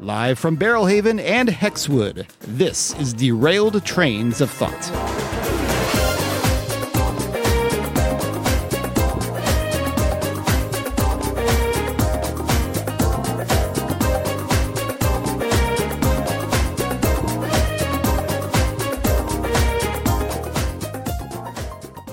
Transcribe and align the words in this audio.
Live 0.00 0.38
from 0.38 0.56
Barrelhaven 0.56 1.20
and 1.20 1.48
Hexwood, 1.48 2.28
this 2.42 2.94
is 3.00 3.12
Derailed 3.12 3.84
Trains 3.84 4.40
of 4.40 4.48
Thought. 4.48 4.92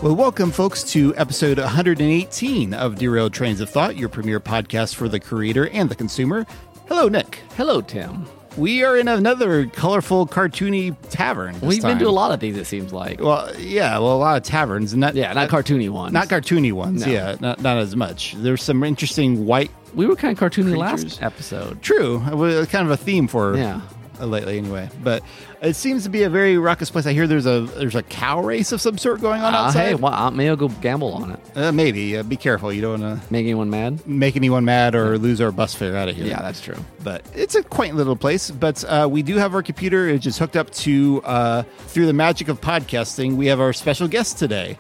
Well, 0.02 0.15
welcome, 0.15 0.52
folks, 0.52 0.83
to 0.86 1.15
episode 1.17 1.59
118 1.59 2.73
of 2.73 2.95
Derailed 2.95 3.33
Trains 3.33 3.61
of 3.61 3.70
Thought, 3.70 3.95
your 3.95 4.09
premier 4.09 4.39
podcast 4.39 4.95
for 4.95 5.07
the 5.07 5.20
creator 5.20 5.67
and 5.70 5.88
the 5.88 5.95
consumer. 5.95 6.47
Hello, 6.88 7.07
Nick. 7.07 7.39
Hello, 7.57 7.81
Tim. 7.81 8.25
We 8.57 8.83
are 8.86 8.95
in 8.97 9.07
another 9.09 9.65
colorful, 9.65 10.25
cartoony 10.28 10.96
tavern. 11.10 11.54
this 11.55 11.61
We've 11.64 11.82
been 11.82 12.00
to 12.00 12.07
a 12.07 12.10
lot 12.10 12.32
of 12.32 12.39
these, 12.39 12.55
it 12.55 12.65
seems 12.65 12.93
like. 12.93 13.19
Well, 13.19 13.51
yeah, 13.60 13.97
well, 14.00 14.14
a 14.14 14.18
lot 14.18 14.37
of 14.37 14.43
taverns, 14.43 14.96
not 14.96 15.13
yeah, 15.13 15.33
not 15.33 15.51
uh, 15.54 15.57
cartoony 15.57 15.89
ones. 15.89 16.13
not 16.13 16.29
cartoony 16.29 16.71
ones. 16.71 17.05
No. 17.05 17.11
Yeah, 17.11 17.36
not 17.41 17.61
not 17.61 17.79
as 17.79 17.96
much. 17.97 18.33
There's 18.37 18.63
some 18.63 18.82
interesting 18.83 19.46
white. 19.46 19.71
we 19.93 20.05
were 20.05 20.15
kind 20.15 20.32
of 20.32 20.39
cartoony 20.41 20.74
Creatures. 20.74 20.77
last 20.77 21.21
episode. 21.21 21.82
True, 21.82 22.24
it 22.27 22.36
was 22.36 22.68
kind 22.69 22.86
of 22.86 22.91
a 22.91 22.97
theme 22.97 23.27
for 23.27 23.57
Yeah. 23.57 23.82
Uh, 24.19 24.25
lately, 24.25 24.57
anyway. 24.57 24.89
But 25.04 25.24
it 25.61 25.75
seems 25.75 26.04
to 26.04 26.10
be 26.10 26.24
a 26.24 26.29
very 26.29 26.57
raucous 26.57 26.89
place. 26.92 27.05
I 27.05 27.14
hear 27.14 27.28
there's 27.28 27.46
a 27.46 27.61
there's 27.61 27.96
a 27.96 28.04
cow 28.04 28.41
race 28.41 28.71
of 28.71 28.82
some 28.82 28.97
sort 28.97 29.21
going 29.21 29.41
on 29.41 29.54
Uh, 29.54 29.57
outside. 29.57 29.82
hey, 29.88 29.96
well, 29.96 30.14
uh, 30.14 30.32
maybe 30.32 30.50
I'll 30.50 30.55
go 30.55 30.68
gamble 30.69 31.14
on 31.14 31.32
it. 31.32 31.39
Uh, 31.55 31.71
maybe 31.71 32.17
uh, 32.17 32.23
be 32.23 32.38
careful. 32.38 32.72
You 32.73 32.81
don't 32.81 33.02
want 33.02 33.22
to 33.22 33.33
Make 33.33 33.45
anyone 33.45 33.69
mad? 33.69 34.05
make 34.08 34.36
anyone 34.36 34.66
mad 34.66 34.95
or 34.95 35.17
lose 35.17 35.41
our 35.41 35.52
bus 35.52 35.73
fare 35.75 35.95
out 35.95 36.09
of 36.09 36.16
here. 36.16 36.25
Yeah, 36.25 36.41
that's 36.41 36.61
true. 36.61 36.78
but 37.03 37.23
it's 37.33 37.55
a 37.55 37.64
quaint 37.64 37.95
little 37.95 38.16
place. 38.16 38.52
But 38.52 38.83
uh, 38.86 39.08
we 39.09 39.23
do 39.23 39.38
have 39.38 39.53
our 39.55 39.64
computer. 39.64 40.08
It's 40.09 40.23
just 40.23 40.39
hooked 40.39 40.55
up 40.55 40.69
to 40.72 41.22
uh, 41.23 41.63
through 41.88 42.05
the 42.08 42.13
magic 42.13 42.47
of 42.47 42.61
podcasting. 42.61 43.36
We 43.36 43.47
have 43.47 43.59
our 43.59 43.73
special 43.73 44.08
guest 44.08 44.38
today. 44.38 44.77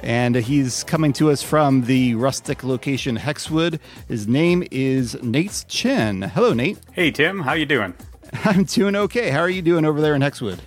And 0.00 0.36
he's 0.36 0.84
coming 0.84 1.14
to 1.14 1.30
us 1.30 1.42
from 1.42 1.82
the 1.82 2.14
rustic 2.16 2.62
location 2.62 3.16
Hexwood. 3.16 3.80
His 4.08 4.28
name 4.28 4.62
is 4.70 5.20
Nate 5.22 5.64
Chen. 5.68 6.20
Hello, 6.22 6.52
Nate. 6.52 6.78
Hey 6.92 7.10
Tim, 7.10 7.40
how 7.40 7.54
you 7.54 7.64
doing? 7.64 7.94
I'm 8.44 8.64
doing 8.64 8.96
okay. 8.96 9.30
How 9.30 9.40
are 9.40 9.50
you 9.50 9.62
doing 9.62 9.84
over 9.84 10.00
there 10.00 10.14
in 10.14 10.22
Hexwood? 10.22 10.60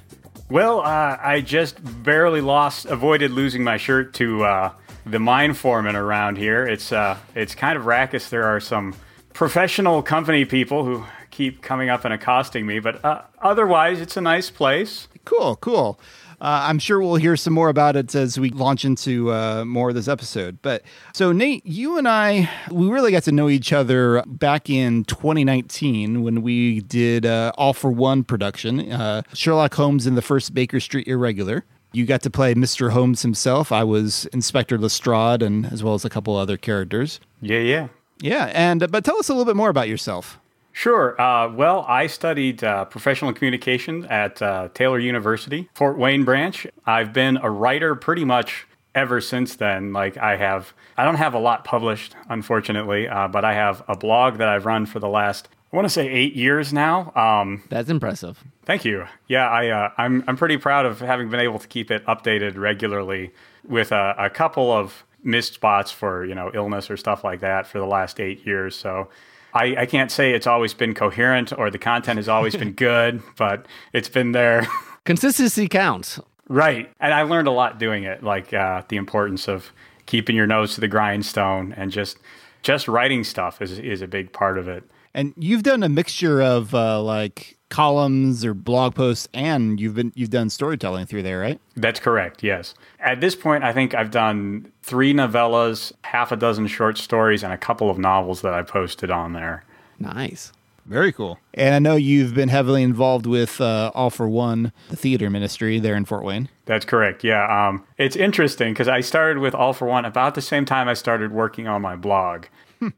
Well, 0.49 0.79
uh, 0.79 1.17
I 1.21 1.41
just 1.41 1.77
barely 2.03 2.41
lost, 2.41 2.85
avoided 2.85 3.31
losing 3.31 3.63
my 3.63 3.77
shirt 3.77 4.13
to 4.15 4.43
uh, 4.43 4.71
the 5.05 5.19
mine 5.19 5.53
foreman 5.53 5.95
around 5.95 6.37
here. 6.37 6.65
It's 6.65 6.91
uh, 6.91 7.17
it's 7.35 7.53
kind 7.55 7.77
of 7.77 7.85
raucous. 7.85 8.30
There 8.30 8.45
are 8.45 8.59
some 8.59 8.95
professional 9.33 10.02
company 10.02 10.45
people 10.45 10.85
who 10.85 11.05
keep 11.30 11.61
coming 11.61 11.89
up 11.89 12.03
and 12.03 12.13
accosting 12.13 12.65
me, 12.65 12.80
but 12.80 13.03
uh, 13.05 13.21
otherwise, 13.41 14.02
it's 14.02 14.17
a 14.17 14.21
nice 14.21 14.49
place. 14.49 15.07
Cool, 15.25 15.55
cool. 15.57 15.99
Uh, 16.41 16.67
I'm 16.67 16.79
sure 16.79 16.99
we'll 17.01 17.15
hear 17.15 17.35
some 17.35 17.53
more 17.53 17.69
about 17.69 17.95
it 17.95 18.15
as 18.15 18.39
we 18.39 18.49
launch 18.49 18.85
into 18.85 19.31
uh, 19.31 19.65
more 19.65 19.89
of 19.89 19.95
this 19.95 20.07
episode. 20.07 20.61
But 20.61 20.83
so, 21.13 21.31
Nate, 21.31 21.65
you 21.65 21.97
and 21.97 22.07
I, 22.07 22.49
we 22.71 22.87
really 22.87 23.11
got 23.11 23.23
to 23.23 23.31
know 23.31 23.49
each 23.49 23.73
other 23.73 24.23
back 24.25 24.69
in 24.69 25.03
2019 25.05 26.21
when 26.23 26.41
we 26.41 26.79
did 26.81 27.25
uh, 27.25 27.51
All 27.57 27.73
for 27.73 27.91
One 27.91 28.23
production, 28.23 28.91
uh, 28.91 29.23
Sherlock 29.33 29.73
Holmes 29.75 30.07
in 30.07 30.15
the 30.15 30.21
first 30.21 30.53
Baker 30.53 30.79
Street 30.79 31.07
Irregular. 31.07 31.65
You 31.91 32.05
got 32.05 32.21
to 32.21 32.29
play 32.29 32.53
Mr. 32.53 32.91
Holmes 32.91 33.23
himself. 33.23 33.71
I 33.71 33.83
was 33.83 34.25
Inspector 34.27 34.77
Lestrade, 34.77 35.41
and 35.41 35.65
as 35.65 35.83
well 35.83 35.95
as 35.95 36.05
a 36.05 36.09
couple 36.09 36.35
other 36.35 36.55
characters. 36.55 37.19
Yeah, 37.41 37.59
yeah. 37.59 37.87
Yeah, 38.21 38.51
and 38.53 38.91
but 38.91 39.03
tell 39.03 39.17
us 39.17 39.29
a 39.29 39.33
little 39.33 39.45
bit 39.45 39.55
more 39.55 39.69
about 39.69 39.87
yourself. 39.87 40.39
Sure. 40.71 41.19
Uh, 41.19 41.51
well, 41.51 41.85
I 41.87 42.07
studied 42.07 42.63
uh, 42.63 42.85
professional 42.85 43.33
communication 43.33 44.05
at 44.05 44.41
uh, 44.41 44.69
Taylor 44.73 44.99
University, 44.99 45.69
Fort 45.73 45.97
Wayne 45.97 46.23
branch. 46.23 46.65
I've 46.85 47.11
been 47.11 47.37
a 47.37 47.49
writer 47.49 47.95
pretty 47.95 48.23
much 48.23 48.65
ever 48.95 49.19
since 49.21 49.55
then. 49.55 49.93
Like, 49.93 50.17
I 50.17 50.35
have, 50.37 50.73
I 50.97 51.03
don't 51.03 51.15
have 51.15 51.33
a 51.33 51.39
lot 51.39 51.63
published, 51.65 52.15
unfortunately, 52.29 53.08
uh, 53.08 53.27
but 53.27 53.43
I 53.43 53.53
have 53.53 53.83
a 53.87 53.97
blog 53.97 54.37
that 54.37 54.47
I've 54.47 54.65
run 54.65 54.85
for 54.85 54.99
the 54.99 55.09
last, 55.09 55.49
I 55.71 55.75
want 55.75 55.85
to 55.85 55.93
say 55.93 56.08
eight 56.08 56.35
years 56.35 56.71
now. 56.71 57.11
Um, 57.15 57.63
That's 57.69 57.89
impressive. 57.89 58.43
Thank 58.65 58.85
you. 58.85 59.05
Yeah, 59.27 59.49
I, 59.49 59.67
uh, 59.69 59.91
I'm 59.97 60.23
I'm 60.27 60.37
pretty 60.37 60.58
proud 60.58 60.85
of 60.85 60.99
having 60.99 61.29
been 61.29 61.39
able 61.39 61.58
to 61.59 61.67
keep 61.67 61.89
it 61.89 62.05
updated 62.05 62.55
regularly 62.55 63.31
with 63.67 63.91
a, 63.91 64.15
a 64.17 64.29
couple 64.29 64.71
of 64.71 65.03
missed 65.23 65.55
spots 65.55 65.91
for 65.91 66.23
you 66.23 66.35
know 66.35 66.52
illness 66.53 66.89
or 66.89 66.95
stuff 66.95 67.23
like 67.23 67.39
that 67.39 67.67
for 67.67 67.79
the 67.79 67.85
last 67.85 68.19
eight 68.19 68.45
years. 68.45 68.75
So 68.75 69.09
I, 69.54 69.76
I 69.80 69.86
can't 69.86 70.11
say 70.11 70.33
it's 70.33 70.48
always 70.48 70.73
been 70.73 70.93
coherent 70.93 71.52
or 71.58 71.70
the 71.70 71.77
content 71.77 72.17
has 72.17 72.30
always 72.30 72.55
been 72.55 72.71
good, 72.87 73.21
but 73.37 73.65
it's 73.93 74.10
been 74.10 74.32
there. 74.32 74.67
Consistency 75.05 75.67
counts. 75.67 76.20
right, 76.48 76.92
and 76.99 77.14
I 77.14 77.23
learned 77.23 77.48
a 77.48 77.52
lot 77.52 77.80
doing 77.80 78.04
it, 78.04 78.23
like 78.23 78.54
uh, 78.54 78.83
the 78.89 78.98
importance 78.98 79.48
of 79.48 79.71
keeping 80.05 80.36
your 80.36 80.48
nose 80.48 80.73
to 80.76 80.82
the 80.82 80.88
grindstone 80.88 81.71
and 81.73 81.92
just 81.92 82.17
just 82.64 82.88
writing 82.88 83.23
stuff 83.23 83.61
is 83.61 83.77
is 83.80 84.02
a 84.02 84.08
big 84.08 84.33
part 84.33 84.58
of 84.58 84.67
it. 84.67 84.83
And 85.14 85.33
you've 85.38 85.64
done 85.64 85.83
a 85.83 85.89
mixture 85.89 86.42
of 86.42 86.73
uh, 86.73 87.02
like 87.02 87.58
columns 87.69 88.43
or 88.43 88.53
blog 88.53 88.95
posts, 88.95 89.27
and 89.33 89.80
you've 89.80 89.95
been 89.95 90.11
you've 90.15 90.30
done 90.30 90.49
storytelling 90.49 91.05
through 91.05 91.23
there, 91.23 91.39
right? 91.39 91.59
That's 91.75 91.99
correct, 91.99 92.43
yes. 92.43 92.73
At 92.99 93.21
this 93.21 93.35
point, 93.35 93.63
I 93.63 93.71
think 93.73 93.93
I've 93.93 94.11
done 94.11 94.71
three 94.81 95.13
novellas, 95.13 95.93
half 96.03 96.31
a 96.31 96.35
dozen 96.35 96.67
short 96.67 96.97
stories, 96.97 97.43
and 97.43 97.53
a 97.53 97.58
couple 97.58 97.89
of 97.89 97.97
novels 97.97 98.41
that 98.41 98.53
I 98.53 98.63
posted 98.63 99.11
on 99.11 99.33
there. 99.33 99.63
Nice. 99.99 100.52
Very 100.85 101.11
cool. 101.11 101.37
And 101.53 101.75
I 101.75 101.79
know 101.79 101.95
you've 101.95 102.33
been 102.33 102.49
heavily 102.49 102.81
involved 102.81 103.27
with 103.27 103.61
uh, 103.61 103.91
All 103.93 104.09
for 104.09 104.27
One, 104.27 104.71
the 104.89 104.95
theater 104.95 105.29
ministry 105.29 105.77
there 105.77 105.95
in 105.95 106.03
Fort 106.03 106.23
Wayne. 106.23 106.49
That's 106.65 106.83
correct, 106.83 107.23
yeah. 107.23 107.45
Um, 107.45 107.85
it's 107.99 108.15
interesting 108.15 108.73
because 108.73 108.87
I 108.87 109.02
started 109.02 109.37
with 109.37 109.53
All 109.53 109.73
for 109.73 109.87
One 109.87 110.03
about 110.03 110.33
the 110.33 110.41
same 110.41 110.65
time 110.65 110.87
I 110.87 110.95
started 110.95 111.31
working 111.31 111.67
on 111.67 111.83
my 111.83 111.95
blog. 111.95 112.45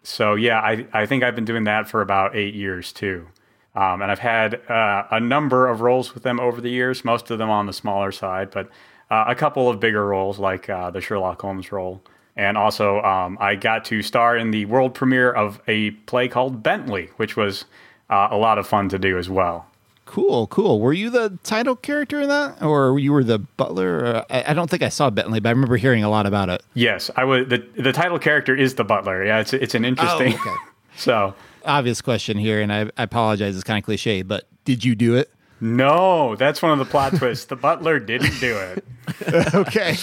so, 0.03 0.35
yeah, 0.35 0.61
I, 0.61 0.87
I 0.93 1.05
think 1.05 1.23
I've 1.23 1.35
been 1.35 1.43
doing 1.43 1.65
that 1.65 1.89
for 1.89 2.01
about 2.01 2.33
eight 2.33 2.53
years 2.53 2.93
too. 2.93 3.27
Um, 3.73 4.01
and 4.01 4.11
I've 4.11 4.19
had 4.19 4.55
uh, 4.69 5.05
a 5.11 5.19
number 5.19 5.67
of 5.67 5.81
roles 5.81 6.13
with 6.13 6.23
them 6.23 6.39
over 6.39 6.59
the 6.59 6.69
years, 6.69 7.05
most 7.05 7.31
of 7.31 7.37
them 7.37 7.49
on 7.49 7.67
the 7.67 7.73
smaller 7.73 8.11
side, 8.11 8.51
but 8.51 8.69
uh, 9.09 9.25
a 9.27 9.35
couple 9.35 9.69
of 9.69 9.79
bigger 9.79 10.05
roles 10.05 10.39
like 10.39 10.69
uh, 10.69 10.91
the 10.91 11.01
Sherlock 11.01 11.41
Holmes 11.41 11.71
role. 11.71 12.01
And 12.35 12.57
also, 12.57 13.01
um, 13.01 13.37
I 13.41 13.55
got 13.55 13.85
to 13.85 14.01
star 14.01 14.37
in 14.37 14.51
the 14.51 14.65
world 14.65 14.93
premiere 14.93 15.31
of 15.31 15.61
a 15.67 15.91
play 15.91 16.27
called 16.27 16.63
Bentley, 16.63 17.09
which 17.17 17.35
was 17.35 17.65
uh, 18.09 18.29
a 18.31 18.37
lot 18.37 18.57
of 18.57 18.67
fun 18.67 18.89
to 18.89 18.99
do 18.99 19.17
as 19.17 19.29
well. 19.29 19.67
Cool, 20.05 20.47
cool. 20.47 20.81
Were 20.81 20.91
you 20.91 21.09
the 21.09 21.37
title 21.43 21.75
character 21.75 22.19
in 22.19 22.29
that, 22.29 22.61
or 22.61 22.99
you 22.99 23.13
were 23.13 23.23
the 23.23 23.39
butler? 23.39 24.25
I, 24.29 24.45
I 24.47 24.53
don't 24.53 24.69
think 24.69 24.81
I 24.81 24.89
saw 24.89 25.09
Bentley, 25.09 25.39
but 25.39 25.49
I 25.49 25.51
remember 25.51 25.77
hearing 25.77 26.03
a 26.03 26.09
lot 26.09 26.25
about 26.25 26.49
it. 26.49 26.63
Yes, 26.73 27.09
I 27.15 27.23
was. 27.23 27.47
The, 27.47 27.65
the 27.77 27.93
title 27.93 28.19
character 28.19 28.53
is 28.53 28.75
the 28.75 28.83
butler. 28.83 29.23
Yeah, 29.23 29.39
it's 29.39 29.53
it's 29.53 29.73
an 29.75 29.85
interesting. 29.85 30.33
Oh, 30.33 30.41
okay. 30.41 30.55
so 30.97 31.33
Obvious 31.66 32.01
question 32.01 32.38
here, 32.38 32.61
and 32.61 32.72
I, 32.73 32.81
I 32.97 33.03
apologize. 33.03 33.55
It's 33.55 33.63
kind 33.63 33.77
of 33.77 33.85
cliche, 33.85 34.22
but 34.22 34.47
did 34.66 34.83
you 34.83 34.95
do 34.95 35.16
it? 35.16 35.31
No, 35.61 36.35
that's 36.35 36.61
one 36.61 36.72
of 36.72 36.79
the 36.79 36.85
plot 36.85 37.16
twists. 37.16 37.45
The 37.45 37.55
butler 37.55 37.99
didn't 37.99 38.39
do 38.39 38.57
it. 38.57 38.83
okay. 39.53 39.95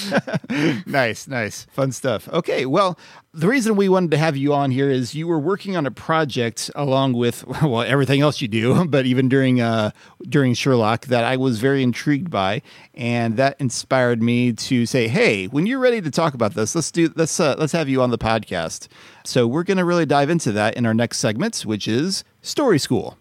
nice, 0.86 1.26
nice. 1.26 1.64
Fun 1.72 1.90
stuff. 1.90 2.28
Okay, 2.28 2.64
well, 2.64 2.96
the 3.34 3.48
reason 3.48 3.74
we 3.74 3.88
wanted 3.88 4.12
to 4.12 4.18
have 4.18 4.36
you 4.36 4.54
on 4.54 4.70
here 4.70 4.88
is 4.88 5.16
you 5.16 5.26
were 5.26 5.38
working 5.38 5.76
on 5.76 5.84
a 5.84 5.90
project 5.90 6.70
along 6.76 7.14
with 7.14 7.44
well 7.62 7.82
everything 7.82 8.20
else 8.20 8.40
you 8.40 8.46
do, 8.46 8.84
but 8.86 9.04
even 9.04 9.28
during 9.28 9.60
uh 9.60 9.90
during 10.28 10.54
Sherlock 10.54 11.06
that 11.06 11.24
I 11.24 11.36
was 11.36 11.58
very 11.58 11.82
intrigued 11.82 12.30
by 12.30 12.62
and 12.94 13.36
that 13.36 13.56
inspired 13.58 14.22
me 14.22 14.52
to 14.52 14.86
say, 14.86 15.08
"Hey, 15.08 15.46
when 15.46 15.66
you're 15.66 15.80
ready 15.80 16.00
to 16.00 16.10
talk 16.10 16.34
about 16.34 16.54
this, 16.54 16.74
let's 16.74 16.90
do 16.92 17.12
let's 17.16 17.38
uh, 17.40 17.56
let's 17.58 17.72
have 17.72 17.88
you 17.88 18.00
on 18.00 18.10
the 18.10 18.18
podcast." 18.18 18.86
So, 19.24 19.46
we're 19.46 19.64
going 19.64 19.76
to 19.76 19.84
really 19.84 20.06
dive 20.06 20.30
into 20.30 20.52
that 20.52 20.74
in 20.74 20.86
our 20.86 20.94
next 20.94 21.18
segment, 21.18 21.60
which 21.66 21.86
is 21.86 22.24
Story 22.42 22.78
School. 22.78 23.18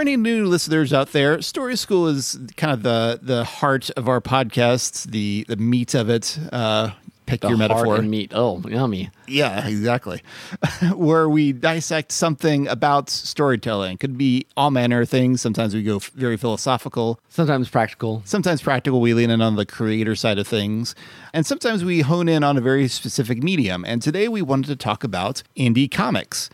For 0.00 0.02
any 0.08 0.16
new 0.16 0.46
listeners 0.46 0.94
out 0.94 1.12
there, 1.12 1.42
Story 1.42 1.76
School 1.76 2.06
is 2.06 2.38
kind 2.56 2.72
of 2.72 2.82
the 2.82 3.18
the 3.20 3.44
heart 3.44 3.90
of 3.98 4.08
our 4.08 4.22
podcast, 4.22 5.10
the 5.10 5.44
the 5.46 5.56
meat 5.56 5.92
of 5.94 6.08
it. 6.08 6.38
Uh, 6.50 6.92
pick 7.26 7.42
The 7.42 7.48
your 7.48 7.58
heart 7.58 7.68
metaphor. 7.68 7.96
and 7.96 8.10
meat. 8.10 8.32
Oh, 8.34 8.62
yummy. 8.66 9.10
Yeah, 9.28 9.68
exactly. 9.68 10.22
Where 10.94 11.28
we 11.28 11.52
dissect 11.52 12.12
something 12.12 12.66
about 12.66 13.10
storytelling. 13.10 13.98
Could 13.98 14.16
be 14.16 14.46
all 14.56 14.70
manner 14.70 15.02
of 15.02 15.10
things. 15.10 15.42
Sometimes 15.42 15.74
we 15.74 15.82
go 15.82 15.96
f- 15.96 16.10
very 16.14 16.38
philosophical. 16.38 17.20
Sometimes 17.28 17.68
practical. 17.68 18.22
Sometimes 18.24 18.62
practical, 18.62 19.02
we 19.02 19.12
lean 19.12 19.28
in 19.28 19.42
on 19.42 19.56
the 19.56 19.66
creator 19.66 20.16
side 20.16 20.38
of 20.38 20.48
things. 20.48 20.94
And 21.34 21.44
sometimes 21.44 21.84
we 21.84 22.00
hone 22.00 22.26
in 22.26 22.42
on 22.42 22.56
a 22.56 22.62
very 22.62 22.88
specific 22.88 23.42
medium. 23.42 23.84
And 23.84 24.00
today 24.00 24.28
we 24.28 24.40
wanted 24.40 24.68
to 24.68 24.76
talk 24.76 25.04
about 25.04 25.42
indie 25.58 25.90
comics. 25.90 26.48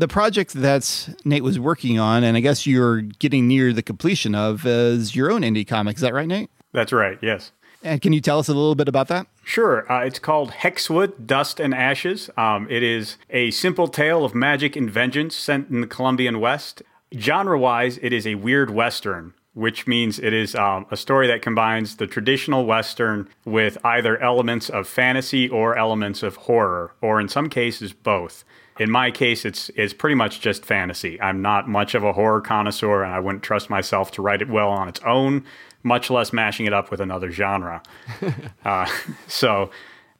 The 0.00 0.08
project 0.08 0.54
that 0.54 1.14
Nate 1.24 1.44
was 1.44 1.60
working 1.60 1.98
on, 1.98 2.24
and 2.24 2.36
I 2.36 2.40
guess 2.40 2.66
you're 2.66 3.02
getting 3.02 3.46
near 3.46 3.72
the 3.72 3.82
completion 3.82 4.34
of, 4.34 4.66
is 4.66 5.14
your 5.14 5.30
own 5.30 5.42
indie 5.42 5.66
comic. 5.66 5.96
Is 5.96 6.00
that 6.00 6.14
right, 6.14 6.26
Nate? 6.26 6.50
That's 6.72 6.92
right, 6.92 7.18
yes. 7.20 7.52
And 7.82 8.00
can 8.00 8.12
you 8.12 8.20
tell 8.20 8.38
us 8.38 8.48
a 8.48 8.54
little 8.54 8.74
bit 8.74 8.88
about 8.88 9.08
that? 9.08 9.26
Sure. 9.44 9.90
Uh, 9.90 10.04
it's 10.04 10.18
called 10.18 10.52
Hexwood 10.52 11.26
Dust 11.26 11.60
and 11.60 11.74
Ashes. 11.74 12.30
Um, 12.36 12.66
it 12.70 12.82
is 12.82 13.16
a 13.30 13.50
simple 13.50 13.88
tale 13.88 14.24
of 14.24 14.34
magic 14.34 14.74
and 14.74 14.90
vengeance 14.90 15.36
set 15.36 15.68
in 15.70 15.80
the 15.80 15.86
Colombian 15.86 16.40
West. 16.40 16.82
Genre 17.14 17.58
wise, 17.58 17.98
it 18.02 18.12
is 18.12 18.26
a 18.26 18.36
weird 18.36 18.70
Western, 18.70 19.34
which 19.54 19.86
means 19.86 20.18
it 20.18 20.32
is 20.32 20.54
um, 20.54 20.86
a 20.90 20.96
story 20.96 21.26
that 21.26 21.42
combines 21.42 21.96
the 21.96 22.06
traditional 22.06 22.64
Western 22.64 23.28
with 23.44 23.76
either 23.84 24.18
elements 24.22 24.68
of 24.68 24.86
fantasy 24.86 25.48
or 25.48 25.76
elements 25.76 26.22
of 26.22 26.36
horror, 26.36 26.92
or 27.00 27.20
in 27.20 27.28
some 27.28 27.48
cases, 27.48 27.92
both. 27.92 28.44
In 28.80 28.90
my 28.90 29.10
case, 29.10 29.44
it's 29.44 29.70
it's 29.76 29.92
pretty 29.92 30.14
much 30.14 30.40
just 30.40 30.64
fantasy. 30.64 31.20
I'm 31.20 31.42
not 31.42 31.68
much 31.68 31.94
of 31.94 32.02
a 32.02 32.14
horror 32.14 32.40
connoisseur, 32.40 33.04
and 33.04 33.12
I 33.12 33.20
wouldn't 33.20 33.44
trust 33.44 33.68
myself 33.70 34.10
to 34.12 34.22
write 34.22 34.40
it 34.40 34.48
well 34.48 34.70
on 34.70 34.88
its 34.88 35.00
own 35.06 35.44
much 35.82 36.10
less 36.10 36.32
mashing 36.32 36.66
it 36.66 36.72
up 36.72 36.90
with 36.90 37.00
another 37.00 37.30
genre. 37.30 37.82
uh, 38.64 38.86
so 39.26 39.70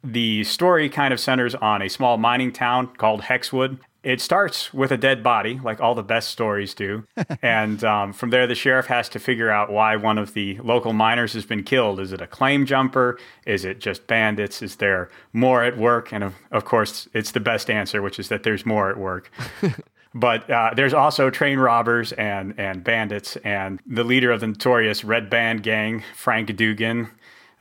the 0.03 0.43
story 0.43 0.89
kind 0.89 1.13
of 1.13 1.19
centers 1.19 1.55
on 1.55 1.81
a 1.81 1.89
small 1.89 2.17
mining 2.17 2.51
town 2.51 2.87
called 2.97 3.21
Hexwood. 3.21 3.79
It 4.03 4.19
starts 4.19 4.73
with 4.73 4.91
a 4.91 4.97
dead 4.97 5.21
body, 5.21 5.59
like 5.63 5.79
all 5.79 5.93
the 5.93 6.03
best 6.03 6.29
stories 6.29 6.73
do. 6.73 7.05
and 7.41 7.83
um, 7.83 8.13
from 8.13 8.31
there, 8.31 8.47
the 8.47 8.55
sheriff 8.55 8.87
has 8.87 9.07
to 9.09 9.19
figure 9.19 9.51
out 9.51 9.71
why 9.71 9.95
one 9.95 10.17
of 10.17 10.33
the 10.33 10.57
local 10.59 10.91
miners 10.91 11.33
has 11.33 11.45
been 11.45 11.63
killed. 11.63 11.99
Is 11.99 12.11
it 12.11 12.21
a 12.21 12.27
claim 12.27 12.65
jumper? 12.65 13.19
Is 13.45 13.63
it 13.63 13.79
just 13.79 14.07
bandits? 14.07 14.61
Is 14.61 14.77
there 14.77 15.09
more 15.33 15.63
at 15.63 15.77
work? 15.77 16.11
And 16.11 16.23
of, 16.23 16.35
of 16.51 16.65
course, 16.65 17.07
it's 17.13 17.31
the 17.31 17.39
best 17.39 17.69
answer, 17.69 18.01
which 18.01 18.17
is 18.17 18.29
that 18.29 18.41
there's 18.41 18.65
more 18.65 18.89
at 18.89 18.97
work. 18.97 19.31
But 20.13 20.49
uh, 20.49 20.71
there's 20.75 20.93
also 20.93 21.29
train 21.29 21.57
robbers 21.57 22.11
and, 22.11 22.53
and 22.59 22.83
bandits, 22.83 23.37
and 23.37 23.79
the 23.85 24.03
leader 24.03 24.31
of 24.31 24.41
the 24.41 24.47
notorious 24.47 25.03
Red 25.03 25.29
Band 25.29 25.63
gang, 25.63 26.03
Frank 26.15 26.53
Dugan, 26.55 27.09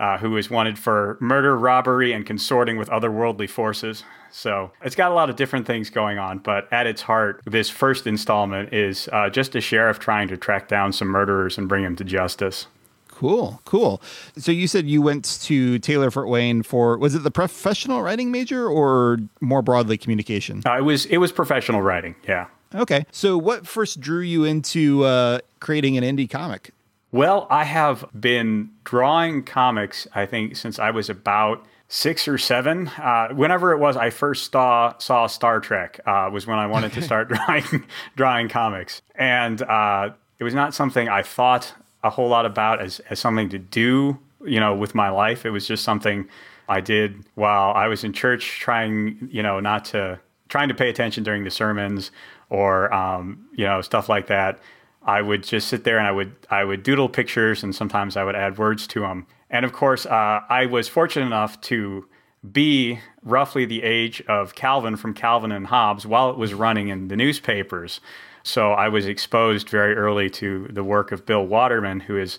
uh, 0.01 0.19
who 0.19 0.37
is 0.37 0.51
wanted 0.51 0.79
for 0.79 1.17
murder, 1.21 1.57
robbery, 1.57 2.13
and 2.13 2.27
consorting 2.27 2.77
with 2.77 2.89
otherworldly 2.91 3.49
forces. 3.49 4.03
So 4.31 4.71
it's 4.82 4.94
got 4.97 5.11
a 5.11 5.15
lot 5.15 5.31
of 5.31 5.37
different 5.37 5.67
things 5.67 5.91
going 5.91 6.19
on, 6.19 6.38
but 6.38 6.73
at 6.73 6.87
its 6.87 7.03
heart, 7.03 7.41
this 7.44 7.71
first 7.71 8.06
installment 8.06 8.73
is 8.73 9.09
uh, 9.12 9.31
just 9.31 9.55
a 9.55 9.61
sheriff 9.61 9.99
trying 9.99 10.29
to 10.29 10.37
track 10.37 10.69
down 10.69 10.93
some 10.93 11.09
murderers 11.09 11.59
and 11.59 11.69
bring 11.69 11.85
them 11.85 11.97
to 11.97 12.05
justice. 12.05 12.67
Cool, 13.09 13.61
cool. 13.67 14.00
So 14.38 14.50
you 14.50 14.67
said 14.67 14.87
you 14.87 15.03
went 15.03 15.41
to 15.43 15.79
Taylor 15.81 16.11
Fort 16.11 16.29
Wayne 16.29 16.62
for 16.62 16.97
was 16.97 17.15
it 17.15 17.23
the 17.23 17.31
professional 17.31 18.00
writing 18.00 18.31
major 18.31 18.67
or 18.67 19.19
more 19.43 19.61
broadly 19.61 19.99
communication? 19.99 20.62
Uh, 20.65 20.79
it 20.79 20.85
was 20.85 21.05
it 21.06 21.19
was 21.19 21.31
professional 21.31 21.83
writing. 21.83 22.15
Yeah. 22.26 22.47
Okay. 22.75 23.05
So 23.11 23.37
what 23.37 23.67
first 23.67 24.00
drew 24.00 24.21
you 24.21 24.44
into 24.44 25.05
uh, 25.05 25.41
creating 25.59 25.99
an 25.99 26.05
indie 26.05 26.31
comic? 26.31 26.71
Well, 27.12 27.47
I 27.51 27.65
have 27.65 28.05
been 28.19 28.71
drawing 28.85 29.43
comics. 29.43 30.07
I 30.15 30.27
think 30.27 30.57
since 30.57 30.79
I 30.79 30.91
was 30.91 31.11
about 31.11 31.67
six 31.91 32.29
or 32.29 32.39
seven. 32.39 32.89
Uh, 32.89 33.29
whenever 33.35 33.73
it 33.73 33.79
was, 33.79 33.97
I 33.97 34.11
first 34.11 34.53
saw 34.53 34.97
saw 34.99 35.27
Star 35.27 35.61
Trek 35.61 36.01
uh, 36.07 36.31
was 36.33 36.47
when 36.47 36.59
I 36.59 36.67
wanted 36.67 36.93
to 36.93 37.03
start 37.03 37.29
drawing 37.47 37.85
drawing 38.17 38.49
comics, 38.49 39.03
and 39.17 39.61
uh, 39.62 40.11
it 40.39 40.45
was 40.45 40.55
not 40.55 40.73
something 40.73 41.09
I 41.09 41.23
thought 41.23 41.75
a 42.03 42.11
whole 42.11 42.29
lot 42.29 42.47
about 42.47 42.81
as, 42.81 43.01
as 43.11 43.19
something 43.19 43.51
to 43.51 43.59
do, 43.59 44.19
you 44.47 44.59
know, 44.59 44.75
with 44.75 44.95
my 44.95 45.11
life. 45.11 45.45
It 45.45 45.51
was 45.51 45.67
just 45.67 45.85
something 45.85 46.29
I 46.69 46.81
did 46.81 47.25
while 47.35 47.73
I 47.75 47.89
was 47.89 48.05
in 48.05 48.12
church, 48.15 48.61
trying, 48.61 49.29
you 49.31 49.43
know, 49.43 49.61
not 49.61 49.85
to 49.87 50.21
trying 50.49 50.69
to 50.69 50.75
pay 50.75 50.89
attention 50.89 51.25
during 51.25 51.45
the 51.45 51.51
sermons 51.51 52.11
or 52.49 52.93
um, 52.95 53.47
you 53.53 53.65
know 53.65 53.81
stuff 53.81 54.09
like 54.09 54.29
that. 54.29 54.61
I 55.02 55.23
would 55.23 55.43
just 55.43 55.69
sit 55.69 55.85
there 55.85 55.99
and 55.99 56.06
I 56.06 56.12
would 56.12 56.35
I 56.50 56.64
would 56.64 56.82
doodle 56.82 57.08
pictures 57.08 57.62
and 57.62 57.75
sometimes 57.75 58.17
I 58.17 58.25
would 58.25 58.37
add 58.37 58.58
words 58.58 58.87
to 58.88 59.00
them. 59.00 59.26
And 59.49 59.64
of 59.64 59.73
course, 59.73 60.06
uh, 60.06 60.41
I 60.49 60.67
was 60.67 60.88
fortunate 60.88 61.26
enough 61.26 61.61
to 61.62 62.06
be 62.52 63.00
roughly 63.23 63.64
the 63.64 63.82
age 63.82 64.23
of 64.29 64.55
Calvin 64.55 64.97
from 64.97 65.14
Calvin 65.14 65.52
and 65.52 65.67
Hobbes 65.67 66.06
while 66.06 66.31
it 66.31 66.37
was 66.37 66.55
running 66.55 66.88
in 66.88 67.08
the 67.08 67.17
newspapers. 67.17 68.00
So 68.43 68.73
I 68.73 68.88
was 68.88 69.06
exposed 69.06 69.69
very 69.69 69.94
early 69.94 70.31
to 70.31 70.67
the 70.70 70.85
work 70.85 71.12
of 71.12 71.26
Bill 71.26 71.47
Waterman, 71.47 72.00
who 72.00 72.17
is 72.17 72.38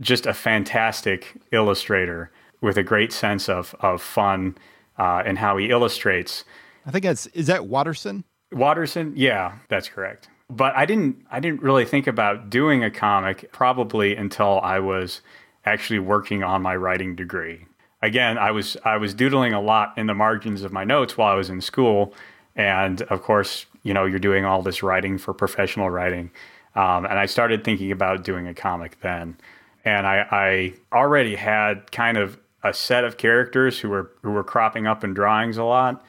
just 0.00 0.26
a 0.26 0.34
fantastic 0.34 1.34
illustrator 1.52 2.32
with 2.60 2.76
a 2.76 2.82
great 2.82 3.12
sense 3.12 3.48
of, 3.48 3.74
of 3.80 4.02
fun 4.02 4.58
uh, 4.98 5.22
and 5.24 5.38
how 5.38 5.56
he 5.56 5.70
illustrates. 5.70 6.44
I 6.84 6.90
think 6.90 7.04
that's 7.04 7.26
is 7.28 7.46
that 7.46 7.66
Watterson? 7.66 8.24
Watterson, 8.52 9.12
yeah, 9.16 9.58
that's 9.68 9.88
correct. 9.88 10.28
But 10.48 10.76
I 10.76 10.86
didn't 10.86 11.26
I 11.30 11.40
didn't 11.40 11.62
really 11.62 11.84
think 11.84 12.06
about 12.06 12.50
doing 12.50 12.84
a 12.84 12.90
comic 12.90 13.50
probably 13.52 14.14
until 14.14 14.60
I 14.60 14.78
was 14.78 15.20
actually 15.64 15.98
working 15.98 16.42
on 16.42 16.62
my 16.62 16.76
writing 16.76 17.16
degree. 17.16 17.66
Again, 18.02 18.38
I 18.38 18.52
was 18.52 18.76
I 18.84 18.96
was 18.96 19.14
doodling 19.14 19.52
a 19.52 19.60
lot 19.60 19.94
in 19.96 20.06
the 20.06 20.14
margins 20.14 20.62
of 20.62 20.72
my 20.72 20.84
notes 20.84 21.16
while 21.16 21.32
I 21.32 21.36
was 21.36 21.50
in 21.50 21.60
school, 21.60 22.14
and 22.54 23.02
of 23.02 23.22
course, 23.22 23.66
you 23.82 23.92
know, 23.94 24.04
you're 24.04 24.18
doing 24.18 24.44
all 24.44 24.62
this 24.62 24.82
writing 24.82 25.18
for 25.18 25.34
professional 25.34 25.90
writing. 25.90 26.30
Um, 26.76 27.06
and 27.06 27.18
I 27.18 27.26
started 27.26 27.64
thinking 27.64 27.90
about 27.90 28.22
doing 28.22 28.46
a 28.46 28.54
comic 28.54 29.00
then. 29.00 29.38
And 29.84 30.06
I, 30.06 30.26
I 30.30 30.74
already 30.92 31.36
had 31.36 31.90
kind 31.90 32.18
of 32.18 32.38
a 32.62 32.74
set 32.74 33.04
of 33.04 33.16
characters 33.16 33.78
who 33.78 33.88
were 33.88 34.12
who 34.22 34.32
were 34.32 34.44
cropping 34.44 34.86
up 34.86 35.02
in 35.02 35.14
drawings 35.14 35.56
a 35.56 35.64
lot. 35.64 36.04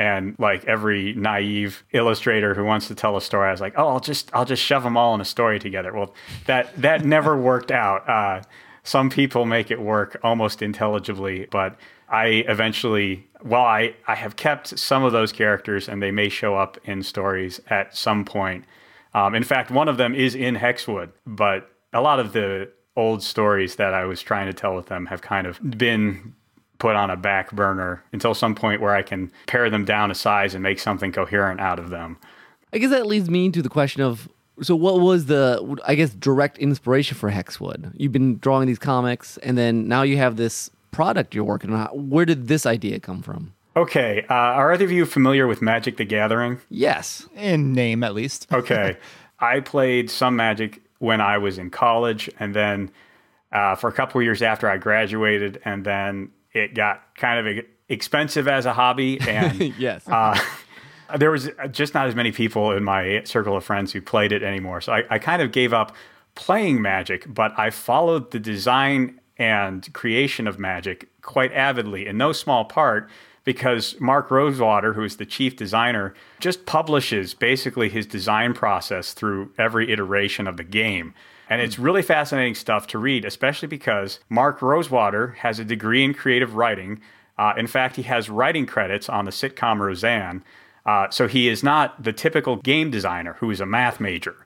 And 0.00 0.34
like 0.38 0.64
every 0.64 1.12
naive 1.12 1.84
illustrator 1.92 2.54
who 2.54 2.64
wants 2.64 2.88
to 2.88 2.94
tell 2.94 3.18
a 3.18 3.20
story, 3.20 3.48
I 3.48 3.50
was 3.50 3.60
like, 3.60 3.74
"Oh, 3.76 3.86
I'll 3.86 4.00
just 4.00 4.30
I'll 4.32 4.46
just 4.46 4.62
shove 4.62 4.82
them 4.82 4.96
all 4.96 5.14
in 5.14 5.20
a 5.20 5.26
story 5.26 5.58
together." 5.58 5.92
Well, 5.92 6.14
that 6.46 6.74
that 6.80 7.04
never 7.04 7.36
worked 7.50 7.70
out. 7.70 8.08
Uh, 8.08 8.40
some 8.82 9.10
people 9.10 9.44
make 9.44 9.70
it 9.70 9.78
work 9.78 10.18
almost 10.22 10.62
intelligibly, 10.62 11.48
but 11.50 11.78
I 12.08 12.44
eventually, 12.48 13.28
well, 13.44 13.60
I, 13.60 13.94
I 14.08 14.14
have 14.14 14.36
kept 14.36 14.78
some 14.78 15.04
of 15.04 15.12
those 15.12 15.32
characters 15.32 15.86
and 15.86 16.02
they 16.02 16.10
may 16.10 16.30
show 16.30 16.56
up 16.56 16.78
in 16.84 17.02
stories 17.02 17.60
at 17.68 17.94
some 17.94 18.24
point. 18.24 18.64
Um, 19.12 19.34
in 19.34 19.44
fact, 19.44 19.70
one 19.70 19.86
of 19.86 19.98
them 19.98 20.14
is 20.14 20.34
in 20.34 20.56
Hexwood, 20.56 21.10
but 21.26 21.70
a 21.92 22.00
lot 22.00 22.18
of 22.20 22.32
the 22.32 22.70
old 22.96 23.22
stories 23.22 23.76
that 23.76 23.92
I 23.92 24.06
was 24.06 24.22
trying 24.22 24.46
to 24.46 24.54
tell 24.54 24.74
with 24.74 24.86
them 24.86 25.06
have 25.06 25.20
kind 25.20 25.46
of 25.46 25.60
been 25.76 26.34
put 26.80 26.96
on 26.96 27.10
a 27.10 27.16
back 27.16 27.52
burner 27.52 28.02
until 28.12 28.34
some 28.34 28.56
point 28.56 28.80
where 28.80 28.94
I 28.94 29.02
can 29.02 29.30
pare 29.46 29.70
them 29.70 29.84
down 29.84 30.08
to 30.08 30.14
size 30.14 30.54
and 30.54 30.62
make 30.62 30.80
something 30.80 31.12
coherent 31.12 31.60
out 31.60 31.78
of 31.78 31.90
them. 31.90 32.16
I 32.72 32.78
guess 32.78 32.90
that 32.90 33.06
leads 33.06 33.30
me 33.30 33.50
to 33.50 33.62
the 33.62 33.68
question 33.68 34.02
of 34.02 34.28
so 34.62 34.74
what 34.74 35.00
was 35.00 35.26
the 35.26 35.78
I 35.86 35.94
guess 35.94 36.10
direct 36.10 36.58
inspiration 36.58 37.16
for 37.16 37.30
Hexwood? 37.30 37.92
You've 37.96 38.12
been 38.12 38.38
drawing 38.38 38.66
these 38.66 38.78
comics 38.78 39.38
and 39.38 39.56
then 39.56 39.86
now 39.86 40.02
you 40.02 40.16
have 40.16 40.36
this 40.36 40.70
product 40.90 41.34
you're 41.34 41.44
working 41.44 41.72
on. 41.72 41.86
Where 42.10 42.26
did 42.26 42.48
this 42.48 42.66
idea 42.66 42.98
come 42.98 43.22
from? 43.22 43.54
Okay. 43.76 44.24
Uh, 44.28 44.34
are 44.34 44.72
either 44.72 44.84
of 44.84 44.90
you 44.90 45.06
familiar 45.06 45.46
with 45.46 45.62
Magic 45.62 45.96
the 45.96 46.04
Gathering? 46.04 46.60
Yes. 46.68 47.26
In 47.36 47.72
name, 47.72 48.02
at 48.02 48.14
least. 48.14 48.46
okay. 48.52 48.96
I 49.38 49.60
played 49.60 50.10
some 50.10 50.36
Magic 50.36 50.82
when 50.98 51.20
I 51.20 51.38
was 51.38 51.56
in 51.56 51.70
college, 51.70 52.28
and 52.38 52.54
then 52.54 52.90
uh, 53.52 53.74
for 53.74 53.88
a 53.88 53.92
couple 53.92 54.20
years 54.20 54.42
after 54.42 54.68
I 54.68 54.76
graduated, 54.76 55.60
and 55.64 55.84
then 55.84 56.30
it 56.52 56.74
got 56.74 57.14
kind 57.16 57.46
of 57.46 57.64
expensive 57.88 58.48
as 58.48 58.66
a 58.66 58.72
hobby. 58.72 59.18
And 59.28 59.60
yes. 59.78 60.08
Uh, 60.08 60.38
there 61.16 61.30
was 61.30 61.50
just 61.70 61.94
not 61.94 62.06
as 62.06 62.14
many 62.14 62.32
people 62.32 62.72
in 62.72 62.84
my 62.84 63.22
circle 63.24 63.56
of 63.56 63.64
friends 63.64 63.92
who 63.92 64.00
played 64.00 64.32
it 64.32 64.42
anymore. 64.42 64.80
So 64.80 64.92
I, 64.92 65.02
I 65.10 65.18
kind 65.18 65.42
of 65.42 65.52
gave 65.52 65.72
up 65.72 65.94
playing 66.34 66.80
Magic, 66.80 67.32
but 67.32 67.52
I 67.58 67.70
followed 67.70 68.30
the 68.30 68.38
design 68.38 69.20
and 69.36 69.92
creation 69.94 70.46
of 70.46 70.58
magic 70.58 71.08
quite 71.22 71.52
avidly, 71.52 72.06
in 72.06 72.18
no 72.18 72.30
small 72.30 72.64
part 72.64 73.08
because 73.42 73.98
Mark 73.98 74.30
Rosewater, 74.30 74.92
who 74.92 75.02
is 75.02 75.16
the 75.16 75.24
chief 75.24 75.56
designer, 75.56 76.14
just 76.40 76.66
publishes 76.66 77.32
basically 77.32 77.88
his 77.88 78.06
design 78.06 78.52
process 78.52 79.14
through 79.14 79.50
every 79.58 79.90
iteration 79.90 80.46
of 80.46 80.58
the 80.58 80.64
game. 80.64 81.14
And 81.50 81.60
it's 81.60 81.78
really 81.78 82.02
fascinating 82.02 82.54
stuff 82.54 82.86
to 82.88 82.98
read, 82.98 83.24
especially 83.24 83.68
because 83.68 84.20
Mark 84.28 84.62
Rosewater 84.62 85.32
has 85.40 85.58
a 85.58 85.64
degree 85.64 86.04
in 86.04 86.14
creative 86.14 86.54
writing. 86.54 87.00
Uh, 87.36 87.54
in 87.56 87.66
fact, 87.66 87.96
he 87.96 88.02
has 88.02 88.30
writing 88.30 88.66
credits 88.66 89.08
on 89.08 89.24
the 89.24 89.32
sitcom 89.32 89.80
Roseanne. 89.80 90.44
Uh, 90.86 91.10
so 91.10 91.26
he 91.26 91.48
is 91.48 91.62
not 91.62 92.02
the 92.02 92.12
typical 92.12 92.56
game 92.56 92.90
designer 92.90 93.34
who 93.40 93.50
is 93.50 93.60
a 93.60 93.66
math 93.66 93.98
major. 94.00 94.36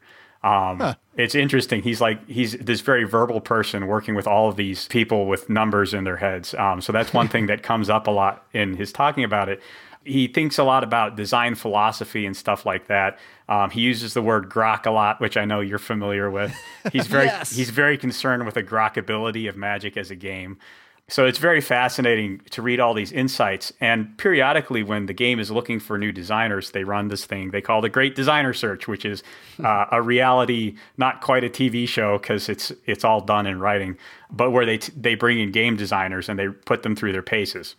Um, 0.42 0.78
huh. 0.78 0.94
It's 1.16 1.34
interesting. 1.34 1.82
He's 1.82 2.00
like 2.00 2.26
he's 2.28 2.52
this 2.52 2.80
very 2.80 3.04
verbal 3.04 3.40
person 3.40 3.86
working 3.86 4.14
with 4.14 4.26
all 4.26 4.48
of 4.48 4.56
these 4.56 4.88
people 4.88 5.26
with 5.26 5.48
numbers 5.48 5.94
in 5.94 6.04
their 6.04 6.18
heads. 6.18 6.54
Um, 6.54 6.80
so 6.80 6.92
that's 6.92 7.14
one 7.14 7.28
thing 7.28 7.46
that 7.46 7.62
comes 7.62 7.88
up 7.88 8.06
a 8.06 8.10
lot 8.10 8.46
in 8.52 8.76
his 8.76 8.92
talking 8.92 9.24
about 9.24 9.48
it. 9.48 9.62
He 10.04 10.28
thinks 10.28 10.58
a 10.58 10.64
lot 10.64 10.84
about 10.84 11.16
design 11.16 11.54
philosophy 11.54 12.26
and 12.26 12.36
stuff 12.36 12.66
like 12.66 12.88
that. 12.88 13.18
Um, 13.48 13.70
he 13.70 13.80
uses 13.80 14.14
the 14.14 14.22
word 14.22 14.48
grok 14.48 14.86
a 14.86 14.90
lot, 14.90 15.20
which 15.20 15.36
I 15.36 15.44
know 15.44 15.60
you're 15.60 15.78
familiar 15.78 16.30
with. 16.30 16.54
He's 16.92 17.06
very 17.06 17.26
yes. 17.26 17.54
he's 17.54 17.70
very 17.70 17.98
concerned 17.98 18.44
with 18.44 18.54
the 18.54 18.62
grokability 18.62 19.48
of 19.48 19.56
Magic 19.56 19.96
as 19.96 20.10
a 20.10 20.16
game. 20.16 20.58
So 21.06 21.26
it's 21.26 21.38
very 21.38 21.60
fascinating 21.60 22.40
to 22.50 22.62
read 22.62 22.80
all 22.80 22.94
these 22.94 23.12
insights. 23.12 23.74
And 23.78 24.16
periodically, 24.16 24.82
when 24.82 25.04
the 25.04 25.12
game 25.12 25.38
is 25.38 25.50
looking 25.50 25.78
for 25.78 25.98
new 25.98 26.12
designers, 26.12 26.70
they 26.70 26.82
run 26.82 27.08
this 27.08 27.26
thing 27.26 27.50
they 27.50 27.60
call 27.60 27.82
the 27.82 27.90
Great 27.90 28.14
Designer 28.14 28.54
Search, 28.54 28.88
which 28.88 29.04
is 29.04 29.22
uh, 29.62 29.86
a 29.92 30.00
reality, 30.00 30.76
not 30.96 31.20
quite 31.20 31.44
a 31.44 31.50
TV 31.50 31.86
show 31.86 32.18
because 32.18 32.48
it's 32.48 32.72
it's 32.86 33.04
all 33.04 33.20
done 33.20 33.46
in 33.46 33.60
writing, 33.60 33.98
but 34.30 34.50
where 34.50 34.64
they 34.64 34.78
t- 34.78 34.92
they 34.96 35.14
bring 35.14 35.38
in 35.38 35.52
game 35.52 35.76
designers 35.76 36.28
and 36.28 36.38
they 36.38 36.48
put 36.48 36.82
them 36.82 36.96
through 36.96 37.12
their 37.12 37.22
paces. 37.22 37.76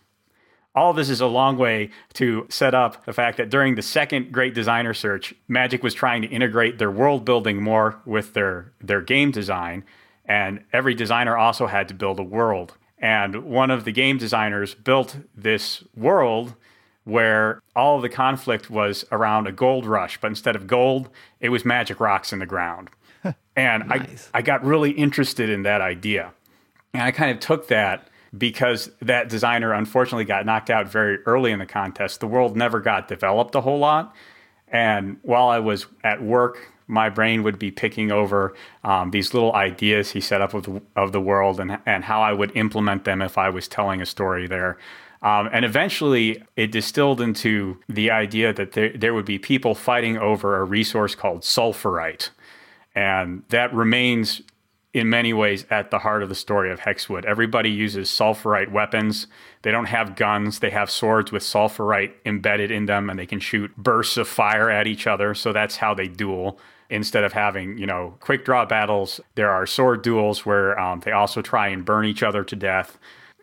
All 0.76 0.90
of 0.90 0.96
this 0.96 1.08
is 1.10 1.20
a 1.20 1.26
long 1.26 1.56
way 1.56 1.90
to 2.14 2.46
set 2.50 2.74
up 2.74 3.04
the 3.06 3.12
fact 3.12 3.38
that 3.38 3.50
during 3.50 3.74
the 3.74 3.82
second 3.82 4.30
Great 4.30 4.54
Designer 4.54 4.94
Search, 4.94 5.34
Magic 5.48 5.82
was 5.82 5.94
trying 5.94 6.22
to 6.22 6.28
integrate 6.28 6.78
their 6.78 6.90
world 6.90 7.24
building 7.24 7.62
more 7.62 8.00
with 8.04 8.34
their 8.34 8.72
their 8.80 9.00
game 9.00 9.30
design, 9.30 9.84
and 10.26 10.62
every 10.72 10.94
designer 10.94 11.36
also 11.36 11.66
had 11.66 11.88
to 11.88 11.94
build 11.94 12.20
a 12.20 12.22
world 12.22 12.74
and 12.98 13.44
one 13.44 13.70
of 13.70 13.84
the 13.84 13.92
game 13.92 14.18
designers 14.18 14.74
built 14.74 15.18
this 15.34 15.84
world 15.94 16.54
where 17.04 17.62
all 17.74 17.96
of 17.96 18.02
the 18.02 18.08
conflict 18.08 18.68
was 18.70 19.04
around 19.12 19.46
a 19.46 19.52
gold 19.52 19.86
rush, 19.86 20.18
but 20.20 20.28
instead 20.28 20.56
of 20.56 20.66
gold, 20.66 21.08
it 21.40 21.50
was 21.50 21.64
magic 21.64 22.00
rocks 22.00 22.32
in 22.32 22.38
the 22.38 22.46
ground. 22.46 22.90
and 23.56 23.88
nice. 23.88 24.30
I, 24.34 24.38
I 24.38 24.42
got 24.42 24.64
really 24.64 24.90
interested 24.90 25.48
in 25.48 25.62
that 25.62 25.80
idea. 25.80 26.32
And 26.92 27.02
I 27.02 27.10
kind 27.10 27.30
of 27.30 27.38
took 27.38 27.68
that 27.68 28.08
because 28.36 28.90
that 29.00 29.28
designer 29.28 29.72
unfortunately 29.72 30.24
got 30.24 30.46
knocked 30.46 30.70
out 30.70 30.88
very 30.88 31.18
early 31.24 31.52
in 31.52 31.58
the 31.58 31.66
contest. 31.66 32.20
The 32.20 32.26
world 32.26 32.56
never 32.56 32.80
got 32.80 33.08
developed 33.08 33.54
a 33.54 33.60
whole 33.60 33.78
lot. 33.78 34.14
And 34.68 35.18
while 35.22 35.48
I 35.48 35.58
was 35.58 35.86
at 36.02 36.22
work 36.22 36.72
my 36.88 37.08
brain 37.08 37.42
would 37.42 37.58
be 37.58 37.70
picking 37.70 38.12
over 38.12 38.54
um, 38.84 39.10
these 39.10 39.34
little 39.34 39.52
ideas 39.54 40.10
he 40.12 40.20
set 40.20 40.40
up 40.40 40.54
of 40.54 40.64
the, 40.64 40.82
of 40.94 41.12
the 41.12 41.20
world 41.20 41.60
and, 41.60 41.78
and 41.86 42.04
how 42.04 42.22
I 42.22 42.32
would 42.32 42.56
implement 42.56 43.04
them 43.04 43.22
if 43.22 43.36
I 43.38 43.50
was 43.50 43.68
telling 43.68 44.00
a 44.00 44.06
story 44.06 44.46
there. 44.46 44.78
Um, 45.22 45.48
and 45.52 45.64
eventually, 45.64 46.42
it 46.56 46.70
distilled 46.70 47.20
into 47.20 47.80
the 47.88 48.10
idea 48.10 48.52
that 48.52 48.72
there, 48.72 48.90
there 48.90 49.14
would 49.14 49.24
be 49.24 49.38
people 49.38 49.74
fighting 49.74 50.18
over 50.18 50.58
a 50.58 50.64
resource 50.64 51.14
called 51.14 51.40
sulfurite. 51.40 52.30
And 52.94 53.42
that 53.48 53.72
remains, 53.74 54.42
in 54.96 55.10
many 55.10 55.30
ways, 55.34 55.66
at 55.68 55.90
the 55.90 55.98
heart 55.98 56.22
of 56.22 56.30
the 56.30 56.34
story 56.34 56.72
of 56.72 56.80
Hexwood. 56.80 57.26
Everybody 57.26 57.68
uses 57.68 58.08
sulfurite 58.08 58.72
weapons. 58.72 59.26
They 59.60 59.70
don't 59.70 59.84
have 59.84 60.16
guns, 60.16 60.60
they 60.60 60.70
have 60.70 60.90
swords 60.90 61.30
with 61.30 61.42
sulfurite 61.42 62.14
embedded 62.24 62.70
in 62.70 62.86
them, 62.86 63.10
and 63.10 63.18
they 63.18 63.26
can 63.26 63.38
shoot 63.38 63.76
bursts 63.76 64.16
of 64.16 64.26
fire 64.26 64.70
at 64.70 64.86
each 64.86 65.06
other. 65.06 65.34
So 65.34 65.52
that's 65.52 65.76
how 65.76 65.92
they 65.92 66.08
duel 66.08 66.58
instead 66.88 67.24
of 67.24 67.34
having 67.34 67.76
you 67.76 67.84
know 67.84 68.14
quick 68.20 68.44
draw 68.44 68.64
battles 68.64 69.20
there 69.34 69.50
are 69.50 69.66
sword 69.66 70.02
duels 70.02 70.46
where 70.46 70.78
um, 70.78 71.00
they 71.00 71.10
also 71.10 71.42
try 71.42 71.66
and 71.66 71.84
burn 71.84 72.04
each 72.04 72.22
other 72.22 72.44
to 72.44 72.54
death 72.54 72.96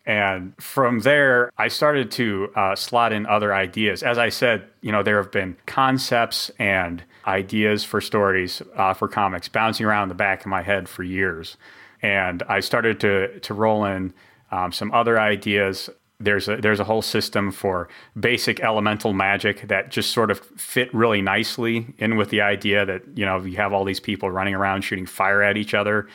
and 0.06 0.54
from 0.62 1.00
there 1.00 1.52
i 1.58 1.68
started 1.68 2.12
to 2.12 2.50
uh, 2.56 2.76
slot 2.76 3.14
in 3.14 3.26
other 3.26 3.54
ideas. 3.54 4.04
As 4.04 4.18
i 4.18 4.30
said 4.30 4.68
you 4.82 4.92
know 4.92 5.04
there 5.04 5.18
have 5.18 5.32
been 5.32 5.56
concepts 5.66 6.52
and 6.60 7.04
ideas 7.26 7.84
for 7.84 8.02
stories 8.02 8.62
uh, 8.76 8.94
for 8.94 9.08
comics 9.08 9.48
bouncing 9.48 9.86
around 9.86 10.10
the 10.10 10.16
back 10.16 10.42
of 10.42 10.48
my 10.48 10.62
head 10.62 10.90
for 10.90 11.04
years. 11.04 11.58
And 12.02 12.44
i 12.44 12.60
started 12.60 13.00
to 13.02 13.40
to 13.40 13.54
roll 13.54 13.86
in 13.86 14.14
um, 14.54 14.72
some 14.72 14.92
other 14.92 15.20
ideas. 15.20 15.90
There's 16.20 16.48
a 16.48 16.58
there's 16.58 16.80
a 16.80 16.84
whole 16.84 17.02
system 17.02 17.52
for 17.52 17.90
basic 18.18 18.60
elemental 18.60 19.14
magic 19.14 19.68
that 19.68 19.90
just 19.90 20.12
sort 20.12 20.30
of 20.30 20.40
fit 20.40 20.94
really 20.94 21.22
nicely 21.22 21.88
in 21.98 22.16
with 22.18 22.30
the 22.30 22.42
idea 22.42 22.86
that 22.86 23.02
you 23.16 23.26
know 23.26 23.44
you 23.44 23.58
have 23.58 23.74
all 23.74 23.84
these 23.84 24.00
people 24.00 24.30
running 24.30 24.54
around 24.54 24.84
shooting 24.84 25.08
fire 25.08 25.42
at 25.42 25.58
each 25.58 25.74
other. 25.74 26.08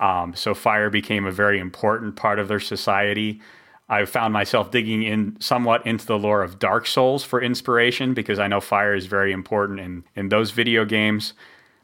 Um, 0.00 0.34
so 0.34 0.54
fire 0.54 0.90
became 0.90 1.26
a 1.26 1.30
very 1.30 1.60
important 1.60 2.16
part 2.16 2.38
of 2.38 2.48
their 2.48 2.60
society. 2.60 3.40
I 3.88 4.04
found 4.06 4.32
myself 4.32 4.70
digging 4.70 5.02
in 5.02 5.36
somewhat 5.40 5.86
into 5.86 6.06
the 6.06 6.18
lore 6.18 6.42
of 6.42 6.58
Dark 6.58 6.86
Souls 6.86 7.22
for 7.22 7.40
inspiration 7.40 8.14
because 8.14 8.38
I 8.38 8.48
know 8.48 8.60
fire 8.60 8.94
is 8.94 9.06
very 9.06 9.32
important 9.32 9.78
in 9.80 10.04
in 10.16 10.28
those 10.30 10.50
video 10.52 10.84
games. 10.84 11.34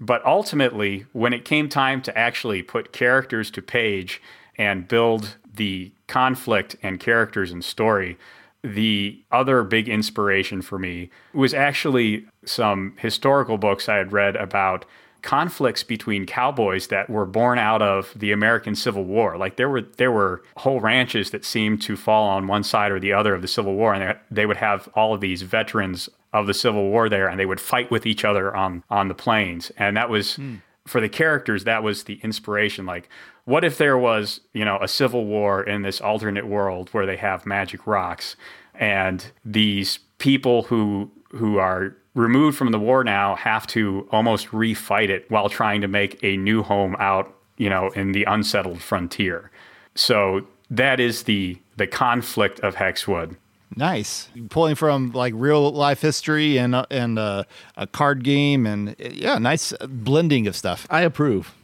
But 0.01 0.25
ultimately, 0.25 1.07
when 1.13 1.33
it 1.33 1.45
came 1.45 1.69
time 1.69 2.03
to 2.03 2.17
actually 2.17 2.63
put 2.63 2.93
characters 2.93 3.51
to 3.53 3.63
page 3.63 4.21
and 4.57 4.89
build 4.89 5.37
the 5.55 5.93
conflict 6.07 6.77
and 6.83 7.01
characters 7.01 7.51
and 7.51 7.65
story, 7.65 8.19
the 8.63 9.23
other 9.31 9.63
big 9.63 9.89
inspiration 9.89 10.61
for 10.61 10.79
me 10.79 11.11
was 11.33 11.55
actually 11.55 12.27
some 12.45 12.95
historical 12.99 13.59
books 13.59 13.89
I 13.89 13.97
had 13.97 14.13
read 14.13 14.37
about 14.37 14.85
conflicts 15.27 15.83
between 15.83 16.25
cowboys 16.25 16.87
that 16.87 17.11
were 17.11 17.27
born 17.27 17.59
out 17.59 17.83
of 17.83 18.13
the 18.15 18.31
American 18.31 18.77
Civil 18.77 19.03
War. 19.03 19.37
Like 19.37 19.57
there 19.57 19.69
were 19.69 19.83
there 19.83 20.13
were 20.13 20.45
whole 20.57 20.81
ranches 20.81 21.33
that 21.33 21.45
seemed 21.45 21.83
to 21.83 21.97
fall 21.97 22.29
on 22.29 22.47
one 22.47 22.63
side 22.63 22.93
or 22.93 23.01
the 23.01 23.13
other 23.13 23.35
of 23.35 23.43
the 23.43 23.49
Civil 23.49 23.75
War, 23.75 23.93
and 23.93 24.17
they, 24.31 24.47
would 24.47 24.57
have 24.59 24.89
all 24.95 25.13
of 25.13 25.21
these 25.21 25.43
veterans 25.43 26.09
of 26.33 26.47
the 26.47 26.55
Civil 26.55 26.91
War 26.91 27.09
there, 27.09 27.29
and 27.29 27.41
they 27.41 27.45
would 27.45 27.61
fight 27.61 27.91
with 27.91 28.07
each 28.07 28.25
other 28.25 28.55
on 28.55 28.85
on 28.89 29.09
the 29.09 29.15
plains, 29.15 29.73
and 29.77 29.97
that 29.97 30.09
was. 30.09 30.37
Mm. 30.37 30.63
For 30.87 31.01
the 31.01 31.09
characters, 31.09 31.65
that 31.65 31.83
was 31.83 32.05
the 32.05 32.21
inspiration. 32.23 32.87
Like, 32.87 33.09
what 33.45 33.65
if 33.65 33.77
there 33.77 33.99
was, 33.99 34.39
you 34.53 34.65
know, 34.65 34.79
a 34.81 34.87
civil 34.87 35.25
war 35.25 35.61
in 35.61 35.83
this 35.83 36.01
alternate 36.01 36.47
world 36.47 36.91
where 36.91 37.07
they 37.07 37.17
have 37.17 37.45
magic 37.45 37.89
rocks 37.89 38.37
and 38.73 39.33
these 39.45 39.99
people 40.19 40.63
who 40.63 41.11
who 41.31 41.59
are 41.59 41.97
removed 42.17 42.57
from 42.57 42.73
the 42.73 42.79
war 42.79 43.05
now 43.05 43.37
have 43.37 43.67
to 43.69 44.09
almost 44.11 44.49
refight 44.49 45.11
it 45.11 45.31
while 45.31 45.49
trying 45.49 45.83
to 45.83 45.89
make 45.89 46.19
a 46.25 46.37
new 46.37 46.63
home 46.63 46.97
out, 46.99 47.33
you 47.59 47.71
know, 47.71 47.91
in 47.91 48.13
the 48.13 48.25
unsettled 48.25 48.81
frontier. 48.81 49.51
So 49.95 50.47
that 50.71 50.99
is 50.99 51.25
the 51.25 51.59
the 51.77 51.87
conflict 51.87 52.59
of 52.61 52.77
Hexwood. 52.77 53.37
Nice, 53.75 54.29
pulling 54.49 54.75
from 54.75 55.13
like 55.13 55.35
real 55.37 55.71
life 55.71 56.01
history 56.01 56.57
and 56.57 56.75
uh, 56.75 56.87
and 56.91 57.19
uh, 57.19 57.45
a 57.77 57.87
card 57.87 58.25
game 58.25 58.67
and 58.67 58.97
yeah, 58.99 59.39
nice 59.39 59.73
blending 59.87 60.47
of 60.47 60.57
stuff. 60.57 60.87
I 60.89 61.03
approve. 61.03 61.55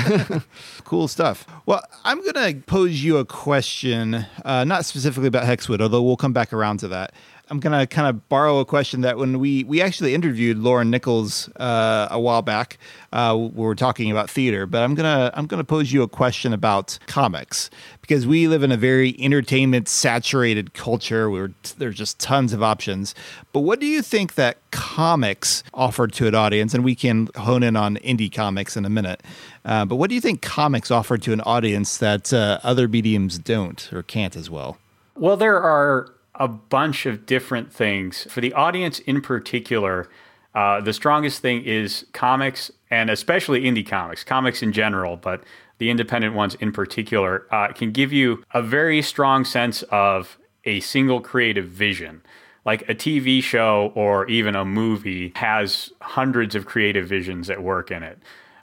cool 0.84 1.06
stuff. 1.06 1.46
Well, 1.66 1.82
I'm 2.04 2.20
going 2.22 2.54
to 2.54 2.60
pose 2.66 3.04
you 3.04 3.18
a 3.18 3.24
question, 3.24 4.26
uh, 4.44 4.64
not 4.64 4.84
specifically 4.84 5.28
about 5.28 5.44
Hexwood, 5.44 5.80
although 5.80 6.02
we'll 6.02 6.16
come 6.16 6.32
back 6.32 6.52
around 6.52 6.78
to 6.78 6.88
that. 6.88 7.12
I'm 7.52 7.60
gonna 7.60 7.86
kind 7.86 8.08
of 8.08 8.30
borrow 8.30 8.60
a 8.60 8.64
question 8.64 9.02
that 9.02 9.18
when 9.18 9.38
we 9.38 9.62
we 9.64 9.82
actually 9.82 10.14
interviewed 10.14 10.56
Lauren 10.56 10.88
Nichols 10.88 11.50
uh, 11.56 12.08
a 12.10 12.18
while 12.18 12.40
back, 12.40 12.78
uh, 13.12 13.36
we 13.38 13.62
were 13.62 13.74
talking 13.74 14.10
about 14.10 14.30
theater. 14.30 14.64
But 14.64 14.82
I'm 14.82 14.94
gonna 14.94 15.30
I'm 15.34 15.46
gonna 15.46 15.62
pose 15.62 15.92
you 15.92 16.02
a 16.02 16.08
question 16.08 16.54
about 16.54 16.98
comics 17.06 17.68
because 18.00 18.26
we 18.26 18.48
live 18.48 18.62
in 18.62 18.72
a 18.72 18.78
very 18.78 19.14
entertainment 19.20 19.86
saturated 19.86 20.72
culture 20.72 21.28
where 21.28 21.52
there's 21.76 21.94
just 21.94 22.18
tons 22.18 22.54
of 22.54 22.62
options. 22.62 23.14
But 23.52 23.60
what 23.60 23.80
do 23.80 23.86
you 23.86 24.00
think 24.00 24.36
that 24.36 24.56
comics 24.70 25.62
offer 25.74 26.08
to 26.08 26.26
an 26.26 26.34
audience? 26.34 26.72
And 26.72 26.82
we 26.82 26.94
can 26.94 27.28
hone 27.36 27.62
in 27.62 27.76
on 27.76 27.96
indie 27.98 28.32
comics 28.32 28.78
in 28.78 28.86
a 28.86 28.90
minute. 28.90 29.22
Uh, 29.62 29.84
but 29.84 29.96
what 29.96 30.08
do 30.08 30.14
you 30.14 30.22
think 30.22 30.40
comics 30.40 30.90
offer 30.90 31.18
to 31.18 31.34
an 31.34 31.42
audience 31.42 31.98
that 31.98 32.32
uh, 32.32 32.60
other 32.62 32.88
mediums 32.88 33.38
don't 33.38 33.92
or 33.92 34.02
can't 34.02 34.36
as 34.36 34.48
well? 34.48 34.78
Well, 35.18 35.36
there 35.36 35.62
are 35.62 36.08
a 36.42 36.48
bunch 36.48 37.06
of 37.06 37.24
different 37.24 37.72
things. 37.72 38.26
For 38.28 38.40
the 38.40 38.52
audience 38.52 38.98
in 38.98 39.20
particular, 39.20 40.08
uh, 40.56 40.80
the 40.80 40.92
strongest 40.92 41.40
thing 41.40 41.62
is 41.62 42.04
comics 42.12 42.68
and 42.90 43.10
especially 43.10 43.62
indie 43.62 43.86
comics, 43.86 44.24
comics 44.24 44.60
in 44.60 44.72
general, 44.72 45.16
but 45.16 45.44
the 45.78 45.88
independent 45.88 46.34
ones 46.34 46.56
in 46.56 46.72
particular, 46.72 47.46
uh, 47.52 47.68
can 47.68 47.92
give 47.92 48.12
you 48.12 48.42
a 48.52 48.60
very 48.60 49.00
strong 49.02 49.44
sense 49.44 49.84
of 49.84 50.36
a 50.64 50.80
single 50.80 51.20
creative 51.20 51.66
vision. 51.68 52.22
Like 52.64 52.88
a 52.88 52.94
TV 52.94 53.40
show 53.40 53.92
or 53.94 54.28
even 54.28 54.56
a 54.56 54.64
movie 54.64 55.32
has 55.36 55.92
hundreds 56.00 56.56
of 56.56 56.66
creative 56.66 57.06
visions 57.06 57.50
at 57.50 57.62
work 57.62 57.92
in 57.92 58.02
it 58.02 58.18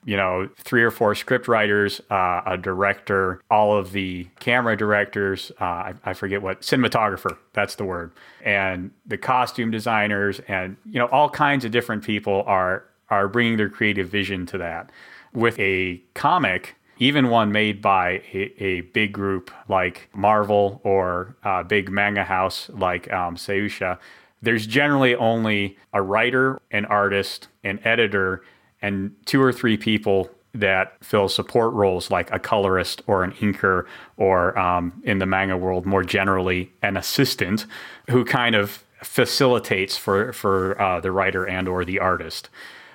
you 0.06 0.16
know, 0.16 0.50
three 0.58 0.84
or 0.84 0.92
four 0.92 1.16
script 1.16 1.48
writers, 1.48 2.02
uh, 2.10 2.42
a 2.46 2.58
director, 2.58 3.42
all 3.50 3.78
of 3.78 3.92
the 3.92 4.28
camera 4.40 4.78
directors, 4.78 5.52
uh, 5.60 5.64
I, 5.64 5.94
I, 6.06 6.14
forget 6.14 6.42
what, 6.42 6.62
cinematographer, 6.62 7.38
that's 7.54 7.76
the 7.76 7.86
word, 7.86 8.12
and 8.44 8.92
the 9.06 9.18
costume 9.18 9.72
designers, 9.72 10.40
and, 10.48 10.78
you 10.86 11.00
know, 11.00 11.08
all 11.08 11.30
kinds 11.30 11.66
of 11.66 11.72
different 11.72 12.04
people 12.04 12.44
are, 12.48 12.86
are 13.10 13.28
bringing 13.28 13.58
their 13.58 13.70
creative 13.70 14.10
vision 14.10 14.46
to 14.48 14.58
that. 14.60 14.92
With 15.34 15.60
a 15.60 16.02
comic, 16.14 16.76
even 16.98 17.30
one 17.30 17.52
made 17.52 17.82
by 17.82 18.22
a, 18.34 18.54
a 18.64 18.82
big 18.82 19.14
group 19.14 19.52
like 19.68 20.10
Marvel 20.14 20.82
or 20.84 21.36
a 21.44 21.64
big 21.64 21.90
manga 21.90 22.24
house 22.24 22.70
like 22.74 23.12
um, 23.12 23.36
Shueisha, 23.36 23.98
there's 24.42 24.66
generally 24.66 25.16
only 25.16 25.78
a 25.94 26.02
writer, 26.02 26.62
an 26.72 26.86
artist, 26.86 27.48
an 27.64 27.80
editor, 27.84 28.44
and 28.82 29.16
two 29.26 29.42
or 29.42 29.52
three 29.52 29.78
people 29.78 30.30
that 30.54 30.94
fill 31.04 31.30
support 31.30 31.74
roles 31.74 32.10
like 32.10 32.32
a 32.32 32.40
colorist 32.40 33.02
or 33.06 33.24
an 33.24 33.32
inker 33.34 33.86
or 34.18 34.58
um, 34.58 35.00
in 35.04 35.20
the 35.20 35.26
manga 35.26 35.56
world 35.56 35.86
more 35.86 36.04
generally 36.04 36.72
an 36.82 36.98
assistant 36.98 37.66
who 38.10 38.26
kind 38.26 38.56
of 38.56 38.84
facilitates 39.04 39.96
for 39.96 40.34
for 40.34 40.80
uh, 40.82 41.00
the 41.00 41.12
writer 41.12 41.46
and 41.46 41.68
or 41.68 41.86
the 41.86 42.00
artist 42.00 42.50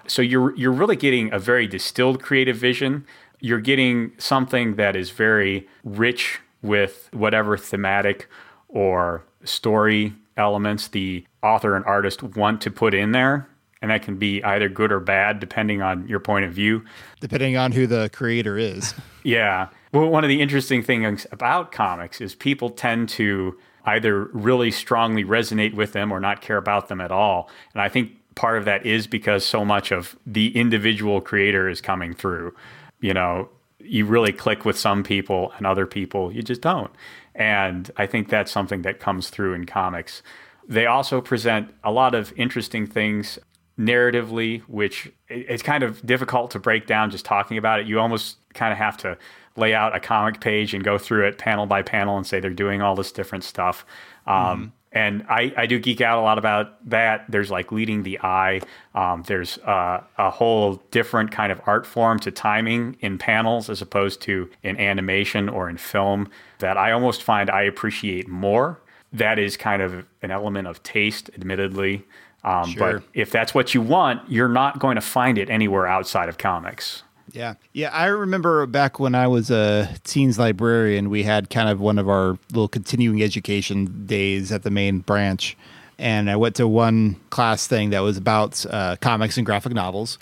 so 0.06 0.20
you're 0.20 0.54
you're 0.56 0.72
really 0.72 0.96
getting 0.96 1.32
a 1.32 1.38
very 1.38 1.66
distilled 1.66 2.20
creative 2.20 2.56
vision 2.56 3.06
you're 3.40 3.60
getting 3.60 4.10
something 4.18 4.76
that 4.76 4.96
is 4.96 5.10
very 5.10 5.68
rich 5.84 6.40
with 6.62 7.10
whatever 7.12 7.58
thematic 7.58 8.26
or 8.68 9.22
story 9.44 10.14
elements 10.36 10.88
the 10.88 11.24
author 11.42 11.76
and 11.76 11.84
artist 11.84 12.22
want 12.22 12.60
to 12.62 12.70
put 12.70 12.94
in 12.94 13.12
there. 13.12 13.46
And 13.84 13.90
that 13.90 14.00
can 14.00 14.16
be 14.16 14.42
either 14.42 14.70
good 14.70 14.90
or 14.90 14.98
bad, 14.98 15.40
depending 15.40 15.82
on 15.82 16.08
your 16.08 16.18
point 16.18 16.46
of 16.46 16.54
view. 16.54 16.86
Depending 17.20 17.58
on 17.58 17.70
who 17.70 17.86
the 17.86 18.08
creator 18.14 18.56
is. 18.56 18.94
yeah. 19.24 19.68
Well, 19.92 20.08
one 20.08 20.24
of 20.24 20.28
the 20.28 20.40
interesting 20.40 20.82
things 20.82 21.26
about 21.30 21.70
comics 21.70 22.18
is 22.18 22.34
people 22.34 22.70
tend 22.70 23.10
to 23.10 23.58
either 23.84 24.24
really 24.32 24.70
strongly 24.70 25.22
resonate 25.22 25.74
with 25.74 25.92
them 25.92 26.10
or 26.10 26.18
not 26.18 26.40
care 26.40 26.56
about 26.56 26.88
them 26.88 26.98
at 26.98 27.12
all. 27.12 27.50
And 27.74 27.82
I 27.82 27.90
think 27.90 28.12
part 28.36 28.56
of 28.56 28.64
that 28.64 28.86
is 28.86 29.06
because 29.06 29.44
so 29.44 29.66
much 29.66 29.92
of 29.92 30.16
the 30.24 30.56
individual 30.56 31.20
creator 31.20 31.68
is 31.68 31.82
coming 31.82 32.14
through. 32.14 32.54
You 33.02 33.12
know, 33.12 33.50
you 33.80 34.06
really 34.06 34.32
click 34.32 34.64
with 34.64 34.78
some 34.78 35.02
people 35.04 35.52
and 35.58 35.66
other 35.66 35.86
people 35.86 36.32
you 36.32 36.40
just 36.40 36.62
don't. 36.62 36.90
And 37.34 37.90
I 37.98 38.06
think 38.06 38.30
that's 38.30 38.50
something 38.50 38.80
that 38.80 38.98
comes 38.98 39.28
through 39.28 39.52
in 39.52 39.66
comics. 39.66 40.22
They 40.66 40.86
also 40.86 41.20
present 41.20 41.74
a 41.84 41.92
lot 41.92 42.14
of 42.14 42.32
interesting 42.38 42.86
things 42.86 43.38
narratively, 43.78 44.60
which 44.62 45.10
it's 45.28 45.62
kind 45.62 45.82
of 45.82 46.04
difficult 46.06 46.50
to 46.52 46.58
break 46.58 46.86
down 46.86 47.10
just 47.10 47.24
talking 47.24 47.58
about 47.58 47.80
it. 47.80 47.86
You 47.86 48.00
almost 48.00 48.36
kind 48.54 48.72
of 48.72 48.78
have 48.78 48.96
to 48.98 49.18
lay 49.56 49.74
out 49.74 49.94
a 49.94 50.00
comic 50.00 50.40
page 50.40 50.74
and 50.74 50.82
go 50.82 50.98
through 50.98 51.26
it 51.26 51.38
panel 51.38 51.66
by 51.66 51.82
panel 51.82 52.16
and 52.16 52.26
say 52.26 52.40
they're 52.40 52.50
doing 52.50 52.82
all 52.82 52.94
this 52.94 53.12
different 53.12 53.44
stuff. 53.44 53.84
Um, 54.26 54.34
mm-hmm. 54.34 54.64
And 54.94 55.26
I, 55.28 55.52
I 55.56 55.66
do 55.66 55.80
geek 55.80 56.00
out 56.00 56.20
a 56.20 56.22
lot 56.22 56.38
about 56.38 56.88
that. 56.88 57.24
There's 57.28 57.50
like 57.50 57.72
leading 57.72 58.04
the 58.04 58.20
eye. 58.20 58.60
Um, 58.94 59.24
there's 59.26 59.58
uh, 59.58 60.04
a 60.16 60.30
whole 60.30 60.76
different 60.92 61.32
kind 61.32 61.50
of 61.50 61.60
art 61.66 61.84
form 61.84 62.20
to 62.20 62.30
timing 62.30 62.96
in 63.00 63.18
panels 63.18 63.68
as 63.68 63.82
opposed 63.82 64.20
to 64.22 64.48
in 64.62 64.78
animation 64.78 65.48
or 65.48 65.68
in 65.68 65.78
film 65.78 66.30
that 66.60 66.76
I 66.76 66.92
almost 66.92 67.24
find 67.24 67.50
I 67.50 67.62
appreciate 67.62 68.28
more. 68.28 68.80
That 69.12 69.38
is 69.40 69.56
kind 69.56 69.82
of 69.82 70.06
an 70.22 70.30
element 70.30 70.68
of 70.68 70.80
taste, 70.84 71.28
admittedly. 71.34 72.04
Um, 72.44 72.70
sure. 72.70 73.00
But 73.00 73.02
if 73.14 73.30
that's 73.30 73.54
what 73.54 73.74
you 73.74 73.80
want, 73.80 74.30
you're 74.30 74.48
not 74.48 74.78
going 74.78 74.96
to 74.96 75.00
find 75.00 75.38
it 75.38 75.48
anywhere 75.48 75.86
outside 75.86 76.28
of 76.28 76.38
comics. 76.38 77.02
Yeah. 77.32 77.54
Yeah. 77.72 77.90
I 77.90 78.06
remember 78.06 78.66
back 78.66 79.00
when 79.00 79.14
I 79.14 79.26
was 79.26 79.50
a 79.50 79.88
teens 80.04 80.38
librarian, 80.38 81.10
we 81.10 81.22
had 81.22 81.50
kind 81.50 81.68
of 81.68 81.80
one 81.80 81.98
of 81.98 82.08
our 82.08 82.38
little 82.50 82.68
continuing 82.68 83.22
education 83.22 84.06
days 84.06 84.52
at 84.52 84.62
the 84.62 84.70
main 84.70 84.98
branch. 85.00 85.56
And 85.98 86.28
I 86.28 86.36
went 86.36 86.56
to 86.56 86.68
one 86.68 87.16
class 87.30 87.66
thing 87.66 87.90
that 87.90 88.00
was 88.00 88.16
about 88.16 88.64
uh, 88.68 88.96
comics 89.00 89.36
and 89.36 89.46
graphic 89.46 89.72
novels. 89.72 90.18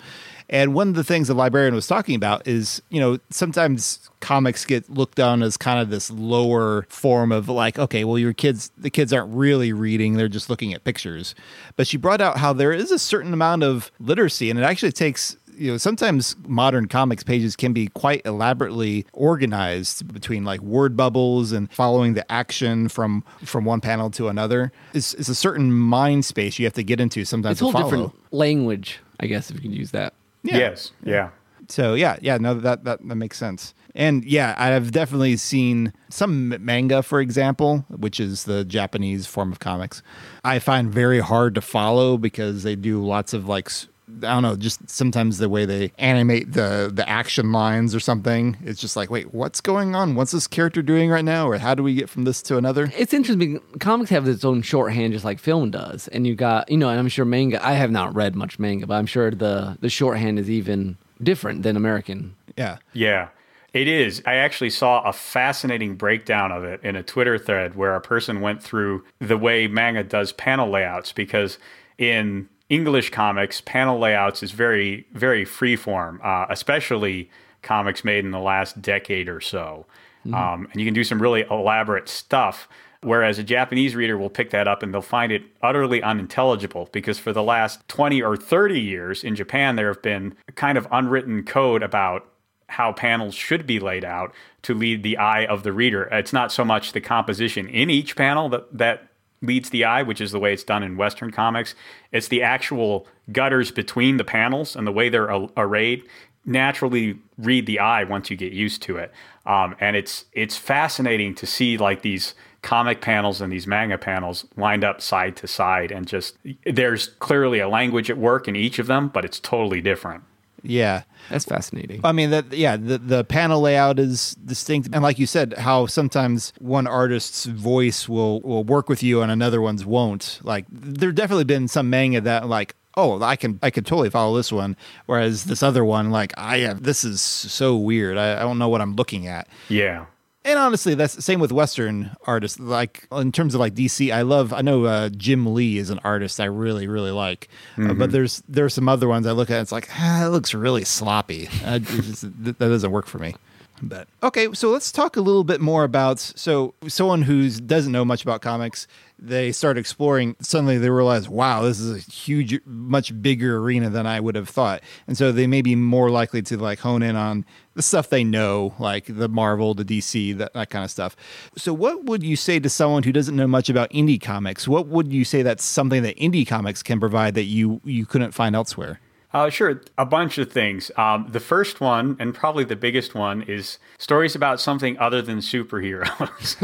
And 0.53 0.75
one 0.75 0.87
of 0.87 0.93
the 0.93 1.03
things 1.03 1.29
the 1.29 1.33
librarian 1.33 1.73
was 1.73 1.87
talking 1.87 2.13
about 2.13 2.47
is, 2.47 2.79
you 2.89 2.99
know, 2.99 3.17
sometimes 3.31 4.07
comics 4.19 4.65
get 4.65 4.87
looked 4.87 5.19
on 5.19 5.41
as 5.41 5.57
kind 5.57 5.79
of 5.79 5.89
this 5.89 6.11
lower 6.11 6.85
form 6.89 7.31
of 7.31 7.49
like, 7.49 7.79
okay, 7.79 8.03
well, 8.03 8.19
your 8.19 8.33
kids, 8.33 8.71
the 8.77 8.91
kids 8.91 9.11
aren't 9.11 9.33
really 9.33 9.73
reading, 9.73 10.13
they're 10.13 10.27
just 10.27 10.51
looking 10.51 10.71
at 10.71 10.83
pictures. 10.83 11.33
But 11.75 11.87
she 11.87 11.97
brought 11.97 12.21
out 12.21 12.37
how 12.37 12.53
there 12.53 12.71
is 12.71 12.91
a 12.91 12.99
certain 12.99 13.33
amount 13.33 13.63
of 13.63 13.91
literacy, 13.99 14.51
and 14.51 14.59
it 14.59 14.63
actually 14.63 14.91
takes 14.91 15.35
you 15.55 15.71
know 15.71 15.77
sometimes 15.77 16.35
modern 16.47 16.87
comics 16.87 17.23
pages 17.23 17.55
can 17.55 17.73
be 17.73 17.87
quite 17.87 18.23
elaborately 18.25 19.05
organized 19.13 20.11
between 20.11 20.43
like 20.43 20.59
word 20.61 20.95
bubbles 20.97 21.51
and 21.51 21.71
following 21.71 22.13
the 22.13 22.31
action 22.31 22.89
from 22.89 23.23
from 23.43 23.65
one 23.65 23.79
panel 23.79 24.09
to 24.11 24.27
another. 24.27 24.71
It's, 24.93 25.13
it's 25.13 25.29
a 25.29 25.35
certain 25.35 25.71
mind 25.71 26.25
space 26.25 26.57
you 26.57 26.65
have 26.65 26.73
to 26.73 26.83
get 26.83 26.99
into 26.99 27.25
sometimes 27.25 27.61
it's 27.61 27.61
a 27.61 27.71
whole 27.71 27.83
different 27.83 28.33
language 28.33 28.99
i 29.19 29.27
guess 29.27 29.49
if 29.49 29.55
you 29.55 29.61
can 29.61 29.73
use 29.73 29.91
that 29.91 30.13
yeah. 30.43 30.57
Yes. 30.57 30.91
Yeah. 31.03 31.29
So 31.69 31.93
yeah, 31.93 32.17
yeah, 32.21 32.37
no, 32.37 32.53
that, 32.55 32.83
that 32.83 33.07
that 33.07 33.15
makes 33.15 33.37
sense. 33.37 33.73
And 33.95 34.25
yeah, 34.25 34.55
I've 34.57 34.91
definitely 34.91 35.37
seen 35.37 35.93
some 36.09 36.55
manga, 36.63 37.03
for 37.03 37.21
example, 37.21 37.85
which 37.89 38.19
is 38.19 38.43
the 38.45 38.65
Japanese 38.65 39.27
form 39.27 39.51
of 39.51 39.59
comics. 39.59 40.01
I 40.43 40.59
find 40.59 40.91
very 40.91 41.19
hard 41.19 41.55
to 41.55 41.61
follow 41.61 42.17
because 42.17 42.63
they 42.63 42.75
do 42.75 43.05
lots 43.05 43.33
of 43.33 43.47
like 43.47 43.69
I 44.09 44.33
don't 44.33 44.43
know, 44.43 44.55
just 44.55 44.89
sometimes 44.89 45.37
the 45.37 45.47
way 45.47 45.65
they 45.65 45.91
animate 45.97 46.51
the 46.51 46.91
the 46.93 47.07
action 47.07 47.51
lines 47.51 47.95
or 47.95 47.99
something. 47.99 48.57
It's 48.63 48.81
just 48.81 48.95
like, 48.95 49.09
wait, 49.09 49.33
what's 49.33 49.61
going 49.61 49.95
on? 49.95 50.15
What's 50.15 50.31
this 50.31 50.45
character 50.45 50.81
doing 50.81 51.09
right 51.09 51.23
now? 51.23 51.47
Or 51.47 51.57
how 51.57 51.73
do 51.73 51.83
we 51.83 51.95
get 51.95 52.09
from 52.09 52.25
this 52.25 52.41
to 52.43 52.57
another? 52.57 52.91
It's 52.97 53.13
interesting. 53.13 53.61
Comics 53.79 54.09
have 54.09 54.27
its 54.27 54.43
own 54.43 54.61
shorthand, 54.61 55.13
just 55.13 55.23
like 55.23 55.39
film 55.39 55.71
does. 55.71 56.09
And 56.09 56.27
you 56.27 56.35
got, 56.35 56.69
you 56.69 56.77
know, 56.77 56.89
and 56.89 56.99
I'm 56.99 57.07
sure 57.07 57.23
manga. 57.23 57.65
I 57.65 57.73
have 57.73 57.91
not 57.91 58.13
read 58.13 58.35
much 58.35 58.59
manga, 58.59 58.87
but 58.87 58.95
I'm 58.95 59.05
sure 59.05 59.31
the 59.31 59.77
the 59.79 59.89
shorthand 59.89 60.37
is 60.37 60.49
even 60.49 60.97
different 61.21 61.63
than 61.63 61.77
American. 61.77 62.35
Yeah. 62.57 62.77
Yeah. 62.91 63.29
It 63.73 63.87
is. 63.87 64.21
I 64.25 64.35
actually 64.35 64.69
saw 64.69 65.01
a 65.01 65.13
fascinating 65.13 65.95
breakdown 65.95 66.51
of 66.51 66.63
it 66.63 66.83
in 66.83 66.95
a 66.95 67.01
Twitter 67.01 67.39
thread 67.39 67.75
where 67.75 67.95
a 67.95 68.01
person 68.01 68.39
went 68.39 68.61
through 68.61 69.03
the 69.19 69.37
way 69.37 69.67
manga 69.67 70.03
does 70.03 70.31
panel 70.31 70.69
layouts 70.69 71.11
because 71.11 71.57
in 71.97 72.49
English 72.73 73.11
comics, 73.11 73.61
panel 73.61 73.99
layouts 73.99 74.41
is 74.41 74.51
very, 74.51 75.05
very 75.13 75.45
freeform, 75.45 76.23
uh, 76.25 76.47
especially 76.49 77.29
comics 77.61 78.03
made 78.03 78.25
in 78.25 78.31
the 78.31 78.39
last 78.39 78.81
decade 78.81 79.29
or 79.29 79.39
so. 79.39 79.85
Mm-hmm. 80.25 80.33
Um, 80.33 80.67
and 80.71 80.81
you 80.81 80.87
can 80.87 80.93
do 80.93 81.03
some 81.03 81.21
really 81.21 81.45
elaborate 81.51 82.09
stuff. 82.09 82.67
Whereas 83.01 83.37
a 83.37 83.43
Japanese 83.43 83.95
reader 83.95 84.17
will 84.17 84.29
pick 84.29 84.49
that 84.51 84.67
up 84.67 84.81
and 84.81 84.93
they'll 84.93 85.01
find 85.01 85.31
it 85.31 85.43
utterly 85.61 86.01
unintelligible 86.01 86.89
because 86.91 87.19
for 87.19 87.31
the 87.31 87.43
last 87.43 87.87
20 87.89 88.23
or 88.23 88.37
30 88.37 88.79
years 88.79 89.23
in 89.23 89.35
Japan, 89.35 89.75
there 89.75 89.89
have 89.89 90.01
been 90.01 90.35
kind 90.55 90.77
of 90.77 90.87
unwritten 90.89 91.43
code 91.43 91.83
about 91.83 92.25
how 92.69 92.91
panels 92.91 93.35
should 93.35 93.67
be 93.67 93.79
laid 93.79 94.03
out 94.03 94.33
to 94.63 94.73
lead 94.73 95.03
the 95.03 95.17
eye 95.17 95.45
of 95.45 95.61
the 95.63 95.73
reader. 95.73 96.05
It's 96.05 96.33
not 96.33 96.51
so 96.51 96.65
much 96.65 96.93
the 96.93 97.01
composition 97.01 97.67
in 97.67 97.89
each 97.89 98.15
panel 98.15 98.49
that, 98.49 98.75
that 98.75 99.09
leads 99.43 99.69
the 99.69 99.83
eye, 99.83 100.01
which 100.01 100.19
is 100.19 100.31
the 100.31 100.39
way 100.39 100.53
it's 100.53 100.63
done 100.63 100.81
in 100.81 100.97
Western 100.97 101.31
comics. 101.31 101.75
It's 102.11 102.29
the 102.29 102.41
actual 102.41 103.05
gutters 103.31 103.69
between 103.69 104.17
the 104.17 104.23
panels 104.23 104.75
and 104.75 104.87
the 104.87 104.91
way 104.91 105.09
they're 105.09 105.29
arrayed 105.55 106.03
naturally 106.45 107.17
read 107.37 107.65
the 107.65 107.79
eye 107.79 108.03
once 108.03 108.29
you 108.29 108.35
get 108.35 108.53
used 108.53 108.81
to 108.83 108.97
it. 108.97 109.11
Um, 109.45 109.75
and 109.79 109.95
it's 109.95 110.25
it's 110.33 110.57
fascinating 110.57 111.35
to 111.35 111.45
see 111.45 111.77
like 111.77 112.01
these 112.01 112.33
comic 112.61 113.01
panels 113.01 113.41
and 113.41 113.51
these 113.51 113.67
manga 113.67 113.97
panels 113.97 114.45
lined 114.55 114.83
up 114.83 115.01
side 115.01 115.35
to 115.35 115.47
side 115.47 115.91
and 115.91 116.07
just 116.07 116.37
there's 116.65 117.07
clearly 117.07 117.59
a 117.59 117.67
language 117.67 118.09
at 118.09 118.17
work 118.17 118.47
in 118.47 118.55
each 118.55 118.79
of 118.79 118.87
them, 118.87 119.09
but 119.09 119.25
it's 119.25 119.39
totally 119.39 119.81
different. 119.81 120.23
Yeah. 120.63 121.03
That's 121.29 121.45
fascinating. 121.45 122.01
I 122.03 122.11
mean 122.11 122.31
that 122.31 122.51
yeah, 122.53 122.77
the 122.77 122.97
the 122.97 123.23
panel 123.23 123.61
layout 123.61 123.99
is 123.99 124.35
distinct 124.35 124.89
and 124.93 125.03
like 125.03 125.19
you 125.19 125.25
said 125.25 125.53
how 125.57 125.85
sometimes 125.85 126.53
one 126.59 126.87
artist's 126.87 127.45
voice 127.45 128.09
will 128.09 128.41
will 128.41 128.63
work 128.63 128.89
with 128.89 129.03
you 129.03 129.21
and 129.21 129.31
another 129.31 129.61
one's 129.61 129.85
won't. 129.85 130.39
Like 130.43 130.65
there've 130.69 131.15
definitely 131.15 131.45
been 131.45 131.67
some 131.67 131.89
manga 131.89 132.21
that 132.21 132.47
like 132.47 132.75
oh 132.95 133.21
i 133.21 133.35
can 133.35 133.59
i 133.63 133.69
can 133.69 133.83
totally 133.83 134.09
follow 134.09 134.35
this 134.37 134.51
one 134.51 134.77
whereas 135.07 135.45
this 135.45 135.63
other 135.63 135.83
one 135.83 136.11
like 136.11 136.31
i 136.37 136.59
have 136.59 136.83
this 136.83 137.03
is 137.03 137.21
so 137.21 137.75
weird 137.75 138.17
I, 138.17 138.37
I, 138.37 138.39
don't 138.41 138.59
know 138.59 138.69
what 138.69 138.81
i'm 138.81 138.95
looking 138.95 139.27
at 139.27 139.47
yeah 139.67 140.05
and 140.45 140.59
honestly, 140.59 140.95
that's 140.95 141.15
the 141.15 141.21
same 141.21 141.39
with 141.39 141.51
Western 141.51 142.15
artists. 142.25 142.59
Like 142.59 143.07
in 143.11 143.31
terms 143.31 143.53
of 143.53 143.59
like 143.59 143.73
DC, 143.73 144.13
I 144.13 144.23
love. 144.23 144.53
I 144.53 144.61
know 144.61 144.85
uh, 144.85 145.09
Jim 145.09 145.53
Lee 145.53 145.77
is 145.77 145.89
an 145.89 145.99
artist 146.03 146.39
I 146.39 146.45
really 146.45 146.87
really 146.87 147.11
like, 147.11 147.47
mm-hmm. 147.75 147.91
uh, 147.91 147.93
but 147.93 148.11
there's 148.11 148.39
there 148.41 148.43
there's 148.43 148.55
there's 148.55 148.73
some 148.73 148.89
other 148.89 149.07
ones 149.07 149.25
I 149.27 149.31
look 149.31 149.49
at. 149.49 149.61
it's 149.61 149.71
like 149.71 149.89
ah, 149.93 150.25
it 150.25 150.29
looks 150.29 150.53
really 150.53 150.83
sloppy. 150.83 151.49
Uh, 151.63 151.79
just, 151.79 152.21
that 152.43 152.59
doesn't 152.59 152.91
work 152.91 153.07
for 153.07 153.19
me. 153.19 153.35
But 153.81 154.07
okay, 154.21 154.47
so 154.53 154.69
let's 154.69 154.91
talk 154.91 155.17
a 155.17 155.21
little 155.21 155.43
bit 155.43 155.59
more 155.59 155.83
about 155.83 156.19
so 156.19 156.73
someone 156.87 157.23
who 157.23 157.49
doesn't 157.49 157.91
know 157.91 158.05
much 158.05 158.23
about 158.23 158.41
comics 158.41 158.87
they 159.23 159.53
start 159.53 159.77
exploring, 159.77 160.35
suddenly 160.41 160.77
they 160.77 160.89
realize, 160.89 161.29
wow, 161.29 161.61
this 161.61 161.79
is 161.79 161.95
a 161.95 162.11
huge, 162.11 162.59
much 162.65 163.21
bigger 163.21 163.57
arena 163.57 163.89
than 163.89 164.05
I 164.05 164.19
would 164.19 164.35
have 164.35 164.49
thought. 164.49 164.83
And 165.07 165.17
so 165.17 165.31
they 165.31 165.47
may 165.47 165.61
be 165.61 165.75
more 165.75 166.09
likely 166.09 166.41
to 166.43 166.57
like 166.57 166.79
hone 166.79 167.01
in 167.01 167.15
on 167.15 167.45
the 167.75 167.81
stuff 167.81 168.09
they 168.09 168.23
know, 168.23 168.73
like 168.79 169.05
the 169.07 169.27
Marvel, 169.27 169.73
the 169.73 169.85
DC, 169.85 170.37
that, 170.37 170.53
that 170.53 170.69
kind 170.69 170.85
of 170.85 170.91
stuff. 170.91 171.15
So, 171.57 171.73
what 171.73 172.05
would 172.05 172.23
you 172.23 172.35
say 172.35 172.59
to 172.59 172.69
someone 172.69 173.03
who 173.03 173.11
doesn't 173.11 173.35
know 173.35 173.47
much 173.47 173.69
about 173.69 173.89
indie 173.91 174.21
comics? 174.21 174.67
What 174.67 174.87
would 174.87 175.11
you 175.11 175.25
say 175.25 175.41
that's 175.41 175.63
something 175.63 176.03
that 176.03 176.17
indie 176.17 176.47
comics 176.47 176.83
can 176.83 176.99
provide 176.99 177.35
that 177.35 177.45
you 177.45 177.81
you 177.83 178.05
couldn't 178.05 178.31
find 178.31 178.55
elsewhere? 178.55 178.99
Uh, 179.33 179.49
sure, 179.49 179.81
a 179.97 180.05
bunch 180.05 180.37
of 180.37 180.51
things. 180.51 180.91
Um, 180.95 181.27
the 181.31 181.39
first 181.39 181.81
one, 181.81 182.15
and 182.19 182.35
probably 182.35 182.65
the 182.65 182.75
biggest 182.75 183.15
one, 183.15 183.41
is 183.41 183.79
stories 183.97 184.35
about 184.35 184.61
something 184.61 184.95
other 184.99 185.23
than 185.23 185.39
superheroes. 185.39 186.55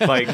like, 0.06 0.28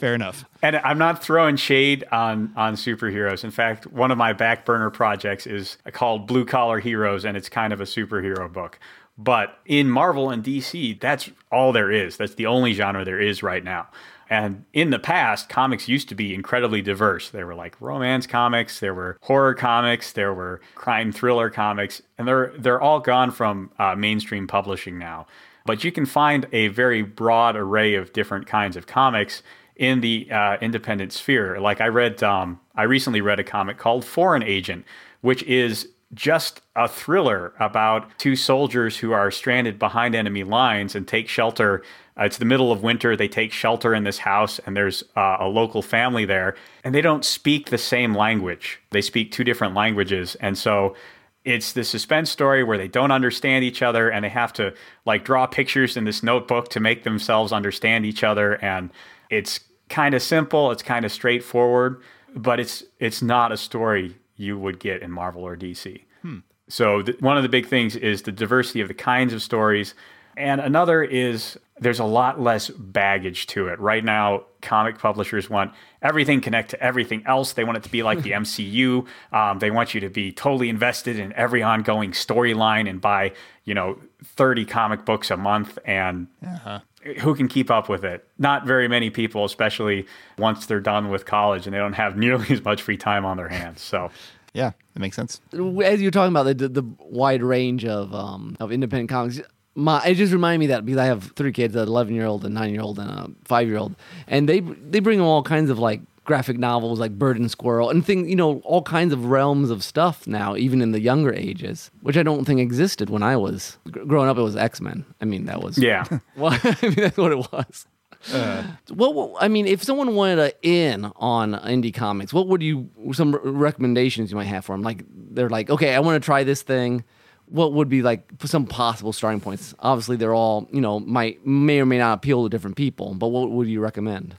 fair 0.00 0.16
enough. 0.16 0.44
And 0.60 0.76
I'm 0.78 0.98
not 0.98 1.22
throwing 1.22 1.54
shade 1.54 2.04
on 2.10 2.52
on 2.56 2.74
superheroes. 2.74 3.44
In 3.44 3.52
fact, 3.52 3.86
one 3.86 4.10
of 4.10 4.18
my 4.18 4.32
back 4.32 4.64
burner 4.64 4.90
projects 4.90 5.46
is 5.46 5.76
called 5.92 6.26
Blue 6.26 6.44
Collar 6.44 6.80
Heroes, 6.80 7.24
and 7.24 7.36
it's 7.36 7.48
kind 7.48 7.72
of 7.72 7.80
a 7.80 7.84
superhero 7.84 8.52
book. 8.52 8.80
But 9.22 9.58
in 9.66 9.90
Marvel 9.90 10.30
and 10.30 10.42
DC, 10.42 10.98
that's 10.98 11.28
all 11.52 11.72
there 11.72 11.90
is. 11.90 12.16
That's 12.16 12.36
the 12.36 12.46
only 12.46 12.72
genre 12.72 13.04
there 13.04 13.20
is 13.20 13.42
right 13.42 13.62
now. 13.62 13.88
And 14.30 14.64
in 14.72 14.88
the 14.88 14.98
past, 14.98 15.50
comics 15.50 15.88
used 15.88 16.08
to 16.08 16.14
be 16.14 16.32
incredibly 16.32 16.80
diverse. 16.80 17.28
There 17.28 17.46
were 17.46 17.54
like 17.54 17.78
romance 17.82 18.26
comics, 18.26 18.80
there 18.80 18.94
were 18.94 19.18
horror 19.20 19.54
comics, 19.54 20.12
there 20.12 20.32
were 20.32 20.62
crime 20.74 21.12
thriller 21.12 21.50
comics, 21.50 22.00
and 22.16 22.26
they're 22.26 22.54
they're 22.56 22.80
all 22.80 23.00
gone 23.00 23.30
from 23.30 23.70
uh, 23.78 23.94
mainstream 23.94 24.46
publishing 24.46 24.98
now. 24.98 25.26
But 25.66 25.84
you 25.84 25.92
can 25.92 26.06
find 26.06 26.46
a 26.52 26.68
very 26.68 27.02
broad 27.02 27.56
array 27.56 27.96
of 27.96 28.14
different 28.14 28.46
kinds 28.46 28.74
of 28.74 28.86
comics 28.86 29.42
in 29.76 30.00
the 30.00 30.30
uh, 30.30 30.56
independent 30.62 31.12
sphere. 31.12 31.60
Like 31.60 31.82
I 31.82 31.88
read, 31.88 32.22
um, 32.22 32.58
I 32.74 32.84
recently 32.84 33.20
read 33.20 33.38
a 33.38 33.44
comic 33.44 33.76
called 33.76 34.04
Foreign 34.06 34.42
Agent, 34.42 34.86
which 35.20 35.42
is 35.42 35.88
just 36.12 36.60
a 36.74 36.88
thriller 36.88 37.52
about 37.60 38.18
two 38.18 38.34
soldiers 38.34 38.96
who 38.98 39.12
are 39.12 39.30
stranded 39.30 39.78
behind 39.78 40.14
enemy 40.14 40.42
lines 40.42 40.94
and 40.94 41.06
take 41.06 41.28
shelter. 41.28 41.82
Uh, 42.18 42.24
it's 42.24 42.38
the 42.38 42.44
middle 42.44 42.72
of 42.72 42.82
winter. 42.82 43.16
They 43.16 43.28
take 43.28 43.52
shelter 43.52 43.94
in 43.94 44.02
this 44.02 44.18
house, 44.18 44.58
and 44.60 44.76
there's 44.76 45.04
uh, 45.16 45.36
a 45.40 45.46
local 45.46 45.82
family 45.82 46.24
there, 46.24 46.56
and 46.82 46.94
they 46.94 47.00
don't 47.00 47.24
speak 47.24 47.70
the 47.70 47.78
same 47.78 48.14
language. 48.14 48.80
They 48.90 49.02
speak 49.02 49.30
two 49.30 49.44
different 49.44 49.74
languages. 49.74 50.34
And 50.36 50.58
so 50.58 50.96
it's 51.44 51.72
the 51.72 51.84
suspense 51.84 52.28
story 52.28 52.64
where 52.64 52.76
they 52.76 52.88
don't 52.88 53.12
understand 53.12 53.64
each 53.64 53.80
other 53.80 54.10
and 54.10 54.24
they 54.24 54.28
have 54.28 54.52
to 54.54 54.74
like 55.06 55.24
draw 55.24 55.46
pictures 55.46 55.96
in 55.96 56.04
this 56.04 56.22
notebook 56.22 56.68
to 56.68 56.80
make 56.80 57.02
themselves 57.04 57.52
understand 57.52 58.04
each 58.04 58.22
other. 58.22 58.54
And 58.62 58.90
it's 59.30 59.60
kind 59.88 60.14
of 60.14 60.22
simple, 60.22 60.70
it's 60.70 60.82
kind 60.82 61.04
of 61.04 61.12
straightforward, 61.12 62.02
but 62.34 62.60
it's 62.60 62.84
it's 62.98 63.22
not 63.22 63.52
a 63.52 63.56
story 63.56 64.16
you 64.40 64.58
would 64.58 64.80
get 64.80 65.02
in 65.02 65.10
Marvel 65.10 65.42
or 65.42 65.56
DC. 65.56 66.02
Hmm. 66.22 66.38
So 66.68 67.02
th- 67.02 67.20
one 67.20 67.36
of 67.36 67.42
the 67.42 67.48
big 67.48 67.66
things 67.66 67.94
is 67.94 68.22
the 68.22 68.32
diversity 68.32 68.80
of 68.80 68.88
the 68.88 68.94
kinds 68.94 69.32
of 69.32 69.42
stories, 69.42 69.94
and 70.36 70.60
another 70.60 71.02
is 71.02 71.58
there's 71.80 71.98
a 71.98 72.04
lot 72.04 72.40
less 72.40 72.68
baggage 72.70 73.46
to 73.48 73.68
it. 73.68 73.78
Right 73.80 74.04
now, 74.04 74.44
comic 74.62 74.98
publishers 74.98 75.50
want 75.50 75.72
everything 76.02 76.40
connect 76.40 76.70
to 76.70 76.82
everything 76.82 77.22
else. 77.26 77.54
They 77.54 77.64
want 77.64 77.78
it 77.78 77.82
to 77.84 77.90
be 77.90 78.02
like 78.02 78.22
the 78.22 78.30
MCU. 78.42 79.06
Um, 79.32 79.58
they 79.58 79.70
want 79.70 79.94
you 79.94 80.00
to 80.00 80.10
be 80.10 80.30
totally 80.32 80.68
invested 80.68 81.18
in 81.18 81.32
every 81.32 81.62
ongoing 81.62 82.12
storyline 82.12 82.88
and 82.88 83.00
buy, 83.00 83.32
you 83.64 83.74
know, 83.74 83.98
30 84.24 84.66
comic 84.66 85.04
books 85.04 85.30
a 85.30 85.36
month. 85.36 85.78
And 85.84 86.28
uh-huh. 86.46 86.80
Who 87.20 87.34
can 87.34 87.48
keep 87.48 87.70
up 87.70 87.88
with 87.88 88.04
it? 88.04 88.26
Not 88.38 88.66
very 88.66 88.88
many 88.88 89.10
people, 89.10 89.44
especially 89.44 90.06
once 90.38 90.66
they're 90.66 90.80
done 90.80 91.08
with 91.08 91.24
college 91.24 91.66
and 91.66 91.74
they 91.74 91.78
don't 91.78 91.94
have 91.94 92.16
nearly 92.16 92.46
as 92.50 92.64
much 92.64 92.82
free 92.82 92.96
time 92.96 93.24
on 93.24 93.36
their 93.36 93.48
hands. 93.48 93.80
So 93.80 94.10
yeah, 94.54 94.72
that 94.94 95.00
makes 95.00 95.16
sense. 95.16 95.40
As 95.52 96.02
you're 96.02 96.10
talking 96.10 96.32
about 96.32 96.44
the 96.44 96.68
the, 96.68 96.84
wide 96.98 97.42
range 97.42 97.84
of 97.84 98.14
um, 98.14 98.56
of 98.60 98.72
independent 98.72 99.10
comics, 99.10 99.40
my 99.74 100.04
it 100.04 100.14
just 100.14 100.32
reminded 100.32 100.58
me 100.60 100.66
that 100.66 100.84
because 100.84 100.98
I 100.98 101.06
have 101.06 101.32
three 101.36 101.52
kids, 101.52 101.74
an 101.74 101.88
11 101.88 102.14
year 102.14 102.26
old, 102.26 102.44
a 102.44 102.48
nine 102.48 102.72
year 102.72 102.82
old, 102.82 102.98
and 102.98 103.10
a 103.10 103.30
five 103.44 103.68
year 103.68 103.78
old, 103.78 103.94
and 104.26 104.48
they 104.48 104.60
they 104.60 105.00
bring 105.00 105.18
them 105.18 105.26
all 105.26 105.42
kinds 105.42 105.70
of 105.70 105.78
like 105.78 106.00
graphic 106.30 106.58
novels 106.58 107.00
like 107.00 107.18
Bird 107.18 107.40
and 107.40 107.50
Squirrel 107.50 107.90
and 107.90 108.06
things, 108.06 108.28
you 108.28 108.36
know, 108.36 108.60
all 108.60 108.82
kinds 108.82 109.12
of 109.12 109.24
realms 109.24 109.68
of 109.68 109.82
stuff 109.82 110.28
now, 110.28 110.54
even 110.54 110.80
in 110.80 110.92
the 110.92 111.00
younger 111.00 111.34
ages, 111.34 111.90
which 112.02 112.16
I 112.16 112.22
don't 112.22 112.44
think 112.44 112.60
existed 112.60 113.10
when 113.10 113.24
I 113.24 113.36
was 113.36 113.78
growing 113.90 114.28
up. 114.28 114.38
It 114.38 114.42
was 114.42 114.54
X 114.54 114.80
Men. 114.80 115.04
I 115.20 115.24
mean, 115.24 115.46
that 115.46 115.60
was 115.60 115.76
yeah. 115.76 116.04
well, 116.36 116.56
I 116.62 116.76
mean, 116.82 116.94
that's 116.94 117.16
what 117.16 117.32
it 117.32 117.52
was. 117.52 117.86
Uh, 118.32 118.62
what 118.90 119.42
I 119.42 119.48
mean, 119.48 119.66
if 119.66 119.82
someone 119.82 120.14
wanted 120.14 120.36
to 120.36 120.54
in 120.62 121.06
on 121.16 121.54
indie 121.54 121.92
comics, 121.92 122.32
what 122.32 122.46
would 122.46 122.62
you 122.62 122.88
some 123.12 123.34
recommendations 123.34 124.30
you 124.30 124.36
might 124.36 124.44
have 124.44 124.64
for 124.64 124.72
them? 124.72 124.82
Like 124.82 125.02
they're 125.12 125.50
like, 125.50 125.68
okay, 125.68 125.96
I 125.96 125.98
want 125.98 126.22
to 126.22 126.24
try 126.24 126.44
this 126.44 126.62
thing. 126.62 127.02
What 127.46 127.72
would 127.72 127.88
be 127.88 128.02
like 128.02 128.30
some 128.44 128.66
possible 128.66 129.12
starting 129.12 129.40
points? 129.40 129.74
Obviously, 129.80 130.16
they're 130.16 130.34
all 130.34 130.68
you 130.70 130.80
know 130.80 131.00
might 131.00 131.44
may 131.44 131.80
or 131.80 131.86
may 131.86 131.98
not 131.98 132.18
appeal 132.18 132.44
to 132.44 132.48
different 132.48 132.76
people, 132.76 133.14
but 133.14 133.28
what 133.28 133.50
would 133.50 133.66
you 133.66 133.80
recommend? 133.80 134.36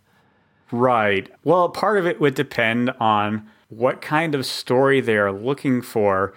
Right. 0.72 1.30
Well, 1.44 1.70
part 1.70 1.98
of 1.98 2.06
it 2.06 2.20
would 2.22 2.36
depend 2.36 2.92
on 3.00 3.48
what 3.70 4.02
kind 4.02 4.36
of 4.36 4.46
story 4.46 5.02
they 5.02 5.18
are 5.18 5.32
looking 5.32 5.82
for 5.82 6.34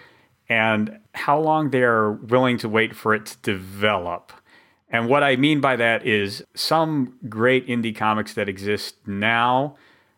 and 0.47 0.99
how 1.13 1.39
long 1.39 1.69
they 1.69 1.83
are 1.83 2.11
willing 2.11 2.57
to 2.59 2.69
wait 2.69 2.95
for 2.95 3.13
it 3.13 3.25
to 3.25 3.37
develop. 3.39 4.31
And 4.89 5.09
what 5.09 5.23
I 5.23 5.35
mean 5.35 5.61
by 5.61 5.75
that 5.77 6.05
is 6.05 6.43
some 6.53 7.17
great 7.27 7.67
indie 7.67 7.95
comics 7.95 8.33
that 8.35 8.47
exist 8.47 8.95
now 9.07 9.75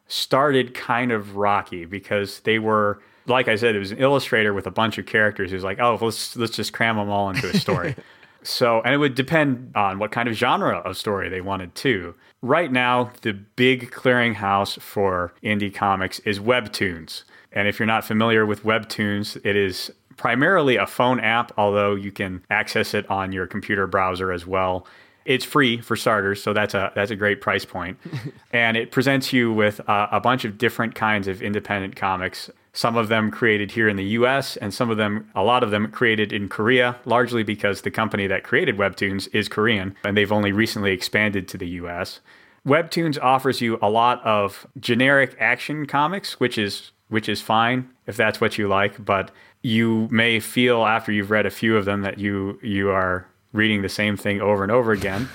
started 0.07 0.73
kind 0.73 1.11
of 1.11 1.35
rocky 1.35 1.85
because 1.85 2.41
they 2.41 2.59
were 2.59 3.01
like 3.27 3.49
I 3.49 3.57
said, 3.57 3.75
it 3.75 3.79
was 3.79 3.91
an 3.91 3.97
illustrator 3.97 4.53
with 4.53 4.67
a 4.67 4.71
bunch 4.71 4.97
of 4.97 5.05
characters 5.05 5.51
who's 5.51 5.63
like, 5.63 5.79
oh, 5.79 5.97
let's 6.01 6.35
let's 6.37 6.55
just 6.55 6.73
cram 6.73 6.95
them 6.95 7.09
all 7.09 7.29
into 7.29 7.49
a 7.49 7.53
story. 7.53 7.95
so, 8.47 8.81
and 8.81 8.93
it 8.93 8.97
would 8.97 9.15
depend 9.15 9.71
on 9.75 9.99
what 9.99 10.11
kind 10.11 10.29
of 10.29 10.35
genre 10.35 10.77
of 10.77 10.97
story 10.97 11.29
they 11.29 11.41
wanted 11.41 11.75
too. 11.75 12.15
Right 12.41 12.71
now, 12.71 13.11
the 13.21 13.33
big 13.33 13.91
clearinghouse 13.91 14.79
for 14.79 15.33
indie 15.43 15.73
comics 15.73 16.19
is 16.19 16.39
Webtoons. 16.39 17.23
And 17.51 17.67
if 17.67 17.79
you're 17.79 17.87
not 17.87 18.05
familiar 18.05 18.45
with 18.45 18.63
Webtoons, 18.63 19.37
it 19.45 19.55
is 19.55 19.91
primarily 20.15 20.75
a 20.75 20.87
phone 20.87 21.19
app, 21.19 21.51
although 21.57 21.95
you 21.95 22.11
can 22.11 22.43
access 22.49 22.93
it 22.93 23.09
on 23.09 23.31
your 23.31 23.47
computer 23.47 23.87
browser 23.87 24.31
as 24.31 24.45
well. 24.45 24.87
It's 25.25 25.43
free 25.43 25.81
for 25.81 25.95
starters, 25.95 26.41
so 26.41 26.53
that's 26.53 26.73
a 26.73 26.91
that's 26.95 27.11
a 27.11 27.15
great 27.15 27.41
price 27.41 27.65
point, 27.65 27.97
and 28.53 28.77
it 28.77 28.91
presents 28.91 29.33
you 29.33 29.51
with 29.51 29.81
uh, 29.89 30.07
a 30.09 30.21
bunch 30.21 30.45
of 30.45 30.57
different 30.57 30.95
kinds 30.95 31.27
of 31.27 31.41
independent 31.41 31.97
comics. 31.97 32.49
Some 32.77 32.95
of 32.95 33.07
them 33.07 33.31
created 33.31 33.71
here 33.71 33.89
in 33.89 33.95
the 33.95 34.03
U.S., 34.19 34.55
and 34.55 34.71
some 34.71 34.91
of 34.91 34.97
them, 34.97 35.31
a 35.33 35.41
lot 35.41 35.63
of 35.63 35.71
them, 35.71 35.89
created 35.89 36.31
in 36.31 36.47
Korea, 36.47 36.97
largely 37.05 37.41
because 37.41 37.81
the 37.81 37.89
company 37.89 38.27
that 38.27 38.43
created 38.43 38.77
Webtoons 38.77 39.27
is 39.33 39.49
Korean, 39.49 39.95
and 40.03 40.15
they've 40.15 40.31
only 40.31 40.51
recently 40.51 40.91
expanded 40.91 41.47
to 41.47 41.57
the 41.57 41.67
U.S. 41.69 42.19
Webtoons 42.67 43.17
offers 43.19 43.61
you 43.61 43.79
a 43.81 43.89
lot 43.89 44.23
of 44.23 44.67
generic 44.79 45.35
action 45.39 45.87
comics, 45.87 46.39
which 46.39 46.59
is 46.59 46.91
which 47.07 47.27
is 47.27 47.41
fine 47.41 47.89
if 48.05 48.15
that's 48.15 48.39
what 48.39 48.59
you 48.59 48.67
like, 48.67 49.03
but 49.03 49.31
you 49.63 50.07
may 50.11 50.39
feel 50.39 50.85
after 50.85 51.11
you've 51.11 51.31
read 51.31 51.47
a 51.47 51.49
few 51.49 51.75
of 51.77 51.85
them 51.85 52.03
that 52.03 52.19
you 52.19 52.59
you 52.61 52.91
are 52.91 53.25
reading 53.53 53.81
the 53.81 53.89
same 53.89 54.15
thing 54.15 54.39
over 54.39 54.61
and 54.61 54.71
over 54.71 54.91
again. 54.91 55.27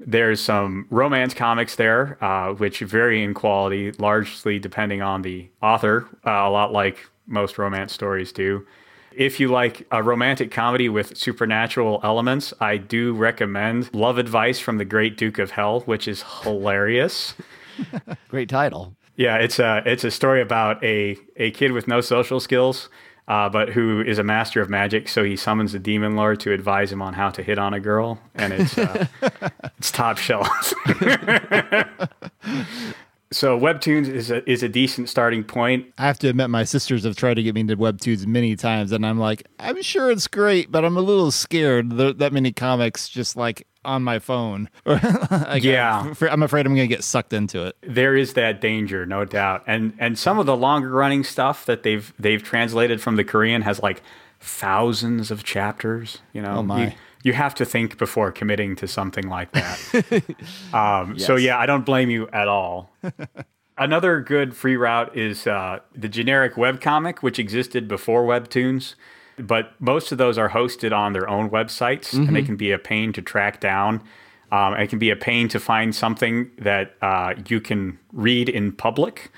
There's 0.00 0.40
some 0.40 0.86
romance 0.90 1.34
comics 1.34 1.74
there, 1.74 2.22
uh, 2.22 2.52
which 2.54 2.80
vary 2.80 3.22
in 3.22 3.34
quality, 3.34 3.92
largely 3.92 4.58
depending 4.58 5.02
on 5.02 5.22
the 5.22 5.48
author, 5.60 6.06
uh, 6.24 6.30
a 6.30 6.50
lot 6.50 6.72
like 6.72 7.08
most 7.26 7.58
romance 7.58 7.92
stories 7.92 8.32
do. 8.32 8.66
If 9.12 9.40
you 9.40 9.48
like 9.48 9.86
a 9.90 10.02
romantic 10.02 10.52
comedy 10.52 10.88
with 10.88 11.16
supernatural 11.16 12.00
elements, 12.04 12.54
I 12.60 12.76
do 12.76 13.12
recommend 13.14 13.92
Love 13.92 14.18
Advice 14.18 14.60
from 14.60 14.78
the 14.78 14.84
Great 14.84 15.16
Duke 15.16 15.38
of 15.38 15.50
Hell, 15.52 15.80
which 15.80 16.06
is 16.06 16.24
hilarious. 16.42 17.34
Great 18.28 18.48
title. 18.48 18.94
Yeah, 19.16 19.36
it's 19.38 19.58
a 19.58 19.82
it's 19.84 20.04
a 20.04 20.12
story 20.12 20.40
about 20.40 20.82
a 20.84 21.16
a 21.36 21.50
kid 21.50 21.72
with 21.72 21.88
no 21.88 22.00
social 22.00 22.38
skills 22.38 22.88
uh, 23.28 23.48
but 23.48 23.68
who 23.68 24.00
is 24.00 24.18
a 24.18 24.24
master 24.24 24.60
of 24.60 24.68
magic. 24.68 25.08
So 25.08 25.22
he 25.22 25.36
summons 25.36 25.74
a 25.74 25.78
demon 25.78 26.16
lord 26.16 26.40
to 26.40 26.52
advise 26.52 26.90
him 26.90 27.02
on 27.02 27.14
how 27.14 27.30
to 27.30 27.42
hit 27.42 27.58
on 27.58 27.74
a 27.74 27.80
girl, 27.80 28.18
and 28.34 28.52
it's 28.52 28.76
uh, 28.76 29.06
it's 29.78 29.92
top 29.92 30.18
shelf. 30.18 30.72
so 33.30 33.58
webtoons 33.58 34.08
is 34.08 34.30
a 34.30 34.48
is 34.50 34.62
a 34.62 34.68
decent 34.68 35.08
starting 35.08 35.44
point. 35.44 35.92
I 35.98 36.06
have 36.06 36.18
to 36.20 36.28
admit, 36.28 36.50
my 36.50 36.64
sisters 36.64 37.04
have 37.04 37.16
tried 37.16 37.34
to 37.34 37.42
get 37.42 37.54
me 37.54 37.62
into 37.62 37.76
webtoons 37.76 38.26
many 38.26 38.56
times, 38.56 38.92
and 38.92 39.04
I'm 39.04 39.18
like, 39.18 39.46
I'm 39.58 39.82
sure 39.82 40.10
it's 40.10 40.26
great, 40.26 40.70
but 40.70 40.84
I'm 40.84 40.96
a 40.96 41.02
little 41.02 41.30
scared. 41.30 41.92
There, 41.92 42.12
that 42.12 42.32
many 42.32 42.52
comics 42.52 43.08
just 43.08 43.36
like 43.36 43.66
on 43.84 44.02
my 44.02 44.18
phone. 44.18 44.68
yeah, 44.86 46.12
I'm 46.20 46.42
afraid 46.42 46.66
I'm 46.66 46.74
going 46.74 46.88
to 46.88 46.94
get 46.94 47.04
sucked 47.04 47.32
into 47.32 47.66
it. 47.66 47.76
There 47.82 48.16
is 48.16 48.34
that 48.34 48.60
danger, 48.60 49.04
no 49.04 49.24
doubt. 49.24 49.64
And 49.66 49.94
and 49.98 50.18
some 50.18 50.38
of 50.38 50.46
the 50.46 50.56
longer 50.56 50.90
running 50.90 51.24
stuff 51.24 51.66
that 51.66 51.82
they've 51.82 52.12
they've 52.18 52.42
translated 52.42 53.00
from 53.00 53.16
the 53.16 53.24
Korean 53.24 53.62
has 53.62 53.82
like 53.82 54.02
thousands 54.40 55.30
of 55.30 55.44
chapters. 55.44 56.18
You 56.32 56.42
know, 56.42 56.58
oh 56.58 56.62
my. 56.62 56.86
You, 56.86 56.92
you 57.22 57.32
have 57.32 57.54
to 57.56 57.64
think 57.64 57.98
before 57.98 58.30
committing 58.32 58.76
to 58.76 58.86
something 58.86 59.28
like 59.28 59.52
that. 59.52 60.24
um, 60.72 61.14
yes. 61.16 61.26
So 61.26 61.36
yeah, 61.36 61.58
I 61.58 61.66
don't 61.66 61.84
blame 61.84 62.10
you 62.10 62.28
at 62.28 62.48
all. 62.48 62.90
Another 63.78 64.20
good 64.20 64.56
free 64.56 64.76
route 64.76 65.16
is 65.16 65.46
uh, 65.46 65.78
the 65.94 66.08
generic 66.08 66.54
webcomic, 66.54 67.18
which 67.18 67.38
existed 67.38 67.86
before 67.86 68.24
Webtoons 68.24 68.94
but 69.38 69.72
most 69.80 70.12
of 70.12 70.18
those 70.18 70.36
are 70.36 70.50
hosted 70.50 70.96
on 70.96 71.12
their 71.12 71.28
own 71.28 71.50
websites 71.50 72.10
mm-hmm. 72.10 72.24
and 72.24 72.36
they 72.36 72.40
mm-hmm. 72.40 72.46
can 72.46 72.56
be 72.56 72.72
a 72.72 72.78
pain 72.78 73.12
to 73.12 73.22
track 73.22 73.60
down. 73.60 74.02
Um, 74.50 74.74
it 74.74 74.88
can 74.88 74.98
be 74.98 75.10
a 75.10 75.16
pain 75.16 75.48
to 75.48 75.60
find 75.60 75.94
something 75.94 76.50
that 76.58 76.94
uh, 77.02 77.34
you 77.48 77.60
can 77.60 77.98
read 78.12 78.48
in 78.48 78.72
public. 78.72 79.30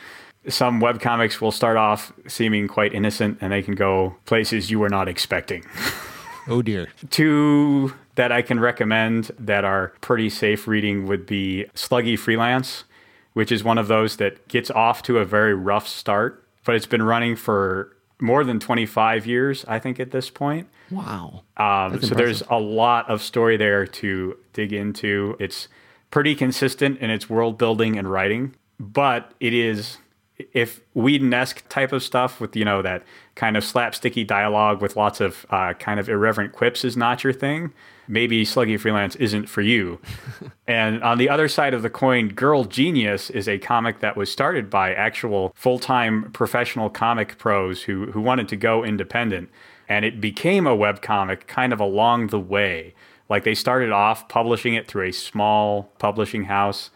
Some 0.49 0.81
webcomics 0.81 1.41
will 1.41 1.53
start 1.53 1.77
off 1.77 2.13
seeming 2.27 2.69
quite 2.69 2.95
innocent 2.95 3.39
and 3.41 3.53
they 3.53 3.63
can 3.63 3.75
go 3.75 4.17
places 4.25 4.71
you 4.71 4.79
were 4.79 4.89
not 4.89 5.09
expecting. 5.09 5.65
oh 6.51 6.63
dear. 6.63 6.89
Two 7.11 7.95
that 8.17 8.33
I 8.33 8.43
can 8.43 8.61
recommend 8.61 9.31
that 9.39 9.65
are 9.65 9.95
pretty 10.01 10.29
safe 10.29 10.69
reading 10.69 11.07
would 11.07 11.27
be 11.27 11.67
Sluggy 11.75 12.19
Freelance, 12.19 12.85
which 13.33 13.51
is 13.51 13.65
one 13.65 13.79
of 13.79 13.89
those 13.89 14.17
that 14.17 14.47
gets 14.49 14.71
off 14.71 15.03
to 15.05 15.19
a 15.19 15.25
very 15.25 15.55
rough 15.55 15.89
start, 15.89 16.47
but 16.65 16.75
it's 16.75 16.87
been 16.87 17.03
running 17.03 17.37
for 17.37 17.97
more 18.21 18.45
than 18.45 18.61
25 18.61 19.27
years, 19.27 19.65
I 19.67 19.79
think, 19.79 19.99
at 19.99 20.11
this 20.11 20.29
point. 20.29 20.69
Wow. 20.91 21.45
Um, 21.57 22.03
so 22.03 22.15
there's 22.15 22.43
a 22.51 22.59
lot 22.59 23.09
of 23.09 23.23
story 23.23 23.57
there 23.57 23.87
to 23.87 24.37
dig 24.53 24.73
into. 24.73 25.37
It's 25.41 25.69
pretty 26.11 26.35
consistent 26.35 26.99
in 26.99 27.11
its 27.11 27.31
world 27.31 27.57
building 27.57 27.97
and 27.97 28.11
writing, 28.11 28.55
but 28.79 29.33
it 29.41 29.55
is 29.55 29.99
if 30.53 30.81
Whedon-esque 30.95 31.69
type 31.69 31.93
of 31.93 32.03
stuff 32.03 32.41
with 32.41 32.57
you 32.57 32.65
know 32.65 32.83
that 32.83 33.03
kind 33.35 33.57
of 33.57 33.65
slapsticky 33.65 34.27
dialogue 34.27 34.83
with 34.83 34.97
lots 34.97 35.21
of 35.21 35.47
uh, 35.51 35.73
kind 35.75 35.99
of 35.99 36.09
irreverent 36.09 36.53
quips 36.53 36.85
is 36.85 36.97
not 36.97 37.25
your 37.25 37.33
thing, 37.33 37.73
maybe 38.09 38.45
Sluggy 38.45 38.79
Freelance 38.79 39.17
isn't 39.17 39.49
for 39.49 39.63
you. 39.63 39.99
and 40.67 41.03
on 41.03 41.19
the 41.19 41.29
other 41.29 41.49
side 41.49 41.73
of 41.73 41.83
the 41.83 41.91
coin, 41.91 42.29
Girl 42.29 42.65
Genius 42.65 43.31
is 43.31 43.49
a 43.49 43.59
comic 43.59 44.01
that 44.01 44.17
was 44.17 44.31
started 44.31 44.69
by 44.69 44.93
actual 44.93 45.53
full-time 45.55 46.31
professional 46.33 46.91
comic 46.91 47.39
pros 47.39 47.85
who 47.85 48.11
who 48.13 48.21
wanted 48.21 48.49
to 48.49 48.57
go 48.57 48.85
independent, 48.85 49.49
and 49.89 50.05
it 50.05 50.21
became 50.21 50.67
a 50.67 50.77
web 50.77 51.01
comic 51.03 51.47
kind 51.47 51.73
of 51.73 51.81
along 51.81 52.29
the 52.29 52.41
way. 52.41 52.95
Like 53.29 53.45
they 53.45 53.55
started 53.55 53.93
off 53.93 54.29
publishing 54.29 54.75
it 54.75 54.89
through 54.89 55.07
a 55.07 55.13
small 55.13 55.85
publishing 55.99 56.45
house 56.45 56.91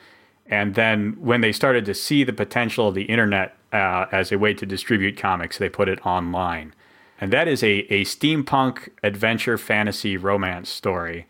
and 0.46 0.74
then 0.74 1.16
when 1.18 1.40
they 1.40 1.52
started 1.52 1.84
to 1.86 1.94
see 1.94 2.24
the 2.24 2.32
potential 2.32 2.88
of 2.88 2.94
the 2.94 3.04
internet 3.04 3.56
uh, 3.72 4.06
as 4.12 4.30
a 4.30 4.38
way 4.38 4.54
to 4.54 4.66
distribute 4.66 5.16
comics, 5.16 5.58
they 5.58 5.68
put 5.68 5.88
it 5.88 6.04
online. 6.06 6.74
And 7.20 7.32
that 7.32 7.48
is 7.48 7.62
a, 7.62 7.92
a 7.92 8.04
steampunk 8.04 8.90
adventure 9.02 9.56
fantasy 9.56 10.16
romance 10.16 10.68
story. 10.68 11.26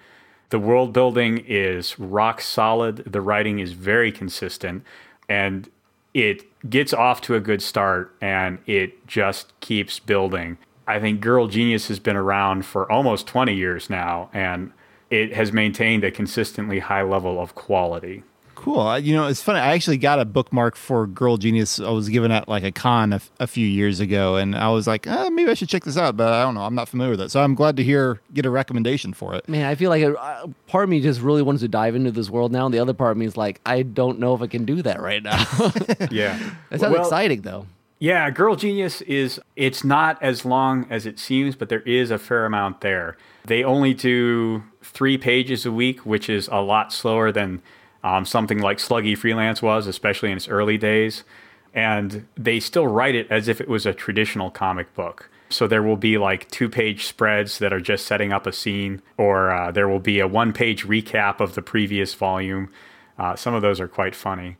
The 0.50 0.58
world 0.58 0.92
building 0.92 1.44
is 1.46 1.98
rock 1.98 2.40
solid, 2.40 2.96
the 3.06 3.20
writing 3.20 3.58
is 3.58 3.72
very 3.72 4.10
consistent, 4.10 4.84
and 5.28 5.70
it 6.12 6.44
gets 6.68 6.92
off 6.92 7.20
to 7.22 7.34
a 7.34 7.40
good 7.40 7.60
start 7.60 8.14
and 8.20 8.58
it 8.66 9.06
just 9.06 9.58
keeps 9.60 9.98
building. 9.98 10.58
I 10.86 11.00
think 11.00 11.20
Girl 11.20 11.48
Genius 11.48 11.88
has 11.88 11.98
been 11.98 12.16
around 12.16 12.66
for 12.66 12.90
almost 12.90 13.26
20 13.26 13.54
years 13.54 13.88
now, 13.88 14.28
and 14.32 14.72
it 15.10 15.32
has 15.32 15.52
maintained 15.52 16.04
a 16.04 16.10
consistently 16.10 16.80
high 16.80 17.02
level 17.02 17.40
of 17.40 17.54
quality. 17.54 18.22
Cool. 18.64 18.98
You 18.98 19.14
know, 19.14 19.26
it's 19.26 19.42
funny. 19.42 19.58
I 19.60 19.74
actually 19.74 19.98
got 19.98 20.18
a 20.18 20.24
bookmark 20.24 20.74
for 20.74 21.06
Girl 21.06 21.36
Genius. 21.36 21.78
I 21.78 21.90
was 21.90 22.08
given 22.08 22.30
at 22.30 22.48
like 22.48 22.64
a 22.64 22.72
con 22.72 23.12
a, 23.12 23.20
a 23.38 23.46
few 23.46 23.66
years 23.66 24.00
ago, 24.00 24.36
and 24.36 24.56
I 24.56 24.70
was 24.70 24.86
like, 24.86 25.06
eh, 25.06 25.28
maybe 25.28 25.50
I 25.50 25.54
should 25.54 25.68
check 25.68 25.84
this 25.84 25.98
out. 25.98 26.16
But 26.16 26.32
I 26.32 26.42
don't 26.42 26.54
know. 26.54 26.62
I'm 26.62 26.74
not 26.74 26.88
familiar 26.88 27.10
with 27.10 27.20
it, 27.20 27.30
so 27.30 27.42
I'm 27.42 27.54
glad 27.54 27.76
to 27.76 27.84
hear 27.84 28.22
get 28.32 28.46
a 28.46 28.50
recommendation 28.50 29.12
for 29.12 29.34
it. 29.34 29.46
Man, 29.50 29.66
I 29.66 29.74
feel 29.74 29.90
like 29.90 30.02
a, 30.02 30.14
a 30.14 30.48
part 30.66 30.84
of 30.84 30.88
me 30.88 31.02
just 31.02 31.20
really 31.20 31.42
wants 31.42 31.60
to 31.60 31.68
dive 31.68 31.94
into 31.94 32.10
this 32.10 32.30
world 32.30 32.52
now, 32.52 32.64
and 32.64 32.72
the 32.72 32.78
other 32.78 32.94
part 32.94 33.10
of 33.10 33.18
me 33.18 33.26
is 33.26 33.36
like, 33.36 33.60
I 33.66 33.82
don't 33.82 34.18
know 34.18 34.34
if 34.34 34.40
I 34.40 34.46
can 34.46 34.64
do 34.64 34.80
that 34.80 34.98
right 34.98 35.22
now. 35.22 35.44
yeah, 36.10 36.54
it 36.70 36.80
sounds 36.80 36.94
well, 36.94 37.02
exciting 37.02 37.42
though. 37.42 37.66
Yeah, 37.98 38.30
Girl 38.30 38.56
Genius 38.56 39.02
is 39.02 39.42
it's 39.56 39.84
not 39.84 40.22
as 40.22 40.46
long 40.46 40.86
as 40.88 41.04
it 41.04 41.18
seems, 41.18 41.54
but 41.54 41.68
there 41.68 41.80
is 41.80 42.10
a 42.10 42.16
fair 42.16 42.46
amount 42.46 42.80
there. 42.80 43.18
They 43.44 43.62
only 43.62 43.92
do 43.92 44.62
three 44.82 45.18
pages 45.18 45.66
a 45.66 45.72
week, 45.72 46.06
which 46.06 46.30
is 46.30 46.48
a 46.50 46.62
lot 46.62 46.94
slower 46.94 47.30
than 47.30 47.60
um, 48.04 48.24
something 48.26 48.60
like 48.60 48.78
Sluggy 48.78 49.16
Freelance 49.16 49.62
was, 49.62 49.86
especially 49.86 50.30
in 50.30 50.36
its 50.36 50.46
early 50.46 50.78
days. 50.78 51.24
And 51.72 52.26
they 52.36 52.60
still 52.60 52.86
write 52.86 53.16
it 53.16 53.26
as 53.30 53.48
if 53.48 53.60
it 53.60 53.66
was 53.66 53.86
a 53.86 53.94
traditional 53.94 54.50
comic 54.50 54.94
book. 54.94 55.28
So 55.48 55.66
there 55.66 55.82
will 55.82 55.96
be 55.96 56.18
like 56.18 56.48
two 56.50 56.68
page 56.68 57.06
spreads 57.06 57.58
that 57.58 57.72
are 57.72 57.80
just 57.80 58.06
setting 58.06 58.32
up 58.32 58.46
a 58.46 58.52
scene, 58.52 59.02
or 59.16 59.50
uh, 59.50 59.72
there 59.72 59.88
will 59.88 59.98
be 60.00 60.20
a 60.20 60.28
one 60.28 60.52
page 60.52 60.86
recap 60.86 61.40
of 61.40 61.54
the 61.54 61.62
previous 61.62 62.14
volume. 62.14 62.70
Uh, 63.18 63.34
some 63.34 63.54
of 63.54 63.62
those 63.62 63.80
are 63.80 63.88
quite 63.88 64.14
funny. 64.14 64.56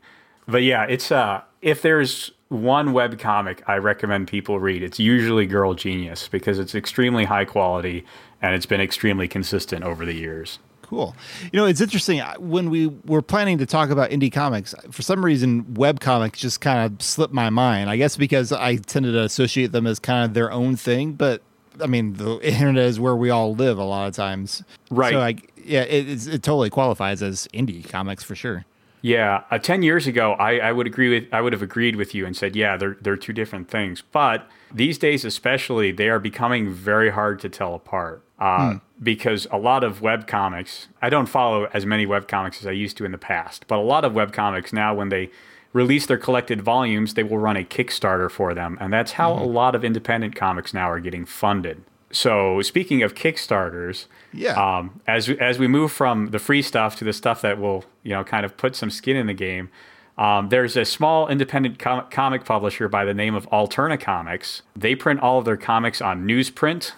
But 0.47 0.63
yeah, 0.63 0.83
it's 0.83 1.11
uh, 1.11 1.41
if 1.61 1.81
there's 1.81 2.31
one 2.49 2.93
web 2.93 3.19
comic 3.19 3.63
I 3.67 3.77
recommend 3.77 4.27
people 4.27 4.59
read, 4.59 4.83
it's 4.83 4.99
usually 4.99 5.45
Girl 5.45 5.73
Genius 5.73 6.27
because 6.27 6.59
it's 6.59 6.75
extremely 6.75 7.25
high 7.25 7.45
quality 7.45 8.05
and 8.41 8.55
it's 8.55 8.65
been 8.65 8.81
extremely 8.81 9.27
consistent 9.27 9.83
over 9.83 10.05
the 10.05 10.13
years. 10.13 10.59
Cool. 10.85 11.15
You 11.51 11.59
know, 11.59 11.65
it's 11.65 11.81
interesting. 11.81 12.19
When 12.37 12.69
we 12.69 12.87
were 13.05 13.23
planning 13.23 13.57
to 13.57 13.65
talk 13.65 13.89
about 13.89 14.11
indie 14.11 14.31
comics, 14.31 14.75
for 14.91 15.01
some 15.01 15.25
reason, 15.25 15.73
web 15.73 15.99
comics 15.99 16.39
just 16.39 16.61
kind 16.61 16.85
of 16.85 17.01
slipped 17.01 17.33
my 17.33 17.49
mind. 17.49 17.89
I 17.89 17.97
guess 17.97 18.15
because 18.15 18.51
I 18.51 18.75
tended 18.75 19.13
to 19.13 19.23
associate 19.23 19.71
them 19.71 19.87
as 19.87 19.97
kind 19.97 20.25
of 20.25 20.35
their 20.35 20.51
own 20.51 20.75
thing. 20.75 21.13
But 21.13 21.41
I 21.81 21.87
mean, 21.87 22.13
the 22.13 22.39
internet 22.43 22.85
is 22.85 22.99
where 22.99 23.15
we 23.15 23.31
all 23.31 23.55
live 23.55 23.79
a 23.79 23.83
lot 23.83 24.07
of 24.07 24.13
times. 24.13 24.63
Right. 24.91 25.13
So, 25.13 25.17
like, 25.17 25.51
yeah, 25.57 25.81
it, 25.81 26.27
it 26.27 26.43
totally 26.43 26.69
qualifies 26.69 27.23
as 27.23 27.47
indie 27.51 27.87
comics 27.89 28.23
for 28.23 28.35
sure. 28.35 28.65
Yeah, 29.01 29.43
uh, 29.49 29.57
ten 29.57 29.81
years 29.81 30.05
ago, 30.05 30.33
I, 30.33 30.57
I 30.59 30.71
would 30.71 30.85
agree 30.85 31.09
with 31.09 31.33
I 31.33 31.41
would 31.41 31.53
have 31.53 31.63
agreed 31.63 31.95
with 31.95 32.13
you 32.13 32.27
and 32.27 32.37
said, 32.37 32.55
yeah, 32.55 32.77
they're 32.77 32.97
they're 33.01 33.17
two 33.17 33.33
different 33.33 33.71
things. 33.71 34.03
But 34.11 34.47
these 34.71 34.99
days, 34.99 35.25
especially, 35.25 35.91
they 35.91 36.09
are 36.09 36.19
becoming 36.19 36.71
very 36.71 37.09
hard 37.09 37.39
to 37.39 37.49
tell 37.49 37.73
apart 37.73 38.23
uh, 38.37 38.73
hmm. 38.73 38.77
Because 39.01 39.47
a 39.51 39.57
lot 39.57 39.83
of 39.83 40.01
web 40.01 40.27
comics. 40.27 40.87
I 41.01 41.09
don't 41.09 41.27
follow 41.27 41.67
as 41.73 41.85
many 41.85 42.05
web 42.05 42.27
comics 42.27 42.59
as 42.59 42.67
I 42.67 42.71
used 42.71 42.97
to 42.97 43.05
in 43.05 43.11
the 43.11 43.17
past, 43.17 43.65
but 43.67 43.77
a 43.77 43.81
lot 43.81 44.05
of 44.05 44.13
web 44.13 44.33
comics 44.33 44.71
now, 44.71 44.93
when 44.93 45.09
they 45.09 45.29
release 45.73 46.05
their 46.05 46.17
collected 46.17 46.61
volumes, 46.61 47.15
they 47.15 47.23
will 47.23 47.37
run 47.37 47.57
a 47.57 47.63
Kickstarter 47.63 48.31
for 48.31 48.53
them, 48.53 48.77
and 48.79 48.93
that's 48.93 49.13
how 49.13 49.33
mm-hmm. 49.33 49.43
a 49.43 49.47
lot 49.47 49.75
of 49.75 49.83
independent 49.83 50.35
comics 50.35 50.73
now 50.73 50.89
are 50.89 50.99
getting 50.99 51.25
funded. 51.25 51.83
So 52.11 52.61
speaking 52.61 53.03
of 53.03 53.13
Kickstarters, 53.13 54.05
yeah. 54.31 54.53
Um, 54.53 55.01
as 55.07 55.29
as 55.29 55.59
we 55.59 55.67
move 55.67 55.91
from 55.91 56.31
the 56.31 56.39
free 56.39 56.61
stuff 56.61 56.95
to 56.97 57.05
the 57.05 57.13
stuff 57.13 57.41
that 57.41 57.59
will 57.59 57.85
you 58.03 58.11
know 58.11 58.23
kind 58.23 58.45
of 58.45 58.57
put 58.57 58.75
some 58.75 58.89
skin 58.89 59.17
in 59.17 59.27
the 59.27 59.33
game, 59.33 59.69
um, 60.17 60.49
there's 60.49 60.77
a 60.77 60.85
small 60.85 61.27
independent 61.27 61.79
com- 61.79 62.05
comic 62.09 62.45
publisher 62.45 62.87
by 62.87 63.05
the 63.05 63.13
name 63.13 63.35
of 63.35 63.49
Alterna 63.49 63.99
Comics. 63.99 64.61
They 64.75 64.95
print 64.95 65.19
all 65.19 65.39
of 65.39 65.45
their 65.45 65.57
comics 65.57 66.01
on 66.01 66.25
newsprint, 66.25 66.93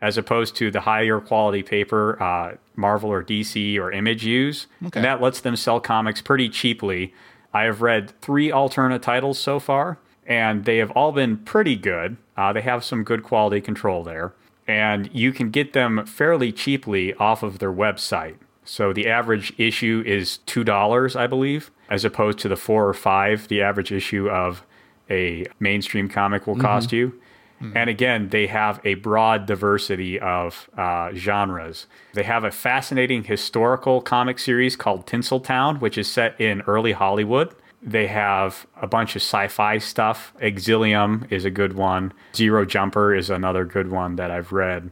as 0.00 0.16
opposed 0.16 0.56
to 0.56 0.70
the 0.70 0.80
higher 0.80 1.20
quality 1.20 1.62
paper 1.62 2.22
uh, 2.22 2.56
Marvel 2.76 3.10
or 3.10 3.22
DC 3.22 3.78
or 3.78 3.90
Image 3.90 4.24
use, 4.24 4.66
okay. 4.84 4.98
and 4.98 5.04
that 5.04 5.20
lets 5.20 5.40
them 5.40 5.56
sell 5.56 5.80
comics 5.80 6.22
pretty 6.22 6.48
cheaply. 6.48 7.12
I 7.52 7.64
have 7.64 7.82
read 7.82 8.12
three 8.20 8.50
Alterna 8.50 9.00
titles 9.00 9.38
so 9.38 9.58
far, 9.58 9.98
and 10.26 10.64
they 10.64 10.78
have 10.78 10.90
all 10.92 11.12
been 11.12 11.38
pretty 11.38 11.76
good. 11.76 12.16
Uh, 12.36 12.52
they 12.52 12.60
have 12.60 12.84
some 12.84 13.02
good 13.02 13.22
quality 13.22 13.60
control 13.60 14.04
there 14.04 14.34
and 14.68 15.08
you 15.14 15.32
can 15.32 15.50
get 15.50 15.72
them 15.72 16.04
fairly 16.04 16.52
cheaply 16.52 17.14
off 17.14 17.42
of 17.42 17.58
their 17.58 17.72
website. 17.72 18.36
So 18.64 18.92
the 18.92 19.08
average 19.08 19.54
issue 19.56 20.04
is 20.06 20.40
$2, 20.46 21.16
I 21.16 21.26
believe, 21.26 21.70
as 21.88 22.04
opposed 22.04 22.38
to 22.40 22.48
the 22.48 22.56
4 22.56 22.86
or 22.86 22.92
5 22.92 23.48
the 23.48 23.62
average 23.62 23.90
issue 23.90 24.28
of 24.28 24.62
a 25.08 25.46
mainstream 25.58 26.06
comic 26.08 26.46
will 26.46 26.54
mm-hmm. 26.54 26.62
cost 26.62 26.92
you. 26.92 27.18
Mm-hmm. 27.60 27.76
And 27.76 27.90
again, 27.90 28.28
they 28.28 28.46
have 28.46 28.80
a 28.84 28.94
broad 28.94 29.46
diversity 29.46 30.18
of 30.20 30.70
uh, 30.76 31.12
genres. 31.14 31.86
They 32.14 32.22
have 32.22 32.44
a 32.44 32.50
fascinating 32.50 33.24
historical 33.24 34.00
comic 34.00 34.38
series 34.38 34.76
called 34.76 35.06
Tinseltown, 35.06 35.80
which 35.80 35.98
is 35.98 36.08
set 36.08 36.40
in 36.40 36.62
early 36.62 36.92
Hollywood. 36.92 37.54
They 37.82 38.08
have 38.08 38.66
a 38.80 38.86
bunch 38.86 39.14
of 39.16 39.22
sci-fi 39.22 39.78
stuff. 39.78 40.32
Exilium 40.40 41.30
is 41.30 41.44
a 41.44 41.50
good 41.50 41.74
one. 41.74 42.12
Zero 42.34 42.64
Jumper 42.64 43.14
is 43.14 43.30
another 43.30 43.64
good 43.64 43.90
one 43.90 44.16
that 44.16 44.30
I've 44.30 44.52
read. 44.52 44.90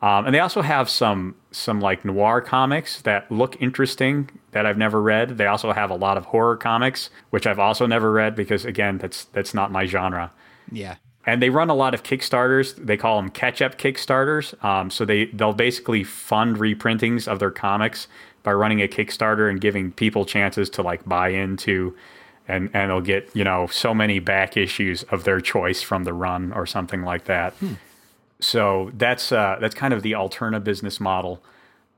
Um, 0.00 0.26
and 0.26 0.34
they 0.34 0.38
also 0.38 0.62
have 0.62 0.88
some 0.88 1.34
some 1.50 1.80
like 1.80 2.04
noir 2.04 2.40
comics 2.40 3.02
that 3.02 3.30
look 3.32 3.60
interesting 3.60 4.30
that 4.52 4.64
I've 4.64 4.78
never 4.78 5.02
read. 5.02 5.38
They 5.38 5.46
also 5.46 5.72
have 5.72 5.90
a 5.90 5.96
lot 5.96 6.16
of 6.16 6.26
horror 6.26 6.56
comics, 6.56 7.10
which 7.30 7.46
I've 7.48 7.58
also 7.58 7.84
never 7.86 8.12
read 8.12 8.36
because 8.36 8.64
again, 8.64 8.98
that's 8.98 9.24
that's 9.24 9.54
not 9.54 9.72
my 9.72 9.86
genre. 9.86 10.30
Yeah. 10.70 10.96
And 11.28 11.42
they 11.42 11.50
run 11.50 11.68
a 11.68 11.74
lot 11.74 11.92
of 11.92 12.02
Kickstarters. 12.02 12.74
They 12.74 12.96
call 12.96 13.20
them 13.20 13.28
catch-up 13.28 13.76
Kickstarters. 13.76 14.64
Um, 14.64 14.90
so 14.90 15.04
they 15.04 15.26
they'll 15.26 15.52
basically 15.52 16.02
fund 16.02 16.56
reprintings 16.56 17.28
of 17.28 17.38
their 17.38 17.50
comics 17.50 18.08
by 18.42 18.54
running 18.54 18.80
a 18.80 18.88
Kickstarter 18.88 19.50
and 19.50 19.60
giving 19.60 19.92
people 19.92 20.24
chances 20.24 20.70
to 20.70 20.80
like 20.80 21.06
buy 21.06 21.28
into 21.28 21.94
and 22.48 22.70
and 22.72 22.90
they'll 22.90 23.02
get 23.02 23.28
you 23.34 23.44
know 23.44 23.66
so 23.66 23.92
many 23.92 24.20
back 24.20 24.56
issues 24.56 25.02
of 25.04 25.24
their 25.24 25.38
choice 25.38 25.82
from 25.82 26.04
the 26.04 26.14
run 26.14 26.50
or 26.54 26.64
something 26.64 27.02
like 27.02 27.24
that. 27.24 27.52
Hmm. 27.54 27.74
So 28.40 28.90
that's 28.94 29.30
uh, 29.30 29.58
that's 29.60 29.74
kind 29.74 29.92
of 29.92 30.02
the 30.02 30.12
Alterna 30.12 30.64
business 30.64 30.98
model. 30.98 31.42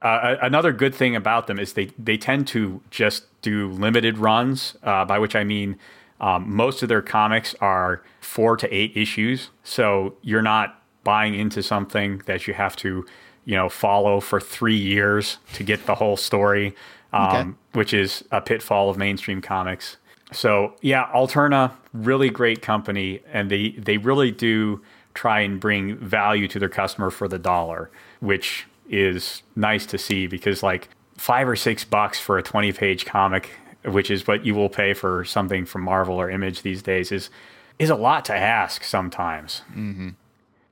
Uh, 0.03 0.39
another 0.43 0.73
good 0.73 0.95
thing 0.95 1.15
about 1.15 1.47
them 1.47 1.61
is 1.61 1.75
they 1.75 1.93
they 1.97 2.17
tend 2.17 2.49
to 2.49 2.81
just 2.91 3.27
do 3.43 3.69
limited 3.69 4.19
runs, 4.19 4.75
uh, 4.83 5.05
by 5.05 5.21
which 5.21 5.37
I 5.37 5.45
mean 5.45 5.79
um, 6.21 6.55
most 6.55 6.83
of 6.83 6.89
their 6.89 7.03
comics 7.03 7.55
are 7.61 8.03
four 8.21 8.57
to 8.57 8.73
eight 8.75 8.97
issues. 8.97 9.51
So 9.65 10.17
you're 10.23 10.43
not 10.43 10.83
buying 11.03 11.35
into 11.35 11.63
something 11.63 12.23
that 12.27 12.47
you 12.47 12.55
have 12.55 12.77
to 12.77 13.07
you 13.45 13.57
know 13.57 13.69
follow 13.69 14.21
for 14.21 14.41
three 14.41 14.77
years 14.77 15.39
to 15.55 15.65
get 15.65 15.87
the 15.87 15.95
whole 15.95 16.17
story, 16.17 16.75
um, 17.13 17.29
okay. 17.29 17.51
which 17.73 17.95
is 17.95 18.25
a 18.31 18.41
pitfall 18.41 18.91
of 18.91 18.97
mainstream 18.97 19.41
comics. 19.41 19.97
So 20.33 20.75
yeah, 20.83 21.11
Alterna, 21.13 21.73
really 21.93 22.31
great 22.31 22.63
company, 22.63 23.21
and 23.33 23.51
they 23.51 23.71
they 23.71 23.97
really 23.97 24.31
do 24.31 24.83
try 25.15 25.41
and 25.41 25.59
bring 25.59 25.97
value 25.97 26.47
to 26.49 26.59
their 26.59 26.69
customer 26.69 27.11
for 27.11 27.27
the 27.27 27.39
dollar, 27.39 27.91
which 28.21 28.67
is 28.89 29.43
nice 29.57 29.87
to 29.87 29.99
see 29.99 30.27
because 30.27 30.63
like 30.63 30.89
five 31.17 31.49
or 31.49 31.57
six 31.57 31.85
bucks 31.85 32.19
for 32.19 32.39
a 32.39 32.43
20 32.43 32.73
page 32.73 33.05
comic, 33.05 33.51
which 33.85 34.11
is 34.11 34.27
what 34.27 34.45
you 34.45 34.55
will 34.55 34.69
pay 34.69 34.95
for 34.95 35.25
something 35.25 35.65
from 35.65 35.83
Marvel 35.83 36.21
or 36.21 36.31
Image 36.31 36.63
these 36.63 36.83
days, 36.83 37.13
is 37.13 37.31
is 37.79 37.91
a 37.91 37.97
lot 37.97 38.25
to 38.27 38.35
ask 38.35 38.85
sometimes. 38.85 39.63
Mm-hmm. 39.71 40.11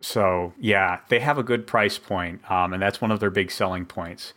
So 0.00 0.52
yeah, 0.60 1.00
they 1.08 1.20
have 1.20 1.38
a 1.38 1.42
good 1.42 1.66
price 1.66 1.98
point, 1.98 2.48
um, 2.50 2.72
and 2.72 2.82
that's 2.82 3.00
one 3.00 3.10
of 3.10 3.20
their 3.20 3.30
big 3.30 3.50
selling 3.50 3.86
points. 3.86 4.34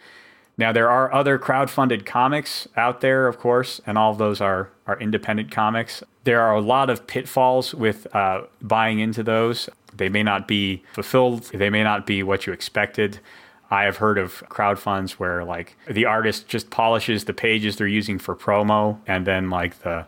Now 0.57 0.71
there 0.71 0.89
are 0.89 1.13
other 1.13 1.37
crowd-funded 1.37 2.05
comics 2.05 2.67
out 2.75 3.01
there, 3.01 3.27
of 3.27 3.39
course, 3.39 3.81
and 3.85 3.97
all 3.97 4.11
of 4.11 4.17
those 4.17 4.41
are 4.41 4.69
are 4.87 4.99
independent 4.99 5.51
comics. 5.51 6.03
There 6.23 6.41
are 6.41 6.55
a 6.55 6.61
lot 6.61 6.89
of 6.89 7.07
pitfalls 7.07 7.73
with 7.73 8.07
uh, 8.15 8.43
buying 8.61 8.99
into 8.99 9.23
those. 9.23 9.69
They 9.93 10.09
may 10.09 10.23
not 10.23 10.47
be 10.47 10.83
fulfilled. 10.93 11.43
They 11.53 11.69
may 11.69 11.83
not 11.83 12.05
be 12.05 12.23
what 12.23 12.45
you 12.45 12.53
expected. 12.53 13.19
I 13.71 13.83
have 13.83 13.97
heard 13.97 14.17
of 14.17 14.43
crowd 14.49 14.77
funds 14.77 15.17
where 15.19 15.43
like 15.45 15.77
the 15.89 16.05
artist 16.05 16.47
just 16.47 16.69
polishes 16.69 17.23
the 17.25 17.33
pages 17.33 17.77
they're 17.77 17.87
using 17.87 18.19
for 18.19 18.35
promo, 18.35 18.97
and 19.07 19.25
then 19.25 19.49
like 19.49 19.79
the 19.79 20.05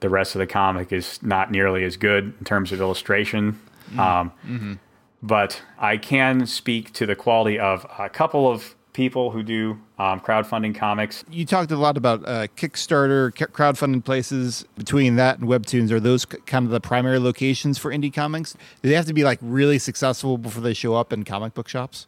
the 0.00 0.10
rest 0.10 0.34
of 0.34 0.38
the 0.40 0.46
comic 0.46 0.92
is 0.92 1.18
not 1.22 1.50
nearly 1.50 1.82
as 1.82 1.96
good 1.96 2.34
in 2.38 2.44
terms 2.44 2.70
of 2.72 2.80
illustration. 2.80 3.58
Um, 3.98 4.78
But 5.22 5.62
I 5.78 5.96
can 5.96 6.46
speak 6.46 6.92
to 6.92 7.06
the 7.06 7.16
quality 7.16 7.58
of 7.58 7.86
a 7.98 8.08
couple 8.10 8.48
of 8.50 8.74
people 8.92 9.30
who 9.30 9.42
do 9.42 9.78
um, 9.98 10.20
crowdfunding 10.20 10.74
comics. 10.74 11.24
You 11.30 11.44
talked 11.46 11.70
a 11.72 11.76
lot 11.76 11.96
about 11.96 12.22
uh, 12.28 12.46
Kickstarter, 12.56 13.36
c- 13.36 13.46
crowdfunding 13.46 14.04
places. 14.04 14.64
Between 14.76 15.16
that 15.16 15.38
and 15.38 15.48
Webtoons, 15.48 15.90
are 15.90 16.00
those 16.00 16.22
c- 16.30 16.38
kind 16.46 16.64
of 16.66 16.70
the 16.70 16.80
primary 16.80 17.18
locations 17.18 17.78
for 17.78 17.90
indie 17.90 18.12
comics? 18.12 18.52
Do 18.82 18.88
they 18.88 18.94
have 18.94 19.06
to 19.06 19.14
be 19.14 19.24
like 19.24 19.38
really 19.42 19.78
successful 19.78 20.36
before 20.38 20.62
they 20.62 20.74
show 20.74 20.94
up 20.94 21.12
in 21.12 21.24
comic 21.24 21.54
book 21.54 21.68
shops? 21.68 22.06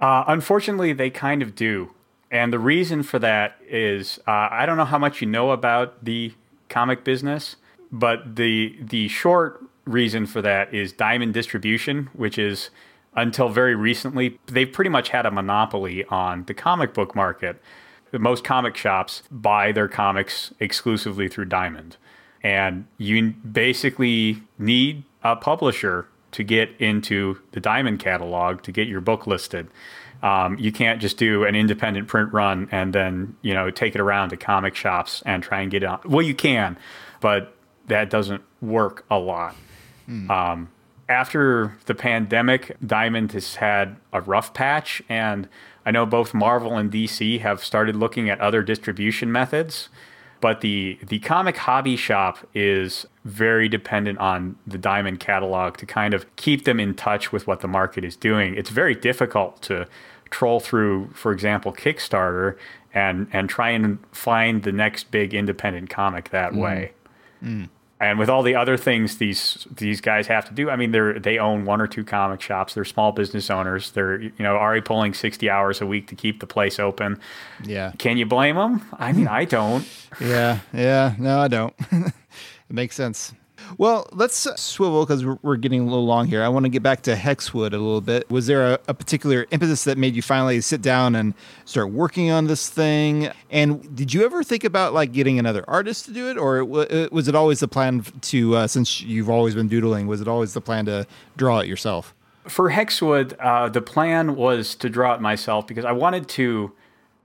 Uh, 0.00 0.24
unfortunately, 0.26 0.92
they 0.92 1.10
kind 1.10 1.42
of 1.42 1.54
do. 1.54 1.90
And 2.30 2.52
the 2.52 2.58
reason 2.58 3.02
for 3.02 3.18
that 3.18 3.56
is 3.66 4.18
uh, 4.26 4.48
I 4.50 4.66
don't 4.66 4.76
know 4.76 4.84
how 4.84 4.98
much 4.98 5.20
you 5.20 5.26
know 5.26 5.50
about 5.50 6.04
the 6.04 6.34
comic 6.68 7.04
business, 7.04 7.56
but 7.90 8.36
the 8.36 8.76
the 8.80 9.08
short 9.08 9.64
reason 9.86 10.26
for 10.26 10.42
that 10.42 10.72
is 10.74 10.92
Diamond 10.92 11.32
Distribution, 11.32 12.10
which 12.12 12.38
is 12.38 12.70
until 13.14 13.48
very 13.48 13.74
recently 13.74 14.38
they've 14.46 14.70
pretty 14.70 14.90
much 14.90 15.08
had 15.08 15.24
a 15.24 15.30
monopoly 15.30 16.04
on 16.04 16.44
the 16.44 16.54
comic 16.54 16.92
book 16.92 17.14
market. 17.14 17.60
Most 18.12 18.44
comic 18.44 18.76
shops 18.76 19.22
buy 19.30 19.72
their 19.72 19.88
comics 19.88 20.52
exclusively 20.60 21.28
through 21.28 21.46
Diamond, 21.46 21.96
and 22.42 22.86
you 22.98 23.30
basically 23.30 24.42
need 24.58 25.04
a 25.22 25.36
publisher 25.36 26.08
to 26.32 26.42
get 26.42 26.70
into 26.78 27.38
the 27.52 27.60
Diamond 27.60 28.00
catalog 28.00 28.62
to 28.62 28.72
get 28.72 28.88
your 28.88 29.00
book 29.00 29.26
listed. 29.26 29.68
Um, 30.22 30.58
you 30.58 30.72
can't 30.72 31.00
just 31.00 31.16
do 31.16 31.44
an 31.44 31.54
independent 31.54 32.08
print 32.08 32.32
run 32.32 32.68
and 32.72 32.92
then 32.92 33.36
you 33.42 33.54
know 33.54 33.70
take 33.70 33.94
it 33.94 34.00
around 34.00 34.30
to 34.30 34.36
comic 34.36 34.74
shops 34.74 35.22
and 35.24 35.42
try 35.42 35.60
and 35.60 35.70
get 35.70 35.82
it 35.82 35.86
on. 35.86 36.00
Well, 36.04 36.22
you 36.22 36.34
can, 36.34 36.76
but 37.20 37.54
that 37.86 38.10
doesn't 38.10 38.42
work 38.60 39.04
a 39.10 39.18
lot. 39.18 39.54
Um, 40.30 40.68
after 41.08 41.76
the 41.86 41.94
pandemic, 41.94 42.76
Diamond 42.84 43.32
has 43.32 43.56
had 43.56 43.96
a 44.12 44.20
rough 44.20 44.52
patch, 44.52 45.02
and 45.08 45.48
I 45.86 45.90
know 45.90 46.04
both 46.04 46.34
Marvel 46.34 46.76
and 46.76 46.90
DC 46.92 47.40
have 47.40 47.64
started 47.64 47.96
looking 47.96 48.28
at 48.28 48.40
other 48.40 48.62
distribution 48.62 49.32
methods. 49.32 49.88
But 50.40 50.60
the 50.60 50.98
the 51.06 51.18
comic 51.18 51.56
hobby 51.56 51.96
shop 51.96 52.38
is 52.54 53.06
very 53.24 53.68
dependent 53.68 54.18
on 54.18 54.56
the 54.66 54.78
Diamond 54.78 55.20
catalog 55.20 55.76
to 55.78 55.86
kind 55.86 56.14
of 56.14 56.24
keep 56.36 56.64
them 56.64 56.78
in 56.78 56.94
touch 56.94 57.32
with 57.32 57.46
what 57.46 57.60
the 57.60 57.68
market 57.68 58.04
is 58.04 58.16
doing. 58.16 58.54
It's 58.54 58.70
very 58.70 58.94
difficult 58.94 59.60
to 59.62 59.86
troll 60.30 60.60
through, 60.60 61.10
for 61.14 61.32
example, 61.32 61.72
Kickstarter 61.72 62.56
and 62.94 63.28
and 63.32 63.48
try 63.48 63.70
and 63.70 63.98
find 64.12 64.62
the 64.62 64.72
next 64.72 65.10
big 65.10 65.34
independent 65.34 65.90
comic 65.90 66.30
that 66.30 66.52
mm. 66.52 66.62
way. 66.62 66.92
Mm. 67.42 67.68
And 68.00 68.18
with 68.18 68.28
all 68.28 68.44
the 68.44 68.54
other 68.54 68.76
things 68.76 69.16
these 69.16 69.66
these 69.74 70.00
guys 70.00 70.28
have 70.28 70.46
to 70.48 70.54
do, 70.54 70.70
I 70.70 70.76
mean, 70.76 70.92
they're 70.92 71.18
they 71.18 71.38
own 71.38 71.64
one 71.64 71.80
or 71.80 71.88
two 71.88 72.04
comic 72.04 72.40
shops. 72.40 72.74
They're 72.74 72.84
small 72.84 73.10
business 73.10 73.50
owners. 73.50 73.90
They're 73.90 74.20
you 74.20 74.32
know 74.38 74.56
already 74.56 74.82
pulling 74.82 75.14
sixty 75.14 75.50
hours 75.50 75.80
a 75.80 75.86
week 75.86 76.06
to 76.08 76.14
keep 76.14 76.38
the 76.38 76.46
place 76.46 76.78
open. 76.78 77.20
Yeah. 77.64 77.92
Can 77.98 78.16
you 78.16 78.26
blame 78.26 78.54
them? 78.54 78.82
I 78.92 79.12
mean, 79.12 79.28
I 79.28 79.44
don't. 79.44 79.86
Yeah. 80.20 80.60
Yeah. 80.72 81.14
No, 81.18 81.38
I 81.38 81.48
don't. 81.48 81.74
it 81.92 82.12
makes 82.70 82.96
sense. 82.96 83.34
Well, 83.76 84.08
let's 84.12 84.46
uh, 84.46 84.56
swivel 84.56 85.04
because 85.04 85.24
we're, 85.24 85.56
getting 85.56 85.80
a 85.80 85.84
little 85.84 86.06
long 86.06 86.26
here. 86.26 86.42
I 86.42 86.48
want 86.48 86.64
to 86.64 86.68
get 86.68 86.82
back 86.82 87.02
to 87.02 87.14
Hexwood 87.14 87.72
a 87.72 87.78
little 87.78 88.00
bit. 88.00 88.30
Was 88.30 88.46
there 88.46 88.74
a, 88.74 88.78
a 88.88 88.94
particular 88.94 89.46
impetus 89.50 89.84
that 89.84 89.98
made 89.98 90.14
you 90.14 90.22
finally 90.22 90.60
sit 90.60 90.80
down 90.80 91.16
and 91.16 91.34
start 91.64 91.90
working 91.90 92.30
on 92.30 92.46
this 92.46 92.70
thing? 92.70 93.30
And 93.50 93.94
did 93.96 94.14
you 94.14 94.24
ever 94.24 94.44
think 94.44 94.64
about 94.64 94.94
like 94.94 95.12
getting 95.12 95.38
another 95.38 95.64
artist 95.68 96.04
to 96.06 96.12
do 96.12 96.30
it, 96.30 96.38
or 96.38 96.60
uh, 96.60 97.08
was 97.10 97.28
it 97.28 97.34
always 97.34 97.60
the 97.60 97.68
plan 97.68 98.04
to, 98.22 98.56
uh, 98.56 98.66
since 98.66 99.00
you've 99.00 99.28
always 99.28 99.54
been 99.54 99.68
doodling, 99.68 100.06
was 100.06 100.20
it 100.20 100.28
always 100.28 100.54
the 100.54 100.60
plan 100.60 100.86
to 100.86 101.06
draw 101.36 101.58
it 101.58 101.66
yourself? 101.66 102.14
For 102.44 102.70
Hexwood, 102.70 103.34
uh, 103.40 103.68
the 103.68 103.82
plan 103.82 104.36
was 104.36 104.74
to 104.76 104.88
draw 104.88 105.14
it 105.14 105.20
myself 105.20 105.66
because 105.66 105.84
I 105.84 105.92
wanted 105.92 106.28
to. 106.30 106.72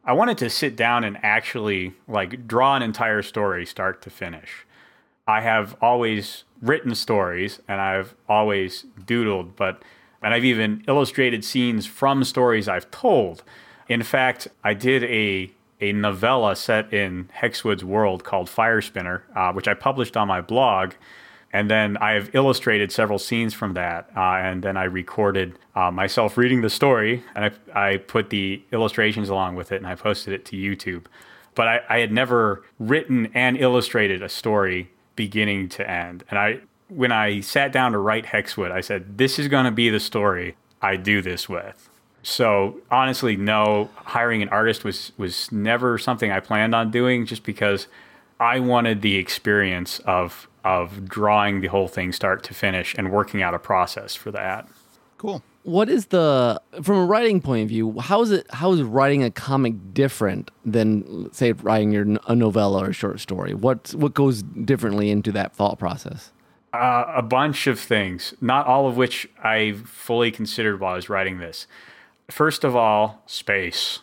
I 0.05 0.11
wanted 0.11 0.37
to 0.39 0.49
sit 0.49 0.75
down 0.75 1.05
and 1.05 1.17
actually 1.23 1.93
like 2.09 2.45
draw 2.45 2.75
an 2.75 2.81
entire 2.81 3.21
story 3.21 3.65
start 3.65 4.01
to 4.01 4.09
finish. 4.09 4.65
I 5.27 5.41
have 5.41 5.75
always 5.81 6.43
written 6.61 6.95
stories 6.95 7.59
and 7.67 7.79
I've 7.79 8.15
always 8.27 8.85
doodled, 9.05 9.55
but 9.55 9.81
and 10.21 10.33
I've 10.33 10.45
even 10.45 10.83
illustrated 10.87 11.43
scenes 11.43 11.85
from 11.85 12.23
stories 12.23 12.69
I've 12.69 12.89
told. 12.91 13.43
In 13.89 14.03
fact, 14.03 14.47
I 14.63 14.73
did 14.73 15.03
a 15.03 15.51
a 15.81 15.91
novella 15.91 16.55
set 16.55 16.93
in 16.93 17.29
Hexwood's 17.41 17.83
world 17.83 18.23
called 18.23 18.49
Fire 18.49 18.79
Spinner, 18.79 19.25
uh, 19.35 19.51
which 19.51 19.67
I 19.67 19.73
published 19.73 20.15
on 20.15 20.29
my 20.29 20.39
blog. 20.39 20.93
And 21.51 21.69
then 21.69 21.97
I 21.97 22.13
have 22.13 22.33
illustrated 22.33 22.91
several 22.91 23.19
scenes 23.19 23.53
from 23.53 23.73
that. 23.73 24.09
Uh, 24.15 24.37
and 24.37 24.63
then 24.63 24.77
I 24.77 24.85
recorded 24.85 25.59
uh, 25.75 25.91
myself 25.91 26.37
reading 26.37 26.61
the 26.61 26.69
story 26.69 27.23
and 27.35 27.45
I, 27.45 27.89
I 27.89 27.97
put 27.97 28.29
the 28.29 28.63
illustrations 28.71 29.27
along 29.27 29.55
with 29.55 29.71
it 29.73 29.77
and 29.77 29.85
I 29.85 29.95
posted 29.95 30.33
it 30.33 30.45
to 30.45 30.55
YouTube. 30.55 31.05
But 31.53 31.67
I, 31.67 31.81
I 31.89 31.99
had 31.99 32.11
never 32.11 32.63
written 32.79 33.29
and 33.33 33.57
illustrated 33.57 34.23
a 34.23 34.29
story 34.29 34.89
beginning 35.15 35.69
to 35.69 35.89
end. 35.89 36.23
And 36.29 36.39
I, 36.39 36.59
when 36.89 37.11
I 37.11 37.41
sat 37.41 37.71
down 37.71 37.91
to 37.93 37.97
write 37.97 38.25
Hexwood, 38.25 38.71
I 38.71 38.81
said, 38.81 39.17
this 39.17 39.39
is 39.39 39.47
going 39.47 39.65
to 39.65 39.71
be 39.71 39.89
the 39.89 39.99
story 39.99 40.55
I 40.81 40.95
do 40.95 41.21
this 41.21 41.47
with. 41.47 41.89
So 42.23 42.79
honestly, 42.89 43.35
no, 43.35 43.89
hiring 43.95 44.41
an 44.41 44.49
artist 44.49 44.85
was 44.85 45.11
was 45.17 45.51
never 45.51 45.97
something 45.97 46.31
I 46.31 46.39
planned 46.39 46.73
on 46.73 46.89
doing 46.89 47.25
just 47.25 47.43
because 47.43 47.87
I 48.39 48.59
wanted 48.59 49.01
the 49.01 49.17
experience 49.17 49.99
of 49.99 50.47
of 50.63 51.07
drawing 51.07 51.59
the 51.59 51.67
whole 51.67 51.89
thing 51.89 52.13
start 52.13 52.41
to 52.43 52.53
finish 52.53 52.95
and 52.97 53.11
working 53.11 53.41
out 53.41 53.53
a 53.53 53.59
process 53.59 54.15
for 54.15 54.31
that. 54.31 54.69
Cool. 55.17 55.43
What 55.63 55.89
is 55.89 56.07
the 56.07 56.61
from 56.81 56.97
a 56.97 57.05
writing 57.05 57.41
point 57.41 57.63
of 57.63 57.69
view? 57.69 57.99
How 57.99 58.21
is 58.21 58.31
it? 58.31 58.45
How 58.51 58.73
is 58.73 58.81
writing 58.81 59.23
a 59.23 59.31
comic 59.31 59.93
different 59.93 60.51
than 60.65 61.31
say 61.33 61.53
writing 61.53 61.91
your 61.91 62.05
a 62.27 62.35
novella 62.35 62.83
or 62.83 62.89
a 62.89 62.93
short 62.93 63.19
story? 63.19 63.53
What 63.53 63.93
what 63.95 64.13
goes 64.13 64.43
differently 64.43 65.09
into 65.09 65.31
that 65.31 65.55
thought 65.55 65.79
process? 65.79 66.31
Uh, 66.73 67.05
a 67.15 67.21
bunch 67.21 67.67
of 67.67 67.79
things, 67.79 68.33
not 68.41 68.65
all 68.65 68.87
of 68.87 68.97
which 68.97 69.29
I 69.43 69.73
fully 69.85 70.31
considered 70.31 70.79
while 70.79 70.93
I 70.93 70.95
was 70.95 71.07
writing 71.07 71.37
this. 71.37 71.67
First 72.31 72.63
of 72.63 72.75
all, 72.75 73.21
space. 73.27 73.99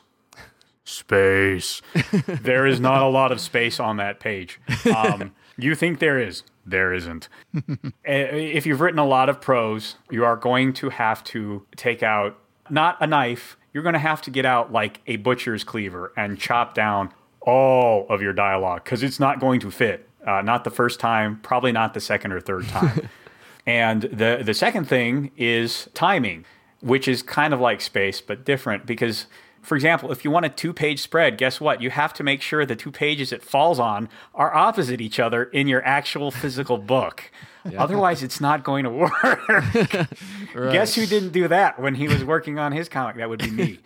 Space. 0.85 1.83
there 2.27 2.67
is 2.67 2.79
not 2.79 3.03
a 3.03 3.09
lot 3.09 3.33
of 3.33 3.41
space 3.41 3.81
on 3.81 3.97
that 3.97 4.21
page. 4.21 4.61
Um, 4.95 5.33
you 5.59 5.75
think 5.75 5.99
there 5.99 6.19
is. 6.19 6.43
There 6.65 6.93
isn't. 6.93 7.29
If 8.05 8.67
you've 8.67 8.81
written 8.81 8.99
a 8.99 9.07
lot 9.07 9.29
of 9.29 9.41
prose, 9.41 9.97
you 10.11 10.25
are 10.25 10.37
going 10.37 10.73
to 10.75 10.91
have 10.91 11.23
to 11.25 11.67
take 11.77 12.03
out 12.03 12.39
not 12.69 12.97
a 13.01 13.07
knife, 13.07 13.57
you're 13.73 13.83
going 13.83 13.95
to 13.95 13.99
have 13.99 14.23
to 14.23 14.31
get 14.31 14.45
out 14.45 14.73
like 14.73 15.01
a 15.07 15.17
butcher's 15.17 15.65
cleaver 15.65 16.13
and 16.17 16.39
chop 16.39 16.75
down 16.75 17.13
all 17.41 18.07
of 18.09 18.21
your 18.21 18.33
dialogue 18.33 18.85
because 18.85 19.03
it's 19.03 19.21
not 19.21 19.41
going 19.41 19.61
to 19.61 19.71
fit. 19.71 20.09
Uh, 20.27 20.43
not 20.43 20.65
the 20.65 20.71
first 20.71 21.01
time, 21.01 21.39
probably 21.43 21.73
not 21.73 21.95
the 21.95 22.01
second 22.01 22.33
or 22.33 22.41
third 22.41 22.67
time. 22.69 23.09
and 23.67 24.03
the 24.03 24.43
the 24.45 24.55
second 24.55 24.87
thing 24.87 25.31
is 25.37 25.89
timing, 25.95 26.45
which 26.81 27.09
is 27.09 27.23
kind 27.23 27.55
of 27.55 27.61
like 27.61 27.81
space 27.81 28.21
but 28.21 28.45
different 28.45 28.87
because 28.87 29.27
for 29.63 29.75
example, 29.75 30.11
if 30.11 30.25
you 30.25 30.31
want 30.31 30.47
a 30.47 30.49
two 30.49 30.73
page 30.73 31.01
spread, 31.01 31.39
guess 31.39 31.61
what? 31.61 31.83
You 31.83 31.91
have 31.91 32.13
to 32.15 32.23
make 32.23 32.43
sure 32.43 32.65
the 32.65 32.77
two 32.77 32.91
pages 32.91 33.33
it 33.33 33.43
falls 33.43 33.79
on 33.79 34.09
are 34.35 34.55
opposite 34.55 35.01
each 35.01 35.21
other 35.21 35.45
in 35.45 35.69
your 35.69 35.85
actual 35.85 36.31
physical 36.31 36.79
book. 36.79 37.31
Otherwise, 37.77 38.23
it's 38.23 38.41
not 38.41 38.65
going 38.65 38.85
to 38.85 38.91
work. 38.91 39.13
Guess 40.55 40.95
who 40.95 41.05
didn't 41.05 41.31
do 41.33 41.47
that 41.49 41.79
when 41.79 41.95
he 41.95 42.09
was 42.09 42.25
working 42.25 42.59
on 42.59 42.73
his 42.73 42.89
comic? 42.89 43.17
That 43.17 43.29
would 43.29 43.41
be 43.41 43.51
me. 43.51 43.79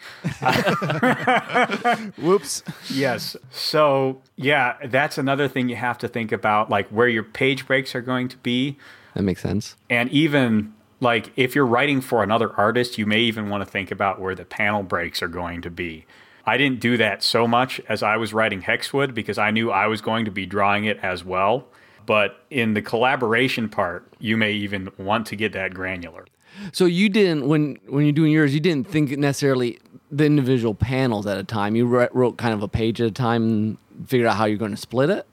Whoops. 2.24 2.62
yes. 2.88 3.37
So, 3.50 4.22
yeah, 4.37 4.76
that's 4.87 5.18
another 5.18 5.48
thing 5.48 5.68
you 5.68 5.76
have 5.76 5.98
to 5.98 6.08
think 6.08 6.30
about, 6.30 6.70
like 6.70 6.88
where 6.88 7.08
your 7.08 7.24
page 7.24 7.66
breaks 7.66 7.94
are 7.96 8.00
going 8.00 8.28
to 8.28 8.37
be. 8.38 8.78
That 9.14 9.22
makes 9.22 9.42
sense. 9.42 9.76
And 9.90 10.08
even 10.10 10.72
like 11.05 11.33
if 11.37 11.55
you're 11.55 11.67
writing 11.67 12.00
for 12.00 12.23
another 12.23 12.52
artist, 12.57 12.98
you 12.98 13.07
may 13.07 13.21
even 13.21 13.48
want 13.48 13.65
to 13.65 13.71
think 13.71 13.90
about 13.90 14.21
where 14.21 14.35
the 14.35 14.44
panel 14.44 14.83
breaks 14.83 15.23
are 15.23 15.29
going 15.29 15.63
to 15.63 15.71
be. 15.71 16.07
I 16.46 16.57
didn't 16.57 16.81
do 16.81 16.96
that 16.96 17.23
so 17.23 17.46
much 17.46 17.81
as 17.88 18.02
I 18.02 18.17
was 18.17 18.35
writing 18.35 18.63
Hexwood 18.63 19.15
because 19.15 19.38
I 19.38 19.50
knew 19.50 19.71
I 19.71 19.87
was 19.87 20.00
going 20.00 20.25
to 20.25 20.31
be 20.31 20.44
drawing 20.44 20.85
it 20.85 20.98
as 21.02 21.25
well. 21.25 21.67
But 22.07 22.44
in 22.50 22.75
the 22.75 22.83
collaboration 22.83 23.69
part, 23.69 24.07
you 24.19 24.37
may 24.37 24.52
even 24.52 24.90
want 24.98 25.27
to 25.29 25.37
get 25.37 25.52
that 25.52 25.73
granular. 25.73 26.27
So 26.73 26.85
you 26.85 27.09
didn't 27.09 27.48
when 27.48 27.79
when 27.87 28.05
you're 28.05 28.13
doing 28.13 28.33
yours, 28.33 28.55
you 28.55 28.61
didn't 28.61 28.88
think 28.88 29.11
necessarily 29.11 29.79
the 30.11 30.25
individual 30.25 30.75
panels 30.75 31.27
at 31.27 31.38
a 31.38 31.44
time. 31.44 31.75
You 31.77 31.87
wrote, 31.87 32.13
wrote 32.13 32.37
kind 32.37 32.55
of 32.55 32.63
a 32.63 32.69
page 32.69 33.00
at 33.00 33.07
a 33.07 33.11
time 33.11 33.42
and 33.42 33.79
figured 34.07 34.29
out 34.29 34.37
how 34.37 34.44
you're 34.44 34.59
going 34.59 34.71
to 34.71 34.77
split 34.77 35.11
it. 35.11 35.27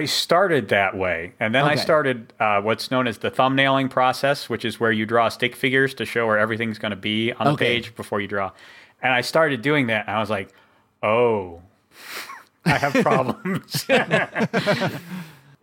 I 0.00 0.04
started 0.06 0.68
that 0.68 0.96
way, 0.96 1.32
and 1.40 1.54
then 1.54 1.64
I 1.64 1.74
started 1.76 2.32
uh, 2.40 2.60
what's 2.62 2.90
known 2.90 3.06
as 3.06 3.18
the 3.18 3.30
thumbnailing 3.30 3.90
process, 3.90 4.48
which 4.48 4.64
is 4.64 4.80
where 4.80 4.92
you 4.92 5.04
draw 5.06 5.28
stick 5.28 5.54
figures 5.56 5.94
to 5.94 6.04
show 6.04 6.26
where 6.26 6.38
everything's 6.38 6.78
going 6.78 6.90
to 6.90 6.96
be 6.96 7.32
on 7.32 7.46
the 7.46 7.52
Okay. 7.52 7.74
page 7.76 7.94
before 7.94 8.20
you 8.20 8.28
draw. 8.28 8.50
And 9.02 9.12
I 9.12 9.20
started 9.20 9.62
doing 9.62 9.88
that, 9.88 10.06
and 10.06 10.16
I 10.16 10.20
was 10.20 10.30
like, 10.30 10.48
"Oh, 11.02 11.60
I 12.64 12.78
have 12.78 12.92
problems." 13.02 13.84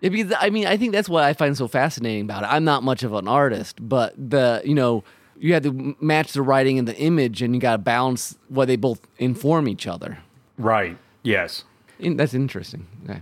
Because 0.02 0.32
I 0.40 0.50
mean, 0.50 0.66
I 0.66 0.78
think 0.78 0.94
that's 0.94 1.10
what 1.10 1.26
I 1.26 1.34
find 1.34 1.58
so 1.58 1.68
fascinating 1.68 2.22
about 2.22 2.44
it. 2.44 2.48
I'm 2.50 2.64
not 2.64 2.84
much 2.84 3.04
of 3.04 3.12
an 3.14 3.28
artist, 3.28 3.76
but 3.82 4.14
the 4.18 4.62
you 4.64 4.74
know 4.74 5.04
you 5.38 5.54
have 5.54 5.64
to 5.64 5.94
match 6.00 6.32
the 6.32 6.42
writing 6.42 6.80
and 6.80 6.88
the 6.88 6.96
image, 6.96 7.42
and 7.42 7.54
you 7.54 7.60
got 7.60 7.74
to 7.74 7.78
balance 7.80 8.38
what 8.48 8.68
they 8.70 8.78
both 8.78 9.02
inform 9.18 9.68
each 9.68 9.88
other. 9.88 10.20
right? 10.58 10.98
Yes. 11.24 11.66
In, 12.00 12.16
that's 12.16 12.34
interesting. 12.34 12.88
Okay. 13.04 13.22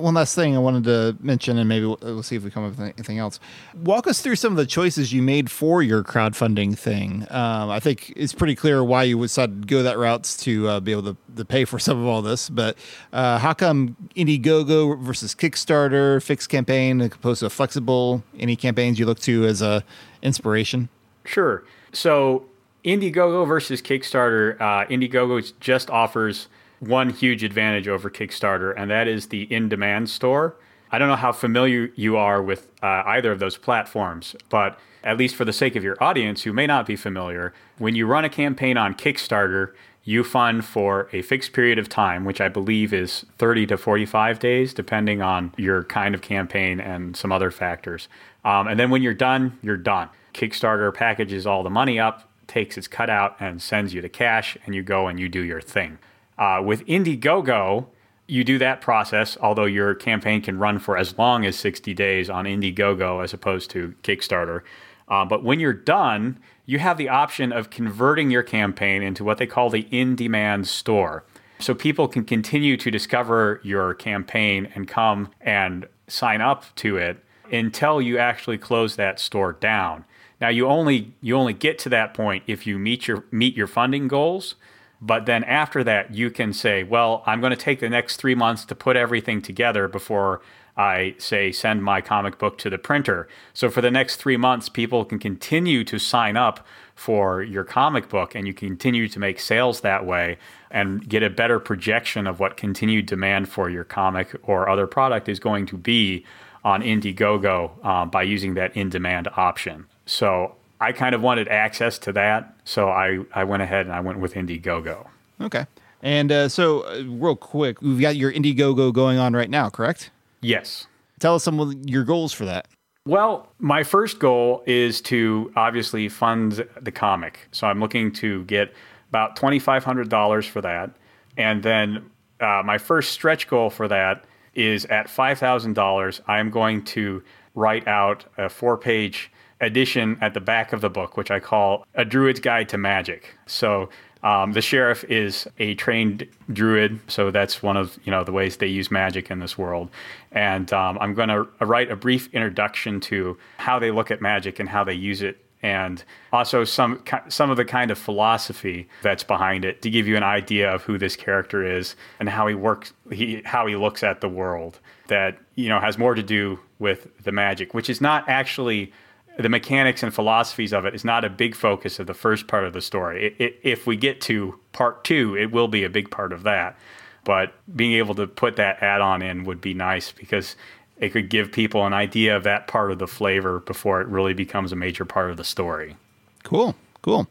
One 0.00 0.14
last 0.14 0.34
thing 0.34 0.56
I 0.56 0.58
wanted 0.58 0.84
to 0.84 1.16
mention, 1.20 1.58
and 1.58 1.68
maybe 1.68 1.86
we'll, 1.86 1.98
we'll 2.00 2.22
see 2.22 2.36
if 2.36 2.44
we 2.44 2.50
come 2.50 2.64
up 2.64 2.70
with 2.70 2.80
anything 2.80 3.18
else. 3.18 3.38
Walk 3.74 4.06
us 4.06 4.20
through 4.20 4.36
some 4.36 4.52
of 4.52 4.56
the 4.56 4.66
choices 4.66 5.12
you 5.12 5.22
made 5.22 5.50
for 5.50 5.82
your 5.82 6.02
crowdfunding 6.02 6.76
thing. 6.76 7.26
Um, 7.30 7.70
I 7.70 7.80
think 7.80 8.12
it's 8.16 8.32
pretty 8.32 8.54
clear 8.54 8.82
why 8.82 9.04
you 9.04 9.20
decided 9.20 9.62
to 9.62 9.66
go 9.66 9.82
that 9.82 9.98
route 9.98 10.24
to 10.40 10.68
uh, 10.68 10.80
be 10.80 10.92
able 10.92 11.14
to, 11.14 11.16
to 11.36 11.44
pay 11.44 11.64
for 11.64 11.78
some 11.78 12.00
of 12.00 12.06
all 12.06 12.22
this. 12.22 12.48
But 12.48 12.76
uh, 13.12 13.38
how 13.38 13.52
come 13.52 13.96
Indiegogo 14.16 14.98
versus 15.00 15.34
Kickstarter, 15.34 16.22
fixed 16.22 16.48
campaign, 16.48 17.00
opposed 17.00 17.40
to 17.40 17.50
flexible? 17.50 18.22
Any 18.38 18.56
campaigns 18.56 18.98
you 18.98 19.06
look 19.06 19.20
to 19.20 19.44
as 19.44 19.62
a 19.62 19.84
inspiration? 20.22 20.88
Sure. 21.24 21.64
So 21.92 22.46
Indiegogo 22.84 23.46
versus 23.46 23.82
Kickstarter, 23.82 24.60
uh, 24.60 24.86
Indiegogo 24.86 25.52
just 25.60 25.90
offers 25.90 26.48
one 26.80 27.10
huge 27.10 27.44
advantage 27.44 27.86
over 27.86 28.10
Kickstarter, 28.10 28.74
and 28.76 28.90
that 28.90 29.06
is 29.06 29.26
the 29.26 29.42
in-demand 29.52 30.10
store. 30.10 30.56
I 30.90 30.98
don't 30.98 31.08
know 31.08 31.16
how 31.16 31.32
familiar 31.32 31.90
you 31.94 32.16
are 32.16 32.42
with 32.42 32.68
uh, 32.82 33.02
either 33.06 33.30
of 33.30 33.38
those 33.38 33.56
platforms, 33.56 34.34
but 34.48 34.78
at 35.04 35.16
least 35.16 35.36
for 35.36 35.44
the 35.44 35.52
sake 35.52 35.76
of 35.76 35.84
your 35.84 36.02
audience 36.02 36.42
who 36.42 36.52
may 36.52 36.66
not 36.66 36.86
be 36.86 36.96
familiar, 36.96 37.54
when 37.78 37.94
you 37.94 38.06
run 38.06 38.24
a 38.24 38.28
campaign 38.28 38.76
on 38.76 38.94
Kickstarter, 38.94 39.72
you 40.02 40.24
fund 40.24 40.64
for 40.64 41.08
a 41.12 41.22
fixed 41.22 41.52
period 41.52 41.78
of 41.78 41.88
time, 41.88 42.24
which 42.24 42.40
I 42.40 42.48
believe 42.48 42.92
is 42.92 43.26
30 43.38 43.66
to 43.66 43.76
45 43.76 44.38
days, 44.38 44.74
depending 44.74 45.22
on 45.22 45.52
your 45.56 45.84
kind 45.84 46.14
of 46.14 46.22
campaign 46.22 46.80
and 46.80 47.16
some 47.16 47.30
other 47.30 47.50
factors. 47.50 48.08
Um, 48.44 48.66
and 48.66 48.80
then 48.80 48.90
when 48.90 49.02
you're 49.02 49.14
done, 49.14 49.58
you're 49.62 49.76
done. 49.76 50.08
Kickstarter 50.32 50.92
packages 50.92 51.46
all 51.46 51.62
the 51.62 51.70
money 51.70 52.00
up, 52.00 52.28
takes 52.46 52.78
its 52.78 52.88
cut 52.88 53.10
out, 53.10 53.36
and 53.38 53.60
sends 53.60 53.92
you 53.92 54.00
the 54.00 54.08
cash, 54.08 54.56
and 54.64 54.74
you 54.74 54.82
go 54.82 55.06
and 55.06 55.20
you 55.20 55.28
do 55.28 55.42
your 55.42 55.60
thing. 55.60 55.98
Uh, 56.40 56.62
with 56.64 56.84
Indiegogo, 56.86 57.86
you 58.26 58.44
do 58.44 58.58
that 58.58 58.80
process, 58.80 59.36
although 59.40 59.66
your 59.66 59.94
campaign 59.94 60.40
can 60.40 60.58
run 60.58 60.78
for 60.78 60.96
as 60.96 61.18
long 61.18 61.44
as 61.44 61.56
60 61.58 61.92
days 61.94 62.30
on 62.30 62.46
Indiegogo 62.46 63.22
as 63.22 63.34
opposed 63.34 63.70
to 63.70 63.94
Kickstarter. 64.02 64.62
Uh, 65.06 65.24
but 65.24 65.44
when 65.44 65.60
you're 65.60 65.72
done, 65.74 66.38
you 66.64 66.78
have 66.78 66.96
the 66.96 67.08
option 67.08 67.52
of 67.52 67.68
converting 67.68 68.30
your 68.30 68.42
campaign 68.42 69.02
into 69.02 69.22
what 69.22 69.38
they 69.38 69.46
call 69.46 69.68
the 69.68 69.86
in 69.90 70.16
demand 70.16 70.66
store. 70.66 71.24
So 71.58 71.74
people 71.74 72.08
can 72.08 72.24
continue 72.24 72.78
to 72.78 72.90
discover 72.90 73.60
your 73.62 73.92
campaign 73.94 74.68
and 74.74 74.88
come 74.88 75.30
and 75.42 75.86
sign 76.08 76.40
up 76.40 76.64
to 76.76 76.96
it 76.96 77.22
until 77.52 78.00
you 78.00 78.16
actually 78.16 78.56
close 78.56 78.96
that 78.96 79.20
store 79.20 79.52
down. 79.52 80.06
Now 80.40 80.48
you 80.48 80.66
only 80.68 81.12
you 81.20 81.36
only 81.36 81.52
get 81.52 81.78
to 81.80 81.90
that 81.90 82.14
point 82.14 82.44
if 82.46 82.66
you 82.66 82.78
meet 82.78 83.06
your 83.06 83.24
meet 83.30 83.56
your 83.56 83.66
funding 83.66 84.08
goals. 84.08 84.54
But 85.02 85.26
then 85.26 85.44
after 85.44 85.82
that, 85.84 86.14
you 86.14 86.30
can 86.30 86.52
say, 86.52 86.82
well, 86.82 87.22
I'm 87.26 87.40
going 87.40 87.50
to 87.50 87.56
take 87.56 87.80
the 87.80 87.88
next 87.88 88.16
three 88.16 88.34
months 88.34 88.64
to 88.66 88.74
put 88.74 88.96
everything 88.96 89.40
together 89.40 89.88
before 89.88 90.42
I 90.76 91.14
say 91.18 91.52
send 91.52 91.82
my 91.82 92.00
comic 92.00 92.38
book 92.38 92.58
to 92.58 92.70
the 92.70 92.78
printer. 92.78 93.28
So 93.52 93.70
for 93.70 93.80
the 93.80 93.90
next 93.90 94.16
three 94.16 94.36
months, 94.36 94.68
people 94.68 95.04
can 95.04 95.18
continue 95.18 95.84
to 95.84 95.98
sign 95.98 96.36
up 96.36 96.66
for 96.94 97.42
your 97.42 97.64
comic 97.64 98.08
book 98.08 98.34
and 98.34 98.46
you 98.46 98.52
continue 98.52 99.08
to 99.08 99.18
make 99.18 99.40
sales 99.40 99.80
that 99.80 100.04
way 100.04 100.38
and 100.70 101.08
get 101.08 101.22
a 101.22 101.30
better 101.30 101.58
projection 101.58 102.26
of 102.26 102.40
what 102.40 102.56
continued 102.56 103.06
demand 103.06 103.48
for 103.48 103.70
your 103.70 103.84
comic 103.84 104.34
or 104.42 104.68
other 104.68 104.86
product 104.86 105.28
is 105.28 105.40
going 105.40 105.66
to 105.66 105.76
be 105.76 106.24
on 106.62 106.82
Indiegogo 106.82 107.82
um, 107.84 108.10
by 108.10 108.22
using 108.22 108.54
that 108.54 108.76
in 108.76 108.90
demand 108.90 109.28
option. 109.36 109.86
So 110.04 110.56
I 110.80 110.92
kind 110.92 111.14
of 111.14 111.20
wanted 111.20 111.48
access 111.48 111.98
to 112.00 112.12
that. 112.12 112.54
So 112.64 112.88
I, 112.88 113.18
I 113.34 113.44
went 113.44 113.62
ahead 113.62 113.86
and 113.86 113.94
I 113.94 114.00
went 114.00 114.18
with 114.18 114.34
Indiegogo. 114.34 115.06
Okay. 115.40 115.66
And 116.02 116.32
uh, 116.32 116.48
so, 116.48 116.80
uh, 116.80 117.02
real 117.06 117.36
quick, 117.36 117.82
we've 117.82 118.00
got 118.00 118.16
your 118.16 118.32
Indiegogo 118.32 118.92
going 118.92 119.18
on 119.18 119.34
right 119.34 119.50
now, 119.50 119.68
correct? 119.68 120.10
Yes. 120.40 120.86
Tell 121.18 121.34
us 121.34 121.44
some 121.44 121.60
of 121.60 121.74
your 121.88 122.04
goals 122.04 122.32
for 122.32 122.46
that. 122.46 122.66
Well, 123.06 123.52
my 123.58 123.82
first 123.82 124.18
goal 124.18 124.62
is 124.66 125.00
to 125.02 125.52
obviously 125.56 126.08
fund 126.08 126.66
the 126.80 126.92
comic. 126.92 127.48
So 127.52 127.66
I'm 127.66 127.80
looking 127.80 128.12
to 128.12 128.44
get 128.44 128.72
about 129.10 129.36
$2,500 129.36 130.48
for 130.48 130.60
that. 130.62 130.90
And 131.36 131.62
then 131.62 132.10
uh, 132.40 132.62
my 132.64 132.78
first 132.78 133.12
stretch 133.12 133.48
goal 133.48 133.68
for 133.68 133.88
that 133.88 134.24
is 134.54 134.84
at 134.86 135.06
$5,000, 135.06 136.20
I'm 136.26 136.50
going 136.50 136.84
to 136.84 137.22
write 137.54 137.86
out 137.86 138.24
a 138.38 138.48
four 138.48 138.76
page 138.76 139.30
edition 139.60 140.18
at 140.20 140.34
the 140.34 140.40
back 140.40 140.72
of 140.72 140.80
the 140.80 140.90
book, 140.90 141.16
which 141.16 141.30
I 141.30 141.40
call 141.40 141.86
A 141.94 142.04
Druid's 142.04 142.40
Guide 142.40 142.68
to 142.70 142.78
Magic. 142.78 143.36
So 143.46 143.88
um, 144.22 144.52
the 144.52 144.60
sheriff 144.60 145.04
is 145.04 145.48
a 145.58 145.74
trained 145.76 146.26
druid, 146.52 147.00
so 147.08 147.30
that's 147.30 147.62
one 147.62 147.76
of 147.76 147.98
you 148.04 148.10
know 148.10 148.22
the 148.22 148.32
ways 148.32 148.58
they 148.58 148.66
use 148.66 148.90
magic 148.90 149.30
in 149.30 149.38
this 149.38 149.56
world. 149.56 149.90
And 150.32 150.70
um, 150.72 150.98
I'm 151.00 151.14
going 151.14 151.30
to 151.30 151.48
write 151.64 151.90
a 151.90 151.96
brief 151.96 152.32
introduction 152.34 153.00
to 153.00 153.38
how 153.56 153.78
they 153.78 153.90
look 153.90 154.10
at 154.10 154.20
magic 154.20 154.60
and 154.60 154.68
how 154.68 154.84
they 154.84 154.92
use 154.92 155.22
it, 155.22 155.42
and 155.62 156.04
also 156.34 156.64
some 156.64 157.02
some 157.28 157.50
of 157.50 157.56
the 157.56 157.64
kind 157.64 157.90
of 157.90 157.96
philosophy 157.96 158.88
that's 159.00 159.24
behind 159.24 159.64
it 159.64 159.80
to 159.82 159.90
give 159.90 160.06
you 160.06 160.18
an 160.18 160.22
idea 160.22 160.70
of 160.70 160.82
who 160.82 160.98
this 160.98 161.16
character 161.16 161.64
is 161.64 161.96
and 162.18 162.28
how 162.28 162.46
he 162.46 162.54
works, 162.54 162.92
he 163.10 163.40
how 163.46 163.66
he 163.66 163.74
looks 163.74 164.02
at 164.02 164.20
the 164.20 164.28
world. 164.28 164.80
That 165.08 165.38
you 165.54 165.70
know 165.70 165.80
has 165.80 165.96
more 165.96 166.14
to 166.14 166.22
do 166.22 166.60
with 166.78 167.08
the 167.24 167.32
magic, 167.32 167.72
which 167.72 167.88
is 167.88 168.02
not 168.02 168.28
actually 168.28 168.92
the 169.38 169.48
mechanics 169.48 170.02
and 170.02 170.12
philosophies 170.12 170.72
of 170.72 170.84
it 170.84 170.94
is 170.94 171.04
not 171.04 171.24
a 171.24 171.30
big 171.30 171.54
focus 171.54 171.98
of 171.98 172.06
the 172.06 172.14
first 172.14 172.46
part 172.46 172.64
of 172.64 172.72
the 172.72 172.80
story. 172.80 173.26
It, 173.26 173.36
it, 173.38 173.60
if 173.62 173.86
we 173.86 173.96
get 173.96 174.20
to 174.22 174.58
part 174.72 175.04
two, 175.04 175.36
it 175.36 175.50
will 175.50 175.68
be 175.68 175.84
a 175.84 175.90
big 175.90 176.10
part 176.10 176.32
of 176.32 176.42
that. 176.42 176.78
But 177.24 177.52
being 177.74 177.92
able 177.92 178.14
to 178.16 178.26
put 178.26 178.56
that 178.56 178.82
add 178.82 179.00
on 179.00 179.22
in 179.22 179.44
would 179.44 179.60
be 179.60 179.74
nice 179.74 180.12
because 180.12 180.56
it 180.98 181.10
could 181.10 181.30
give 181.30 181.52
people 181.52 181.86
an 181.86 181.92
idea 181.92 182.36
of 182.36 182.44
that 182.44 182.66
part 182.66 182.90
of 182.90 182.98
the 182.98 183.06
flavor 183.06 183.60
before 183.60 184.00
it 184.00 184.08
really 184.08 184.34
becomes 184.34 184.72
a 184.72 184.76
major 184.76 185.04
part 185.04 185.30
of 185.30 185.36
the 185.36 185.44
story. 185.44 185.96
Cool. 186.42 186.74
Cool. 187.02 187.26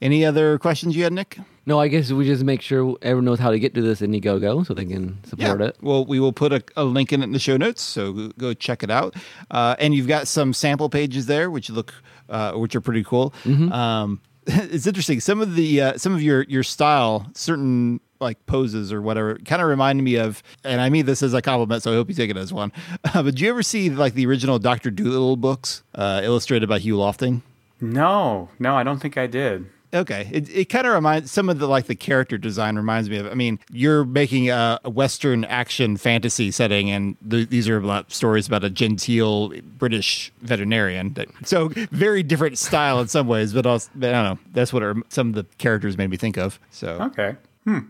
Any 0.00 0.24
other 0.24 0.58
questions 0.58 0.96
you 0.96 1.04
had, 1.04 1.12
Nick? 1.12 1.38
No, 1.64 1.78
I 1.78 1.88
guess 1.88 2.10
we 2.10 2.24
just 2.24 2.42
make 2.42 2.60
sure 2.60 2.96
everyone 3.02 3.24
knows 3.24 3.38
how 3.38 3.50
to 3.50 3.58
get 3.58 3.74
to 3.74 3.82
this 3.82 4.00
Indiegogo 4.00 4.66
so 4.66 4.74
they 4.74 4.84
can 4.84 5.22
support 5.24 5.60
it. 5.60 5.76
Well, 5.80 6.04
we 6.04 6.18
will 6.18 6.32
put 6.32 6.52
a, 6.52 6.62
a 6.76 6.82
link 6.84 7.12
in 7.12 7.20
it 7.22 7.24
in 7.24 7.32
the 7.32 7.38
show 7.38 7.56
notes, 7.56 7.82
so 7.82 8.12
go, 8.12 8.28
go 8.36 8.54
check 8.54 8.82
it 8.82 8.90
out. 8.90 9.14
Uh, 9.50 9.76
and 9.78 9.94
you've 9.94 10.08
got 10.08 10.26
some 10.26 10.52
sample 10.52 10.88
pages 10.88 11.26
there, 11.26 11.50
which 11.50 11.70
look, 11.70 11.94
uh, 12.28 12.52
which 12.54 12.74
are 12.74 12.80
pretty 12.80 13.04
cool. 13.04 13.32
Um, 13.46 14.20
it's 14.46 14.88
interesting. 14.88 15.20
Some 15.20 15.40
of 15.40 15.54
the 15.54 15.80
uh, 15.80 15.98
some 15.98 16.12
of 16.12 16.20
your 16.20 16.42
your 16.44 16.64
style, 16.64 17.30
certain 17.34 18.00
like 18.20 18.44
poses 18.46 18.92
or 18.92 19.00
whatever, 19.00 19.36
kind 19.44 19.62
of 19.62 19.68
reminded 19.68 20.02
me 20.02 20.16
of. 20.16 20.42
And 20.64 20.80
I 20.80 20.90
mean 20.90 21.06
this 21.06 21.22
as 21.22 21.32
a 21.32 21.40
compliment, 21.40 21.84
so 21.84 21.92
I 21.92 21.94
hope 21.94 22.08
you 22.08 22.14
take 22.14 22.30
it 22.30 22.36
as 22.36 22.52
one. 22.52 22.72
Uh, 23.14 23.22
but 23.22 23.34
do 23.34 23.44
you 23.44 23.50
ever 23.50 23.62
see 23.62 23.90
like 23.90 24.14
the 24.14 24.24
original 24.26 24.58
Doctor 24.58 24.90
Dolittle 24.90 25.36
books, 25.36 25.82
uh, 25.94 26.22
illustrated 26.24 26.68
by 26.68 26.78
Hugh 26.78 26.96
Lofting? 26.96 27.42
No, 27.80 28.48
no, 28.58 28.76
I 28.76 28.84
don't 28.84 29.00
think 29.00 29.18
I 29.18 29.26
did. 29.26 29.66
Okay, 29.94 30.26
it, 30.32 30.48
it 30.48 30.64
kind 30.70 30.86
of 30.86 30.94
reminds 30.94 31.30
some 31.30 31.50
of 31.50 31.58
the 31.58 31.68
like 31.68 31.84
the 31.86 31.94
character 31.94 32.38
design 32.38 32.76
reminds 32.76 33.10
me 33.10 33.18
of. 33.18 33.26
I 33.26 33.34
mean, 33.34 33.58
you're 33.70 34.04
making 34.04 34.48
a, 34.48 34.80
a 34.84 34.88
Western 34.90 35.44
action 35.44 35.98
fantasy 35.98 36.50
setting, 36.50 36.90
and 36.90 37.16
th- 37.28 37.50
these 37.50 37.68
are 37.68 37.76
about 37.76 38.10
stories 38.10 38.46
about 38.46 38.64
a 38.64 38.70
genteel 38.70 39.52
British 39.78 40.32
veterinarian. 40.40 41.12
That, 41.12 41.28
so 41.44 41.68
very 41.90 42.22
different 42.22 42.56
style 42.56 43.00
in 43.00 43.08
some 43.08 43.26
ways, 43.28 43.52
but 43.52 43.66
also 43.66 43.90
but 43.94 44.14
I 44.14 44.22
don't 44.22 44.34
know. 44.34 44.38
That's 44.52 44.72
what 44.72 44.82
some 45.10 45.28
of 45.28 45.34
the 45.34 45.44
characters 45.58 45.98
made 45.98 46.08
me 46.08 46.16
think 46.16 46.38
of. 46.38 46.58
So, 46.70 47.10
Okay. 47.12 47.36
do 47.66 47.84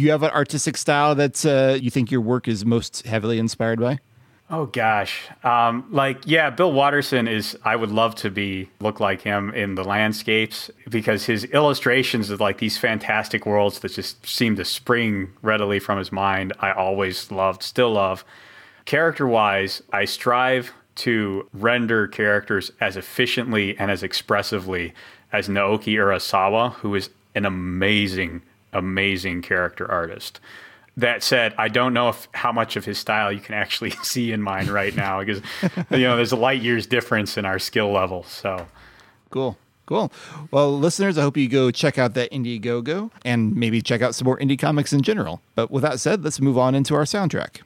you 0.00 0.10
have 0.10 0.22
an 0.24 0.30
artistic 0.32 0.76
style 0.76 1.14
that 1.14 1.46
uh, 1.46 1.78
you 1.80 1.90
think 1.90 2.10
your 2.10 2.20
work 2.20 2.48
is 2.48 2.66
most 2.66 3.06
heavily 3.06 3.38
inspired 3.38 3.80
by? 3.80 3.98
Oh 4.48 4.66
gosh, 4.66 5.28
um, 5.42 5.86
like 5.90 6.22
yeah, 6.24 6.50
Bill 6.50 6.72
Watterson 6.72 7.26
is. 7.26 7.58
I 7.64 7.74
would 7.74 7.90
love 7.90 8.14
to 8.16 8.30
be 8.30 8.70
look 8.78 9.00
like 9.00 9.22
him 9.22 9.52
in 9.52 9.74
the 9.74 9.82
landscapes 9.82 10.70
because 10.88 11.26
his 11.26 11.44
illustrations 11.46 12.30
of 12.30 12.40
like 12.40 12.58
these 12.58 12.78
fantastic 12.78 13.44
worlds 13.44 13.80
that 13.80 13.92
just 13.92 14.24
seem 14.24 14.54
to 14.54 14.64
spring 14.64 15.32
readily 15.42 15.80
from 15.80 15.98
his 15.98 16.12
mind. 16.12 16.52
I 16.60 16.70
always 16.70 17.32
loved, 17.32 17.64
still 17.64 17.94
love. 17.94 18.24
Character 18.84 19.26
wise, 19.26 19.82
I 19.92 20.04
strive 20.04 20.72
to 20.96 21.48
render 21.52 22.06
characters 22.06 22.70
as 22.80 22.96
efficiently 22.96 23.76
and 23.78 23.90
as 23.90 24.04
expressively 24.04 24.94
as 25.32 25.48
Naoki 25.48 25.94
Urasawa, 25.94 26.72
who 26.74 26.94
is 26.94 27.10
an 27.34 27.46
amazing 27.46 28.42
amazing 28.72 29.42
character 29.42 29.90
artist. 29.90 30.38
That 30.98 31.22
said, 31.22 31.54
I 31.58 31.68
don't 31.68 31.92
know 31.92 32.08
if 32.08 32.26
how 32.32 32.52
much 32.52 32.76
of 32.76 32.84
his 32.84 32.98
style 32.98 33.30
you 33.30 33.40
can 33.40 33.54
actually 33.54 33.90
see 34.02 34.32
in 34.32 34.40
mine 34.40 34.68
right 34.68 34.96
now 34.96 35.20
because 35.22 35.42
you 35.90 35.98
know 35.98 36.16
there's 36.16 36.32
a 36.32 36.36
light 36.36 36.62
years 36.62 36.86
difference 36.86 37.36
in 37.36 37.44
our 37.44 37.58
skill 37.58 37.92
level. 37.92 38.22
So 38.24 38.66
Cool. 39.30 39.58
Cool. 39.86 40.12
Well, 40.50 40.76
listeners, 40.76 41.16
I 41.16 41.22
hope 41.22 41.36
you 41.36 41.48
go 41.48 41.70
check 41.70 41.96
out 41.96 42.14
that 42.14 42.32
Indiegogo 42.32 43.10
and 43.24 43.54
maybe 43.54 43.80
check 43.80 44.02
out 44.02 44.16
some 44.16 44.24
more 44.24 44.36
indie 44.38 44.58
comics 44.58 44.92
in 44.92 45.02
general. 45.02 45.40
But 45.54 45.70
with 45.70 45.82
that 45.82 46.00
said, 46.00 46.24
let's 46.24 46.40
move 46.40 46.58
on 46.58 46.74
into 46.74 46.96
our 46.96 47.04
soundtrack. 47.04 47.60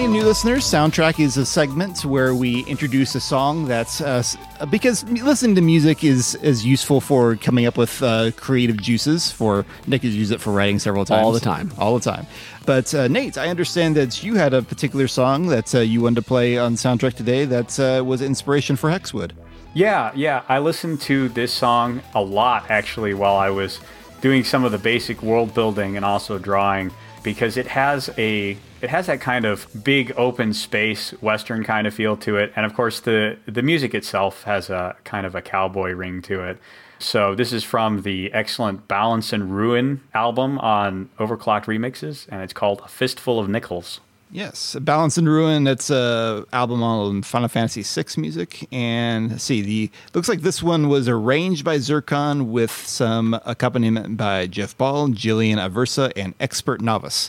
Any 0.00 0.08
new 0.08 0.24
listeners, 0.24 0.64
soundtrack 0.64 1.20
is 1.20 1.36
a 1.36 1.44
segment 1.44 2.06
where 2.06 2.34
we 2.34 2.64
introduce 2.64 3.14
a 3.14 3.20
song 3.20 3.66
that's 3.66 4.00
uh, 4.00 4.22
because 4.70 5.04
listening 5.10 5.54
to 5.54 5.60
music 5.60 6.02
is 6.02 6.36
is 6.36 6.64
useful 6.64 7.02
for 7.02 7.36
coming 7.36 7.66
up 7.66 7.76
with 7.76 8.02
uh, 8.02 8.30
creative 8.36 8.78
juices. 8.78 9.30
For 9.30 9.66
Nick 9.86 10.02
has 10.02 10.16
used 10.16 10.32
it 10.32 10.40
for 10.40 10.52
writing 10.54 10.78
several 10.78 11.04
times, 11.04 11.22
All 11.22 11.32
the 11.32 11.40
time. 11.40 11.70
all 11.76 11.98
the 11.98 12.10
time. 12.10 12.26
But 12.64 12.94
uh, 12.94 13.08
Nate, 13.08 13.36
I 13.36 13.48
understand 13.48 13.94
that 13.96 14.22
you 14.22 14.36
had 14.36 14.54
a 14.54 14.62
particular 14.62 15.06
song 15.06 15.48
that 15.48 15.74
uh, 15.74 15.80
you 15.80 16.00
wanted 16.00 16.16
to 16.16 16.22
play 16.22 16.56
on 16.56 16.76
soundtrack 16.76 17.12
today 17.12 17.44
that 17.44 17.78
uh, 17.78 18.02
was 18.02 18.22
inspiration 18.22 18.76
for 18.76 18.88
Hexwood. 18.88 19.32
Yeah, 19.74 20.12
yeah. 20.14 20.44
I 20.48 20.60
listened 20.60 21.02
to 21.02 21.28
this 21.28 21.52
song 21.52 22.00
a 22.14 22.22
lot 22.22 22.70
actually 22.70 23.12
while 23.12 23.36
I 23.36 23.50
was 23.50 23.80
doing 24.22 24.44
some 24.44 24.64
of 24.64 24.72
the 24.72 24.78
basic 24.78 25.22
world 25.22 25.52
building 25.52 25.96
and 25.96 26.06
also 26.06 26.38
drawing 26.38 26.90
because 27.22 27.58
it 27.58 27.66
has 27.66 28.08
a 28.16 28.56
it 28.82 28.90
has 28.90 29.06
that 29.06 29.20
kind 29.20 29.44
of 29.44 29.66
big 29.84 30.12
open 30.16 30.52
space 30.52 31.10
western 31.20 31.64
kind 31.64 31.86
of 31.86 31.94
feel 31.94 32.16
to 32.16 32.36
it 32.36 32.52
and 32.56 32.64
of 32.66 32.74
course 32.74 33.00
the 33.00 33.36
the 33.46 33.62
music 33.62 33.94
itself 33.94 34.44
has 34.44 34.70
a 34.70 34.96
kind 35.04 35.26
of 35.26 35.34
a 35.34 35.42
cowboy 35.42 35.92
ring 35.92 36.22
to 36.22 36.42
it. 36.42 36.58
So 36.98 37.34
this 37.34 37.50
is 37.50 37.64
from 37.64 38.02
the 38.02 38.30
excellent 38.34 38.86
Balance 38.86 39.32
and 39.32 39.56
Ruin 39.56 40.02
album 40.12 40.58
on 40.58 41.08
Overclocked 41.18 41.64
Remixes 41.64 42.26
and 42.28 42.42
it's 42.42 42.52
called 42.52 42.82
A 42.84 42.88
Fistful 42.88 43.38
of 43.38 43.48
Nickels. 43.48 44.00
Yes, 44.32 44.76
Balance 44.80 45.18
and 45.18 45.28
Ruin. 45.28 45.66
It's 45.66 45.90
a 45.90 46.46
album 46.52 46.84
on 46.84 47.22
Final 47.22 47.48
Fantasy 47.48 47.82
VI 47.82 48.20
music, 48.20 48.68
and 48.70 49.40
see 49.40 49.60
the 49.60 49.90
looks 50.14 50.28
like 50.28 50.42
this 50.42 50.62
one 50.62 50.88
was 50.88 51.08
arranged 51.08 51.64
by 51.64 51.78
Zircon 51.78 52.52
with 52.52 52.70
some 52.70 53.34
accompaniment 53.44 54.16
by 54.16 54.46
Jeff 54.46 54.78
Ball, 54.78 55.08
Jillian 55.08 55.56
Aversa, 55.56 56.12
and 56.14 56.34
Expert 56.38 56.80
Novice. 56.80 57.28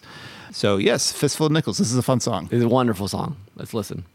So 0.52 0.78
yes, 0.78 1.12
Fistful 1.12 1.47
of 1.47 1.52
Nickels. 1.52 1.78
This 1.78 1.91
is 1.91 1.97
a 1.97 2.02
fun 2.04 2.20
song. 2.20 2.49
It's 2.52 2.64
a 2.64 2.68
wonderful 2.68 3.08
song. 3.08 3.38
Let's 3.56 3.74
listen. 3.74 4.06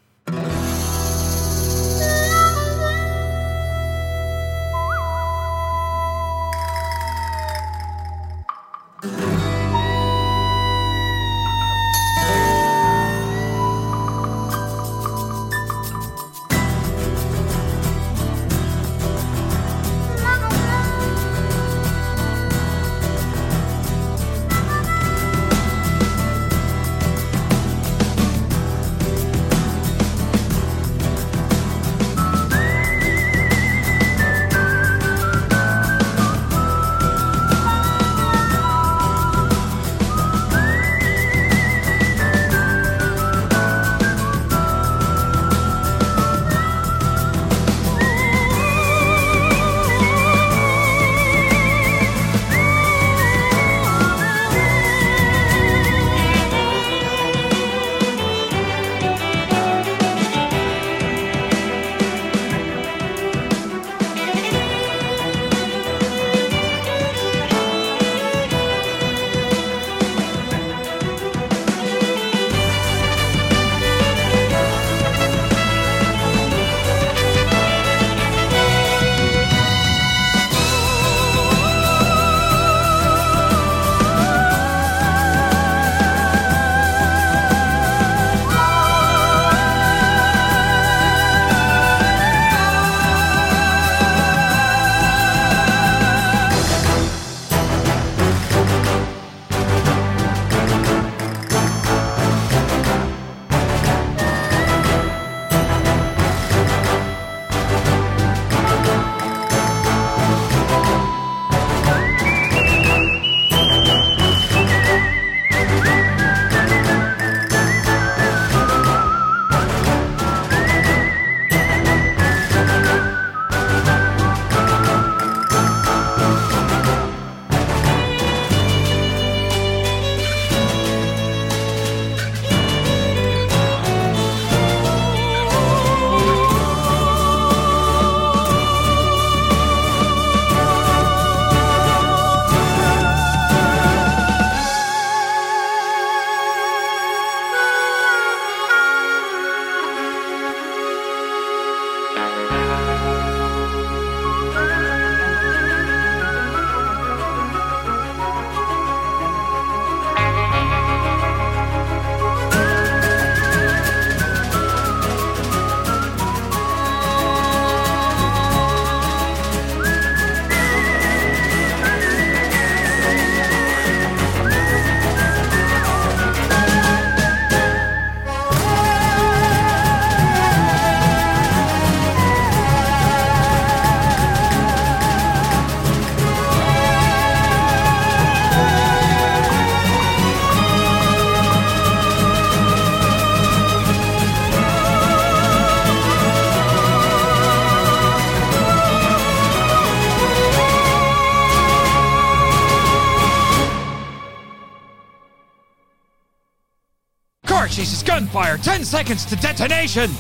Gunfire, 208.37 208.59
10 208.59 208.85
seconds 208.85 209.25
to 209.25 209.37
detonation! 209.37 210.11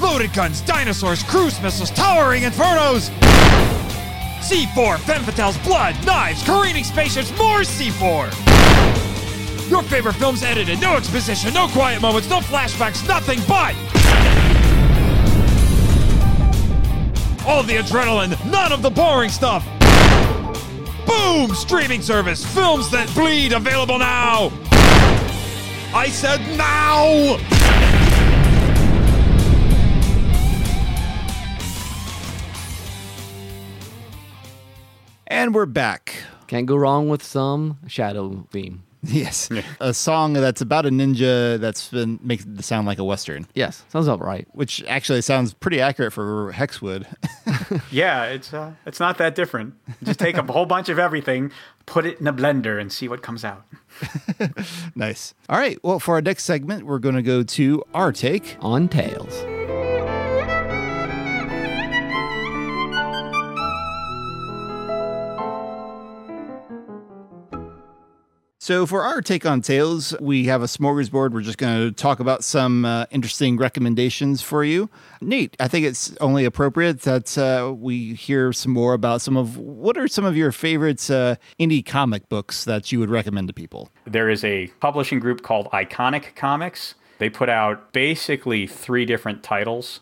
loaded 0.00 0.32
guns, 0.32 0.62
dinosaurs, 0.62 1.22
cruise 1.24 1.60
missiles, 1.60 1.90
towering 1.90 2.44
infernos. 2.44 3.10
C4, 4.40 4.98
femme 5.00 5.22
blood, 5.64 6.06
knives, 6.06 6.42
careening 6.44 6.84
spaceships, 6.84 7.30
more 7.36 7.58
C4. 7.58 8.30
Your 9.68 9.82
favorite 9.82 10.14
films 10.14 10.42
edited, 10.42 10.80
no 10.80 10.96
exposition, 10.96 11.52
no 11.52 11.68
quiet 11.68 12.00
moments, 12.00 12.30
no 12.30 12.38
flashbacks, 12.38 13.06
nothing 13.06 13.40
but. 13.46 13.74
All 17.46 17.62
the 17.64 17.76
adrenaline, 17.76 18.50
none 18.50 18.72
of 18.72 18.80
the 18.80 18.90
boring 18.90 19.28
stuff. 19.28 19.62
Boom! 21.06 21.54
Streaming 21.54 22.00
service, 22.00 22.46
films 22.54 22.90
that 22.92 23.12
bleed, 23.14 23.52
available 23.52 23.98
now. 23.98 24.50
I 25.98 26.10
said 26.10 26.38
now! 26.56 27.38
And 35.26 35.52
we're 35.56 35.66
back. 35.66 36.22
Can't 36.46 36.66
go 36.66 36.76
wrong 36.76 37.08
with 37.08 37.24
some 37.24 37.78
shadow 37.88 38.46
theme. 38.52 38.84
Yes. 39.02 39.48
A 39.80 39.94
song 39.94 40.32
that's 40.32 40.60
about 40.60 40.84
a 40.84 40.90
ninja 40.90 41.58
that's 41.60 41.88
been 41.88 42.18
makes 42.22 42.44
it 42.44 42.64
sound 42.64 42.86
like 42.86 42.98
a 42.98 43.04
western, 43.04 43.46
Yes, 43.54 43.84
sounds 43.90 44.08
about 44.08 44.20
right. 44.24 44.46
which 44.52 44.82
actually 44.88 45.22
sounds 45.22 45.54
pretty 45.54 45.80
accurate 45.80 46.12
for 46.12 46.52
Hexwood. 46.52 47.06
Yeah, 47.90 48.24
it's 48.24 48.52
uh, 48.54 48.72
it's 48.86 48.98
not 49.00 49.18
that 49.18 49.34
different. 49.34 49.74
Just 50.02 50.18
take 50.18 50.36
a 50.36 50.42
whole 50.42 50.64
bunch 50.66 50.88
of 50.88 50.98
everything, 50.98 51.52
put 51.86 52.06
it 52.06 52.18
in 52.20 52.26
a 52.26 52.32
blender, 52.32 52.80
and 52.80 52.90
see 52.92 53.08
what 53.08 53.22
comes 53.22 53.44
out. 53.44 53.64
nice. 54.94 55.34
All 55.48 55.58
right. 55.58 55.78
Well, 55.82 55.98
for 55.98 56.14
our 56.14 56.22
next 56.22 56.44
segment, 56.44 56.84
we're 56.86 56.98
going 56.98 57.14
to 57.16 57.22
go 57.22 57.42
to 57.42 57.82
our 57.94 58.10
take. 58.12 58.56
On 58.60 58.88
tails. 58.88 59.57
So, 68.60 68.86
for 68.86 69.04
our 69.04 69.22
take 69.22 69.46
on 69.46 69.60
Tales, 69.60 70.12
we 70.20 70.46
have 70.46 70.62
a 70.62 70.66
smorgasbord. 70.66 71.30
We're 71.30 71.42
just 71.42 71.58
going 71.58 71.78
to 71.78 71.92
talk 71.92 72.18
about 72.18 72.42
some 72.42 72.84
uh, 72.84 73.06
interesting 73.12 73.56
recommendations 73.56 74.42
for 74.42 74.64
you. 74.64 74.90
Nate, 75.20 75.56
I 75.60 75.68
think 75.68 75.86
it's 75.86 76.16
only 76.16 76.44
appropriate 76.44 77.02
that 77.02 77.38
uh, 77.38 77.72
we 77.72 78.14
hear 78.14 78.52
some 78.52 78.72
more 78.72 78.94
about 78.94 79.20
some 79.20 79.36
of 79.36 79.56
what 79.56 79.96
are 79.96 80.08
some 80.08 80.24
of 80.24 80.36
your 80.36 80.50
favorite 80.50 81.08
uh, 81.08 81.36
indie 81.60 81.86
comic 81.86 82.28
books 82.28 82.64
that 82.64 82.90
you 82.90 82.98
would 82.98 83.10
recommend 83.10 83.46
to 83.46 83.54
people. 83.54 83.90
There 84.06 84.28
is 84.28 84.42
a 84.42 84.66
publishing 84.80 85.20
group 85.20 85.42
called 85.42 85.70
Iconic 85.70 86.34
Comics. 86.34 86.96
They 87.18 87.30
put 87.30 87.48
out 87.48 87.92
basically 87.92 88.66
three 88.66 89.04
different 89.04 89.44
titles. 89.44 90.00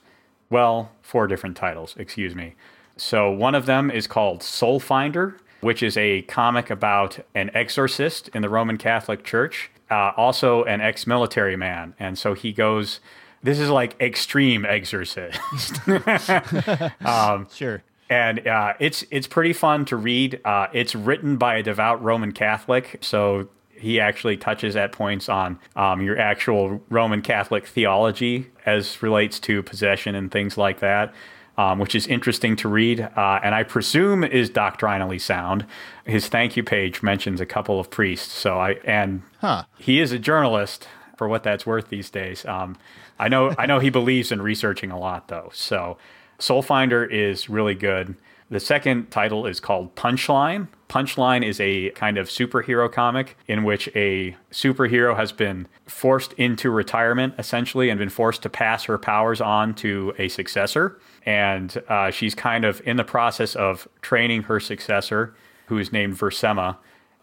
Well, 0.49 0.93
four 1.03 1.27
different 1.27 1.59
titles, 1.59 1.95
excuse 1.99 2.35
me. 2.35 2.55
So 2.97 3.31
one 3.31 3.55
of 3.55 3.67
them 3.67 3.91
is 3.91 4.07
called 4.07 4.43
Soul 4.43 4.81
Finder, 4.81 5.37
which 5.61 5.83
is 5.83 5.97
a 5.97 6.23
comic 6.23 6.71
about 6.71 7.19
an 7.35 7.51
exorcist 7.55 8.29
in 8.35 8.43
the 8.43 8.49
Roman 8.49 8.77
Catholic 8.79 9.25
Church, 9.25 9.71
uh, 9.91 10.13
also 10.17 10.65
an 10.65 10.81
ex 10.81 11.07
military 11.07 11.57
man. 11.57 11.95
And 11.99 12.19
so 12.19 12.35
he 12.35 12.53
goes, 12.53 13.01
this 13.43 13.59
is 13.61 13.71
like 13.71 14.01
extreme 14.01 14.65
exorcist. 14.65 15.39
Sure. 17.53 17.83
and 18.09 18.47
uh, 18.47 18.75
it's 18.81 19.05
it's 19.11 19.27
pretty 19.27 19.53
fun 19.53 19.85
to 19.87 19.97
read. 19.97 20.41
Uh, 20.45 20.67
it's 20.73 20.95
written 20.95 21.37
by 21.37 21.57
a 21.57 21.63
devout 21.63 22.03
Roman 22.03 22.33
Catholic, 22.33 22.99
so 23.01 23.49
he 23.79 24.01
actually 24.01 24.37
touches 24.37 24.75
at 24.75 24.91
points 24.93 25.29
on 25.29 25.59
um, 25.77 26.01
your 26.01 26.19
actual 26.19 26.81
Roman 26.89 27.21
Catholic 27.21 27.67
theology 27.67 28.47
as 28.65 29.03
relates 29.03 29.39
to 29.41 29.63
possession 29.63 30.15
and 30.15 30.31
things 30.33 30.57
like 30.57 30.81
that. 30.81 31.13
Um, 31.59 31.79
which 31.79 31.95
is 31.95 32.07
interesting 32.07 32.55
to 32.57 32.69
read, 32.69 33.01
uh, 33.01 33.41
and 33.43 33.55
I 33.55 33.63
presume 33.63 34.23
is 34.25 34.51
doctrinally 34.51 35.19
sound. 35.19 35.65
His 36.05 36.29
thank 36.29 36.55
you 36.55 36.63
page 36.63 37.03
mentions 37.03 37.41
a 37.41 37.47
couple 37.47 37.81
of 37.81 37.89
priests, 37.91 38.31
so 38.35 38.59
I 38.61 38.73
and 38.85 39.23
Huh. 39.41 39.65
he 39.79 39.99
is 40.01 40.13
a 40.13 40.19
journalist 40.19 40.87
for 41.17 41.27
what 41.29 41.43
that's 41.45 41.65
worth 41.65 41.89
these 41.89 42.11
days. 42.11 42.45
Um, 42.45 42.77
I 43.19 43.29
know 43.29 43.55
I 43.57 43.65
know 43.65 43.79
he 43.79 43.89
believes 43.89 44.31
in 44.31 44.43
researching 44.43 44.91
a 44.91 44.99
lot 44.99 45.29
though. 45.29 45.49
So 45.55 45.97
Soul 46.39 46.61
Finder 46.61 47.03
is 47.07 47.49
really 47.49 47.75
good. 47.75 48.17
The 48.49 48.61
second 48.61 49.11
title 49.11 49.47
is 49.47 49.59
called 49.59 49.95
Punchline. 49.97 50.69
Punchline 50.89 51.45
is 51.45 51.59
a 51.61 51.91
kind 51.91 52.17
of 52.17 52.29
superhero 52.29 52.91
comic 52.91 53.37
in 53.49 53.65
which 53.65 53.89
a 53.97 54.37
superhero 54.53 55.17
has 55.17 55.33
been 55.33 55.67
forced 55.87 56.33
into 56.35 56.71
retirement 56.71 57.35
essentially 57.39 57.91
and 57.91 57.99
been 57.99 58.09
forced 58.09 58.43
to 58.43 58.49
pass 58.49 58.85
her 58.85 58.99
powers 58.99 59.41
on 59.41 59.75
to 59.75 60.15
a 60.19 60.29
successor. 60.29 61.01
And 61.25 61.83
uh, 61.89 62.13
she's 62.13 62.37
kind 62.37 62.65
of 62.65 62.81
in 62.87 62.97
the 62.97 63.05
process 63.05 63.57
of 63.57 63.89
training 64.01 64.45
her 64.45 64.61
successor, 64.61 65.35
who 65.67 65.79
is 65.79 65.91
named 65.91 66.17
Versema 66.17 66.77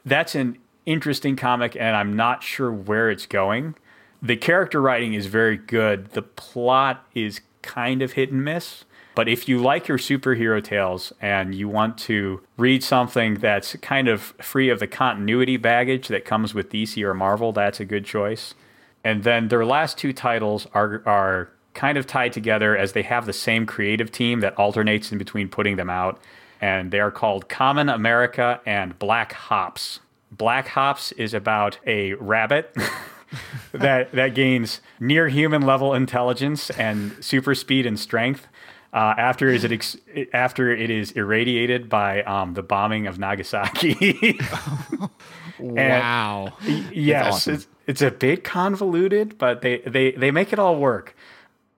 that's 0.05 0.36
an 0.36 0.57
interesting 0.86 1.36
comic, 1.36 1.76
and 1.76 1.95
I'm 1.95 2.15
not 2.15 2.43
sure 2.43 2.71
where 2.71 3.09
it's 3.09 3.26
going. 3.26 3.76
The 4.21 4.36
character 4.36 4.82
writing 4.82 5.13
is 5.13 5.28
very 5.28 5.57
good. 5.57 6.11
The 6.11 6.21
plot 6.21 7.05
is 7.13 7.41
kind 7.61 8.01
of 8.01 8.13
hit 8.13 8.32
and 8.32 8.43
miss. 8.43 8.86
But 9.16 9.28
if 9.28 9.47
you 9.47 9.59
like 9.59 9.88
your 9.88 9.97
superhero 9.99 10.64
tales 10.64 11.14
and 11.22 11.53
you 11.53 11.70
want 11.70 11.97
to 11.99 12.41
read 12.57 12.84
something 12.84 13.36
that's 13.36 13.76
kind 13.78 14.07
of 14.07 14.34
free 14.41 14.70
of 14.70 14.80
the 14.80 14.88
continuity 14.88 15.57
baggage 15.57 16.07
that 16.07 16.26
comes 16.26 16.53
with 16.53 16.70
DC 16.70 17.01
or 17.03 17.14
Marvel, 17.14 17.51
that's 17.51 17.80
a 17.80 17.86
good 17.86 18.05
choice. 18.05 18.55
And 19.03 19.24
then 19.24 19.49
their 19.49 19.66
last 19.66 19.97
two 19.97 20.14
titles 20.14 20.68
are 20.74 21.03
are 21.05 21.49
kind 21.74 21.97
of 21.97 22.07
tied 22.07 22.34
together 22.34 22.78
as 22.78 22.93
they 22.93 23.01
have 23.01 23.26
the 23.26 23.34
same 23.34 23.66
creative 23.66 24.11
team 24.11 24.39
that 24.41 24.55
alternates 24.57 25.11
in 25.11 25.18
between 25.18 25.49
putting 25.49 25.76
them 25.76 25.89
out. 25.89 26.20
And 26.61 26.91
they 26.91 26.99
are 26.99 27.11
called 27.11 27.49
Common 27.49 27.89
America 27.89 28.61
and 28.66 28.97
Black 28.97 29.34
Hops. 29.34 29.99
Black 30.32 30.70
Hops 30.70 31.11
is 31.14 31.34
about 31.34 31.78
a 31.86 32.14
rabbit 32.14 32.76
that 33.74 34.11
that 34.14 34.34
gains 34.34 34.82
near 34.99 35.28
human 35.28 35.61
level 35.61 35.93
intelligence 35.93 36.70
and 36.72 37.24
super 37.24 37.53
speed 37.53 37.86
and 37.86 37.99
strength. 37.99 38.47
Uh, 38.94 39.16
after 39.18 39.50
is 39.50 39.64
it 39.64 39.72
ex- 39.72 39.98
after 40.34 40.72
it 40.72 40.91
is 40.91 41.12
irradiated 41.12 41.89
by 41.89 42.22
um, 42.24 42.54
the 42.54 42.62
bombing 42.62 43.08
of 43.08 43.18
Nagasaki. 43.18 44.39
Wow. 45.60 46.54
yes, 46.91 47.36
awesome. 47.36 47.54
it's, 47.54 47.68
it's 47.88 48.02
a 48.02 48.12
bit 48.12 48.44
convoluted, 48.44 49.38
but 49.38 49.62
they, 49.62 49.78
they, 49.80 50.12
they 50.12 50.32
make 50.32 50.52
it 50.52 50.60
all 50.60 50.76
work. 50.78 51.16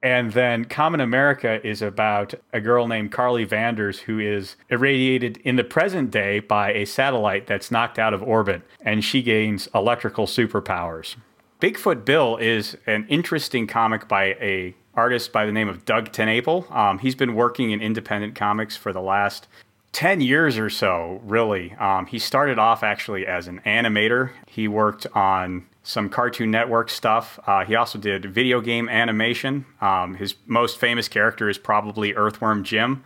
And 0.02 0.34
then 0.34 0.66
Common 0.66 1.02
America 1.02 1.66
is 1.66 1.82
about 1.82 2.34
a 2.54 2.62
girl 2.62 2.88
named 2.88 3.12
Carly 3.12 3.46
Vanders 3.46 4.00
who 4.00 4.20
is 4.20 4.56
irradiated 4.70 5.38
in 5.38 5.56
the 5.56 5.64
present 5.64 6.12
day 6.12 6.40
by 6.40 6.72
a 6.74 6.86
satellite 6.86 7.48
that's 7.48 7.72
knocked 7.72 7.98
out 7.98 8.14
of 8.14 8.22
orbit, 8.22 8.62
and 8.82 9.04
she 9.04 9.22
gains 9.22 9.68
electrical 9.74 10.28
superpowers. 10.28 11.16
Bigfoot 11.60 12.06
Bill 12.06 12.38
is 12.38 12.78
an 12.86 13.08
interesting 13.10 13.66
comic 13.66 14.08
by 14.08 14.36
a 14.40 14.76
artist 14.96 15.32
by 15.32 15.46
the 15.46 15.52
name 15.52 15.68
of 15.68 15.86
Doug 15.86 16.12
TenNapel. 16.12 16.72
Um, 16.72 17.00
he's 17.00 17.16
been 17.16 17.36
working 17.36 17.72
in 17.72 17.82
independent 17.82 18.36
comics 18.36 18.76
for 18.78 18.94
the 18.94 19.02
last 19.02 19.48
10 19.92 20.22
years 20.22 20.58
or 20.58 20.70
so, 20.70 21.22
really. 21.24 21.74
Um, 21.76 22.06
he 22.06 22.20
started 22.20 22.60
off 22.60 22.84
actually 22.84 23.26
as 23.26 23.48
an 23.48 23.62
animator. 23.66 24.32
He 24.48 24.68
worked 24.68 25.08
on 25.14 25.66
some 25.84 26.10
Cartoon 26.10 26.52
Network 26.52 26.90
stuff. 26.90 27.40
Uh, 27.46 27.64
he 27.64 27.76
also 27.76 27.98
did 28.00 28.26
video 28.26 28.60
game 28.60 28.90
animation. 28.90 29.66
Um, 29.82 30.16
his 30.16 30.36
most 30.48 30.80
famous 30.80 31.08
character 31.08 31.48
is 31.48 31.58
probably 31.58 32.14
Earthworm 32.14 32.64
Jim. 32.64 33.04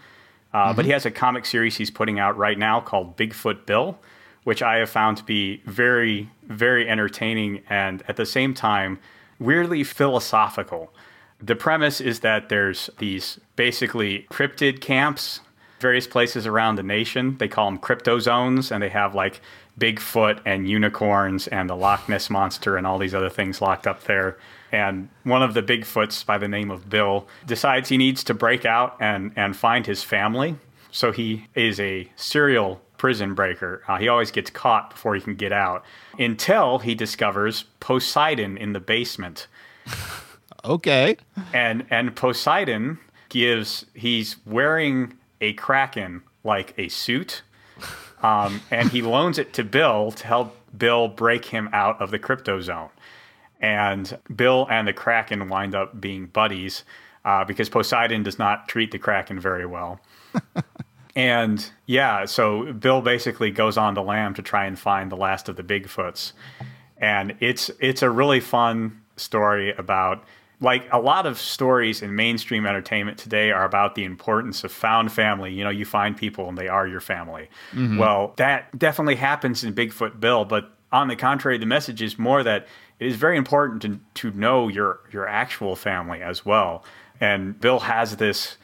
Uh, 0.54 0.74
But 0.74 0.86
he 0.86 0.92
has 0.92 1.06
a 1.06 1.12
comic 1.12 1.46
series 1.46 1.78
he's 1.78 1.92
putting 1.92 2.18
out 2.20 2.38
right 2.38 2.58
now 2.58 2.80
called 2.80 3.16
Bigfoot 3.18 3.66
Bill, 3.68 4.00
which 4.44 4.64
I 4.64 4.78
have 4.78 4.90
found 4.90 5.18
to 5.18 5.24
be 5.24 5.62
very, 5.66 6.32
very 6.44 6.90
entertaining 6.90 7.62
and 7.70 8.02
at 8.08 8.16
the 8.16 8.26
same 8.26 8.54
time 8.56 8.98
weirdly 9.40 9.84
philosophical. 9.84 10.92
The 11.42 11.56
premise 11.56 12.02
is 12.02 12.20
that 12.20 12.50
there's 12.50 12.90
these 12.98 13.40
basically 13.56 14.28
cryptid 14.30 14.82
camps, 14.82 15.40
various 15.80 16.08
places 16.08 16.46
around 16.46 16.76
the 16.76 16.84
nation. 16.84 17.38
They 17.38 17.48
call 17.48 17.66
them 17.66 17.78
crypto 17.78 18.20
zones, 18.20 18.72
and 18.72 18.84
they 18.84 18.90
have 18.90 19.16
like 19.16 19.42
Bigfoot 19.80 20.42
and 20.46 20.70
unicorns 20.70 21.48
and 21.48 21.70
the 21.70 21.76
Loch 21.76 22.10
Ness 22.10 22.30
monster 22.30 22.76
and 22.76 22.86
all 22.86 22.98
these 22.98 23.16
other 23.16 23.30
things 23.30 23.62
locked 23.62 23.88
up 23.88 24.04
there. 24.04 24.38
And 24.72 25.10
one 25.24 25.42
of 25.42 25.54
the 25.54 25.64
Bigfoots, 25.64 26.26
by 26.26 26.38
the 26.38 26.48
name 26.48 26.70
of 26.70 26.90
Bill, 26.90 27.28
decides 27.48 27.90
he 27.90 27.98
needs 27.98 28.24
to 28.26 28.34
break 28.34 28.66
out 28.66 28.98
and, 29.00 29.32
and 29.36 29.56
find 29.56 29.86
his 29.86 30.04
family. 30.04 30.58
So 30.92 31.12
he 31.12 31.48
is 31.56 31.80
a 31.80 32.12
serial 32.18 32.82
prison 32.98 33.34
breaker. 33.34 33.82
Uh, 33.88 33.98
he 33.98 34.10
always 34.10 34.32
gets 34.32 34.50
caught 34.50 34.90
before 34.90 35.16
he 35.16 35.22
can 35.22 35.36
get 35.36 35.54
out 35.54 35.86
until 36.18 36.80
he 36.80 36.94
discovers 36.94 37.64
Poseidon 37.80 38.58
in 38.58 38.74
the 38.74 38.80
basement 38.82 39.48
Okay. 40.66 41.18
and 41.54 41.86
and 41.90 42.16
Poseidon 42.16 43.00
gives 43.30 43.86
he's 43.94 44.38
wearing 44.46 45.18
a 45.42 45.54
kraken 45.54 46.24
like 46.44 46.74
a 46.78 46.88
suit, 46.90 47.42
um, 48.24 48.62
and 48.72 48.90
he 48.90 49.02
loans 49.02 49.38
it 49.38 49.54
to 49.54 49.64
Bill 49.64 50.12
to 50.12 50.28
help 50.28 50.56
Bill 50.78 51.08
break 51.08 51.46
him 51.46 51.70
out 51.74 52.02
of 52.02 52.12
the 52.12 52.20
crypto 52.20 52.62
zone. 52.62 52.90
And 53.62 54.18
Bill 54.34 54.68
and 54.70 54.88
the 54.88 54.94
kraken 54.94 55.50
wind 55.50 55.76
up 55.76 56.00
being 56.00 56.28
buddies. 56.28 56.84
uh, 57.26 57.44
because 57.46 57.70
Poseidon 57.70 58.24
does 58.24 58.40
not 58.40 58.68
treat 58.68 58.92
the 58.92 59.00
Kraken 59.00 59.40
very 59.40 59.66
well. 59.66 60.00
and 61.16 61.70
yeah, 61.86 62.26
so 62.26 62.72
Bill 62.74 63.02
basically 63.02 63.52
goes 63.52 63.78
on 63.78 63.96
to 63.96 64.02
Lamb 64.02 64.34
to 64.36 64.42
try 64.42 64.66
and 64.66 64.78
find 64.78 65.12
the 65.12 65.18
last 65.18 65.50
of 65.50 65.56
the 65.56 65.64
Bigfoots, 65.64 66.34
and 66.98 67.36
it's 67.40 67.70
it's 67.80 68.02
a 68.02 68.10
really 68.10 68.40
fun 68.40 69.02
story 69.18 69.74
about 69.74 70.24
like 70.62 70.88
a 70.92 71.00
lot 71.00 71.26
of 71.26 71.40
stories 71.40 72.02
in 72.02 72.16
mainstream 72.16 72.66
entertainment 72.66 73.18
today 73.18 73.52
are 73.52 73.64
about 73.64 73.96
the 73.96 74.04
importance 74.04 74.64
of 74.64 74.72
found 74.72 75.12
family. 75.12 75.54
You 75.54 75.64
know, 75.64 75.70
you 75.70 75.86
find 75.86 76.18
people 76.18 76.50
and 76.50 76.58
they 76.58 76.68
are 76.68 76.86
your 76.86 77.00
family. 77.00 77.50
Mm-hmm. 77.72 77.98
Well, 77.98 78.34
that 78.38 78.78
definitely 78.78 79.16
happens 79.16 79.64
in 79.64 79.74
Bigfoot 79.74 80.20
Bill, 80.20 80.44
but 80.46 80.72
on 80.92 81.08
the 81.08 81.16
contrary, 81.16 81.58
the 81.58 81.66
message 81.66 82.02
is 82.02 82.20
more 82.20 82.44
that 82.44 82.68
it 83.00 83.08
is 83.08 83.16
very 83.16 83.38
important 83.38 83.82
to, 83.84 84.00
to 84.16 84.38
know 84.38 84.68
your 84.68 85.00
your 85.12 85.28
actual 85.28 85.76
family 85.76 86.22
as 86.22 86.46
well. 86.46 86.84
And 87.22 87.60
Bill 87.60 87.80
has 87.80 88.18
this 88.18 88.58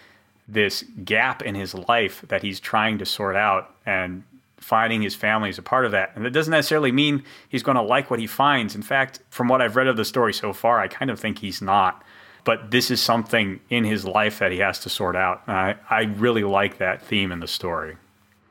this 0.47 0.83
gap 1.03 1.41
in 1.41 1.55
his 1.55 1.73
life 1.73 2.23
that 2.27 2.43
he's 2.43 2.59
trying 2.59 2.97
to 2.99 3.05
sort 3.05 3.35
out 3.35 3.75
and 3.85 4.23
finding 4.65 5.03
his 5.03 5.13
family 5.13 5.47
is 5.47 5.59
a 5.59 5.61
part 5.61 5.85
of 5.85 5.91
that. 5.91 6.11
And 6.15 6.25
that 6.25 6.31
doesn't 6.31 6.49
necessarily 6.49 6.91
mean 6.91 7.23
he's 7.47 7.61
going 7.61 7.77
to 7.77 7.83
like 7.83 8.09
what 8.09 8.19
he 8.19 8.25
finds. 8.25 8.73
In 8.73 8.81
fact, 8.81 9.19
from 9.29 9.47
what 9.47 9.61
I've 9.61 9.75
read 9.75 9.85
of 9.85 9.95
the 9.95 10.03
story 10.03 10.33
so 10.33 10.53
far, 10.53 10.79
I 10.79 10.87
kind 10.87 11.11
of 11.11 11.19
think 11.19 11.37
he's 11.37 11.61
not. 11.61 12.01
But 12.45 12.71
this 12.71 12.89
is 12.89 12.99
something 12.99 13.59
in 13.69 13.83
his 13.83 14.05
life 14.05 14.39
that 14.39 14.51
he 14.51 14.57
has 14.57 14.79
to 14.79 14.89
sort 14.89 15.15
out. 15.15 15.43
I, 15.47 15.75
I 15.87 16.05
really 16.05 16.43
like 16.43 16.79
that 16.79 17.03
theme 17.03 17.31
in 17.31 17.41
the 17.41 17.47
story. 17.47 17.97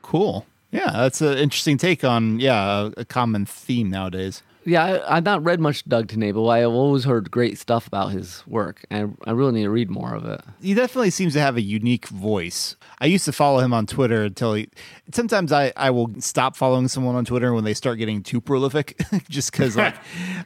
Cool. 0.03 0.45
Yeah, 0.71 0.89
that's 0.89 1.19
an 1.19 1.37
interesting 1.37 1.77
take 1.77 2.05
on 2.05 2.39
yeah 2.39 2.91
a, 2.97 3.01
a 3.01 3.05
common 3.05 3.45
theme 3.45 3.89
nowadays. 3.89 4.41
Yeah, 4.65 4.83
I, 4.83 5.17
I've 5.17 5.23
not 5.23 5.43
read 5.43 5.59
much 5.59 5.87
Doug 5.87 6.07
TenNapel. 6.07 6.49
I've 6.51 6.67
always 6.69 7.03
heard 7.03 7.29
great 7.29 7.59
stuff 7.59 7.85
about 7.85 8.11
his 8.11 8.43
work, 8.47 8.83
and 8.89 9.15
I 9.25 9.31
really 9.31 9.51
need 9.53 9.63
to 9.63 9.69
read 9.69 9.91
more 9.91 10.13
of 10.15 10.25
it. 10.25 10.41
He 10.61 10.73
definitely 10.73 11.11
seems 11.11 11.33
to 11.33 11.39
have 11.39 11.55
a 11.55 11.61
unique 11.61 12.07
voice. 12.07 12.75
I 12.99 13.05
used 13.05 13.25
to 13.25 13.31
follow 13.31 13.59
him 13.59 13.73
on 13.73 13.85
Twitter 13.85 14.23
until 14.23 14.55
he. 14.55 14.69
Sometimes 15.13 15.51
I, 15.51 15.71
I 15.77 15.91
will 15.91 16.09
stop 16.19 16.55
following 16.55 16.87
someone 16.87 17.15
on 17.15 17.25
Twitter 17.25 17.53
when 17.53 17.63
they 17.63 17.75
start 17.75 17.99
getting 17.99 18.23
too 18.23 18.41
prolific, 18.41 18.99
just 19.29 19.51
because 19.51 19.75
like 19.77 19.95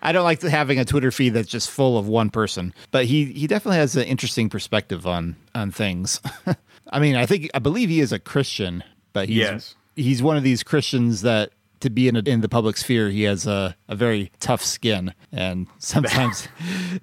I 0.02 0.12
don't 0.12 0.26
like 0.26 0.42
having 0.42 0.80
a 0.80 0.86
Twitter 0.86 1.12
feed 1.12 1.30
that's 1.30 1.48
just 1.48 1.70
full 1.72 1.98
of 1.98 2.08
one 2.08 2.30
person. 2.30 2.74
But 2.92 3.06
he 3.06 3.26
he 3.26 3.48
definitely 3.48 3.78
has 3.78 3.96
an 3.96 4.04
interesting 4.04 4.50
perspective 4.50 5.08
on 5.08 5.38
on 5.56 5.72
things. 5.72 6.20
I 6.92 7.00
mean, 7.00 7.16
I 7.16 7.26
think 7.26 7.50
I 7.54 7.60
believe 7.60 7.88
he 7.90 8.00
is 8.02 8.12
a 8.12 8.20
Christian, 8.20 8.84
but 9.14 9.30
he's 9.30 9.38
Yes. 9.38 9.76
he's 9.96 10.22
one 10.22 10.36
of 10.36 10.44
these 10.44 10.62
Christians 10.64 11.22
that 11.22 11.52
to 11.82 11.90
be 11.90 12.08
in 12.08 12.16
a, 12.16 12.20
in 12.20 12.42
the 12.42 12.50
public 12.50 12.78
sphere, 12.78 13.10
he 13.10 13.24
has 13.24 13.48
a, 13.48 13.76
a 13.88 13.96
very 13.96 14.32
tough 14.40 14.64
skin, 14.64 15.14
and 15.32 15.68
sometimes 15.80 16.48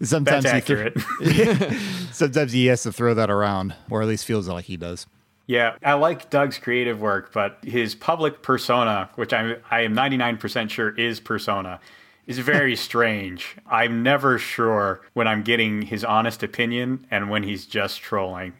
sometimes 0.02 0.44
he 0.44 0.50
accurate. 0.50 0.98
sometimes 2.12 2.52
he 2.52 2.66
has 2.66 2.82
to 2.82 2.92
throw 2.92 3.14
that 3.14 3.30
around, 3.30 3.74
or 3.90 4.02
at 4.02 4.08
least 4.08 4.24
feels 4.24 4.48
like 4.48 4.66
he 4.66 4.76
does. 4.76 5.06
Yeah, 5.46 5.76
I 5.84 5.92
like 5.94 6.28
Doug's 6.28 6.58
creative 6.58 7.00
work, 7.00 7.32
but 7.32 7.58
his 7.62 7.94
public 7.94 8.42
persona, 8.42 9.08
which 9.14 9.32
I'm 9.32 9.56
I 9.70 9.82
am 9.82 9.94
99% 9.94 10.70
sure 10.70 10.90
is 10.90 11.20
persona, 11.20 11.80
is 12.26 12.38
very 12.40 12.74
strange. 12.88 13.56
I'm 13.70 14.02
never 14.02 14.38
sure 14.38 15.02
when 15.14 15.28
I'm 15.28 15.42
getting 15.42 15.82
his 15.82 16.04
honest 16.04 16.42
opinion 16.42 17.06
and 17.10 17.30
when 17.30 17.42
he's 17.44 17.66
just 17.66 18.00
trolling. 18.00 18.54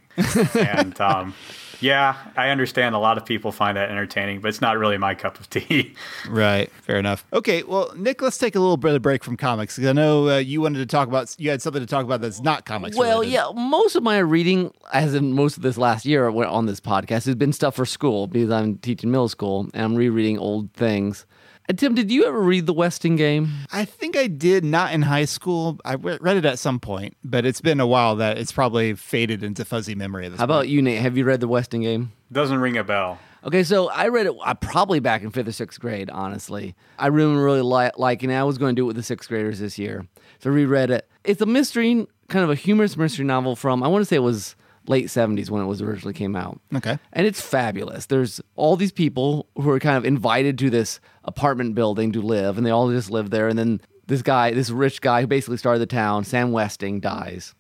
and 0.54 0.98
um, 1.00 1.34
yeah, 1.80 2.16
I 2.36 2.48
understand 2.50 2.94
a 2.94 2.98
lot 2.98 3.18
of 3.18 3.24
people 3.24 3.52
find 3.52 3.76
that 3.76 3.90
entertaining, 3.90 4.40
but 4.40 4.48
it's 4.48 4.60
not 4.60 4.78
really 4.78 4.98
my 4.98 5.14
cup 5.14 5.38
of 5.38 5.48
tea. 5.50 5.94
Right, 6.28 6.70
fair 6.82 6.96
enough. 6.96 7.24
Okay, 7.32 7.62
well, 7.62 7.92
Nick, 7.96 8.20
let's 8.20 8.38
take 8.38 8.56
a 8.56 8.60
little 8.60 8.76
bit 8.76 8.94
of 8.94 9.02
break 9.02 9.22
from 9.22 9.36
comics 9.36 9.76
because 9.76 9.88
I 9.88 9.92
know 9.92 10.28
uh, 10.28 10.36
you 10.38 10.60
wanted 10.60 10.78
to 10.78 10.86
talk 10.86 11.08
about 11.08 11.34
you 11.38 11.50
had 11.50 11.62
something 11.62 11.80
to 11.80 11.86
talk 11.86 12.04
about 12.04 12.20
that's 12.20 12.40
not 12.40 12.64
comics. 12.64 12.96
Well, 12.96 13.20
related. 13.20 13.32
yeah, 13.32 13.50
most 13.54 13.96
of 13.96 14.02
my 14.02 14.18
reading, 14.18 14.72
as 14.92 15.14
in 15.14 15.32
most 15.32 15.56
of 15.56 15.62
this 15.62 15.78
last 15.78 16.04
year 16.04 16.28
on 16.28 16.66
this 16.66 16.80
podcast, 16.80 17.26
has 17.26 17.34
been 17.34 17.52
stuff 17.52 17.76
for 17.76 17.86
school 17.86 18.26
because 18.26 18.50
I'm 18.50 18.78
teaching 18.78 19.10
middle 19.10 19.28
school 19.28 19.68
and 19.72 19.84
I'm 19.84 19.94
rereading 19.94 20.38
old 20.38 20.72
things. 20.72 21.26
And 21.68 21.76
Tim, 21.78 21.94
did 21.96 22.12
you 22.12 22.24
ever 22.26 22.40
read 22.40 22.66
The 22.66 22.72
Westing 22.72 23.16
Game? 23.16 23.48
I 23.72 23.84
think 23.84 24.16
I 24.16 24.28
did 24.28 24.64
not 24.64 24.92
in 24.92 25.02
high 25.02 25.24
school. 25.24 25.78
I 25.84 25.94
read 25.96 26.36
it 26.36 26.44
at 26.44 26.60
some 26.60 26.78
point, 26.78 27.16
but 27.24 27.44
it's 27.44 27.60
been 27.60 27.80
a 27.80 27.86
while 27.86 28.14
that 28.16 28.38
it's 28.38 28.52
probably 28.52 28.94
faded 28.94 29.42
into 29.42 29.64
fuzzy 29.64 29.96
memory. 29.96 30.26
At 30.26 30.32
this 30.32 30.38
How 30.38 30.44
about 30.44 30.60
point. 30.60 30.68
you, 30.68 30.80
Nate? 30.80 31.00
Have 31.00 31.16
you 31.16 31.24
read 31.24 31.40
The 31.40 31.48
Westing 31.48 31.82
Game? 31.82 32.12
Doesn't 32.30 32.58
ring 32.58 32.76
a 32.76 32.84
bell. 32.84 33.18
Okay, 33.44 33.64
so 33.64 33.88
I 33.90 34.08
read 34.08 34.26
it 34.26 34.34
uh, 34.44 34.54
probably 34.54 35.00
back 35.00 35.22
in 35.22 35.30
fifth 35.30 35.48
or 35.48 35.52
sixth 35.52 35.80
grade. 35.80 36.08
Honestly, 36.10 36.74
I 36.98 37.08
really, 37.08 37.36
really 37.36 37.62
li- 37.62 37.90
liking 37.96 38.30
it. 38.30 38.34
I 38.36 38.44
was 38.44 38.58
going 38.58 38.74
to 38.74 38.80
do 38.80 38.84
it 38.84 38.88
with 38.88 38.96
the 38.96 39.02
sixth 39.02 39.28
graders 39.28 39.58
this 39.58 39.78
year, 39.78 40.06
so 40.40 40.50
I 40.50 40.52
reread 40.52 40.90
it. 40.90 41.08
It's 41.24 41.40
a 41.40 41.46
mystery, 41.46 42.06
kind 42.28 42.44
of 42.44 42.50
a 42.50 42.54
humorous 42.56 42.96
mystery 42.96 43.24
novel 43.24 43.54
from 43.56 43.82
I 43.82 43.88
want 43.88 44.02
to 44.02 44.06
say 44.06 44.16
it 44.16 44.20
was 44.20 44.56
late 44.88 45.10
seventies 45.10 45.50
when 45.50 45.62
it 45.62 45.66
was 45.66 45.82
originally 45.82 46.14
came 46.14 46.36
out. 46.36 46.60
Okay. 46.74 46.98
and 47.12 47.26
it's 47.26 47.40
fabulous. 47.40 48.06
There's 48.06 48.40
all 48.54 48.76
these 48.76 48.92
people 48.92 49.46
who 49.56 49.70
are 49.70 49.78
kind 49.78 49.96
of 49.96 50.04
invited 50.04 50.58
to 50.58 50.70
this 50.70 51.00
apartment 51.24 51.74
building 51.74 52.12
to 52.12 52.22
live, 52.22 52.56
and 52.56 52.66
they 52.66 52.70
all 52.70 52.90
just 52.90 53.10
live 53.10 53.30
there. 53.30 53.48
And 53.48 53.58
then 53.58 53.80
this 54.06 54.22
guy, 54.22 54.52
this 54.52 54.70
rich 54.70 55.00
guy 55.00 55.20
who 55.22 55.26
basically 55.26 55.56
started 55.56 55.80
the 55.80 55.86
town, 55.86 56.24
Sam 56.24 56.52
Westing, 56.52 57.00
dies, 57.00 57.54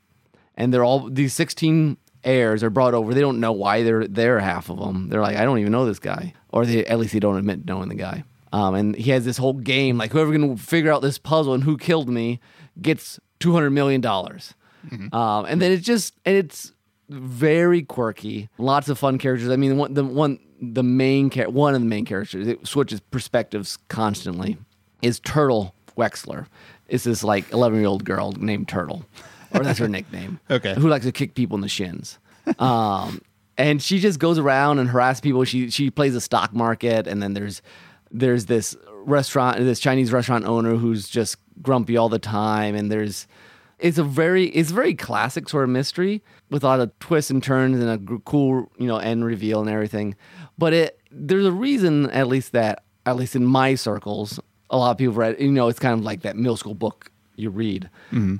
and 0.54 0.72
they're 0.72 0.84
all 0.84 1.10
these 1.10 1.34
16 1.34 1.96
heirs 2.24 2.62
are 2.62 2.70
brought 2.70 2.94
over. 2.94 3.14
They 3.14 3.20
don't 3.20 3.40
know 3.40 3.52
why 3.52 3.82
they're 3.82 4.06
there. 4.06 4.38
Half 4.40 4.70
of 4.70 4.78
them, 4.78 5.08
they're 5.08 5.20
like, 5.20 5.36
I 5.36 5.44
don't 5.44 5.58
even 5.58 5.72
know 5.72 5.86
this 5.86 5.98
guy, 5.98 6.34
or 6.50 6.64
they 6.66 6.84
at 6.86 6.98
least 6.98 7.12
they 7.12 7.20
don't 7.20 7.36
admit 7.36 7.66
knowing 7.66 7.88
the 7.88 7.94
guy. 7.94 8.24
Um, 8.52 8.74
and 8.74 8.96
he 8.96 9.10
has 9.10 9.24
this 9.24 9.36
whole 9.36 9.52
game, 9.54 9.98
like 9.98 10.12
whoever 10.12 10.32
can 10.32 10.56
figure 10.56 10.92
out 10.92 11.02
this 11.02 11.18
puzzle 11.18 11.52
and 11.52 11.64
who 11.64 11.76
killed 11.76 12.08
me 12.08 12.40
gets 12.80 13.18
200 13.40 13.70
million 13.70 14.00
dollars. 14.00 14.54
Um, 15.12 15.44
and 15.46 15.60
then 15.60 15.72
it's 15.72 15.84
just 15.84 16.14
and 16.24 16.36
it's 16.36 16.72
very 17.08 17.82
quirky. 17.82 18.48
Lots 18.58 18.88
of 18.88 18.98
fun 18.98 19.18
characters. 19.18 19.48
I 19.50 19.56
mean, 19.56 19.70
the 19.70 19.76
one 19.76 19.94
the 19.94 20.04
one 20.04 20.38
the 20.60 20.82
main 20.82 21.30
char- 21.30 21.50
one 21.50 21.74
of 21.74 21.80
the 21.80 21.86
main 21.86 22.04
characters 22.04 22.46
it 22.48 22.66
switches 22.66 23.00
perspectives 23.00 23.78
constantly 23.88 24.58
is 25.02 25.20
Turtle 25.20 25.74
Wexler. 25.96 26.46
It's 26.88 27.04
this 27.04 27.22
like 27.24 27.50
11 27.52 27.78
year 27.78 27.88
old 27.88 28.04
girl 28.04 28.32
named 28.32 28.68
Turtle, 28.68 29.04
or 29.52 29.60
that's 29.60 29.78
her 29.78 29.88
nickname. 29.96 30.40
Okay. 30.50 30.74
who 30.74 30.88
likes 30.88 31.04
to 31.04 31.12
kick 31.12 31.34
people 31.34 31.56
in 31.56 31.60
the 31.60 31.68
shins. 31.68 32.18
Um, 32.58 33.20
and 33.58 33.82
she 33.82 33.98
just 33.98 34.18
goes 34.18 34.38
around 34.38 34.78
and 34.78 34.88
harass 34.88 35.20
people. 35.20 35.44
She 35.44 35.70
she 35.70 35.90
plays 35.90 36.12
the 36.14 36.20
stock 36.20 36.52
market, 36.52 37.06
and 37.06 37.22
then 37.22 37.34
there's 37.34 37.62
there's 38.10 38.46
this 38.46 38.76
restaurant, 38.92 39.58
this 39.58 39.80
Chinese 39.80 40.12
restaurant 40.12 40.44
owner 40.44 40.76
who's 40.76 41.08
just 41.08 41.36
grumpy 41.62 41.96
all 41.96 42.08
the 42.08 42.18
time, 42.18 42.74
and 42.74 42.90
there's 42.90 43.26
it's 43.78 43.98
a 43.98 44.04
very 44.04 44.46
it's 44.46 44.70
a 44.70 44.74
very 44.74 44.94
classic 44.94 45.48
sort 45.48 45.64
of 45.64 45.70
mystery 45.70 46.22
with 46.50 46.64
a 46.64 46.66
lot 46.66 46.80
of 46.80 46.96
twists 46.98 47.30
and 47.30 47.42
turns 47.42 47.78
and 47.78 47.90
a 47.90 48.18
cool 48.20 48.70
you 48.78 48.86
know 48.86 48.96
end 48.98 49.24
reveal 49.24 49.60
and 49.60 49.68
everything. 49.70 50.14
But 50.58 50.72
it 50.72 51.00
there's 51.10 51.46
a 51.46 51.52
reason 51.52 52.10
at 52.10 52.26
least 52.28 52.52
that 52.52 52.84
at 53.04 53.16
least 53.16 53.36
in 53.36 53.44
my 53.44 53.74
circles 53.74 54.40
a 54.70 54.76
lot 54.76 54.90
of 54.90 54.98
people 54.98 55.14
read 55.14 55.40
you 55.40 55.50
know 55.50 55.68
it's 55.68 55.78
kind 55.78 55.98
of 55.98 56.04
like 56.04 56.22
that 56.22 56.36
middle 56.36 56.56
school 56.56 56.74
book 56.74 57.10
you 57.36 57.50
read. 57.50 57.90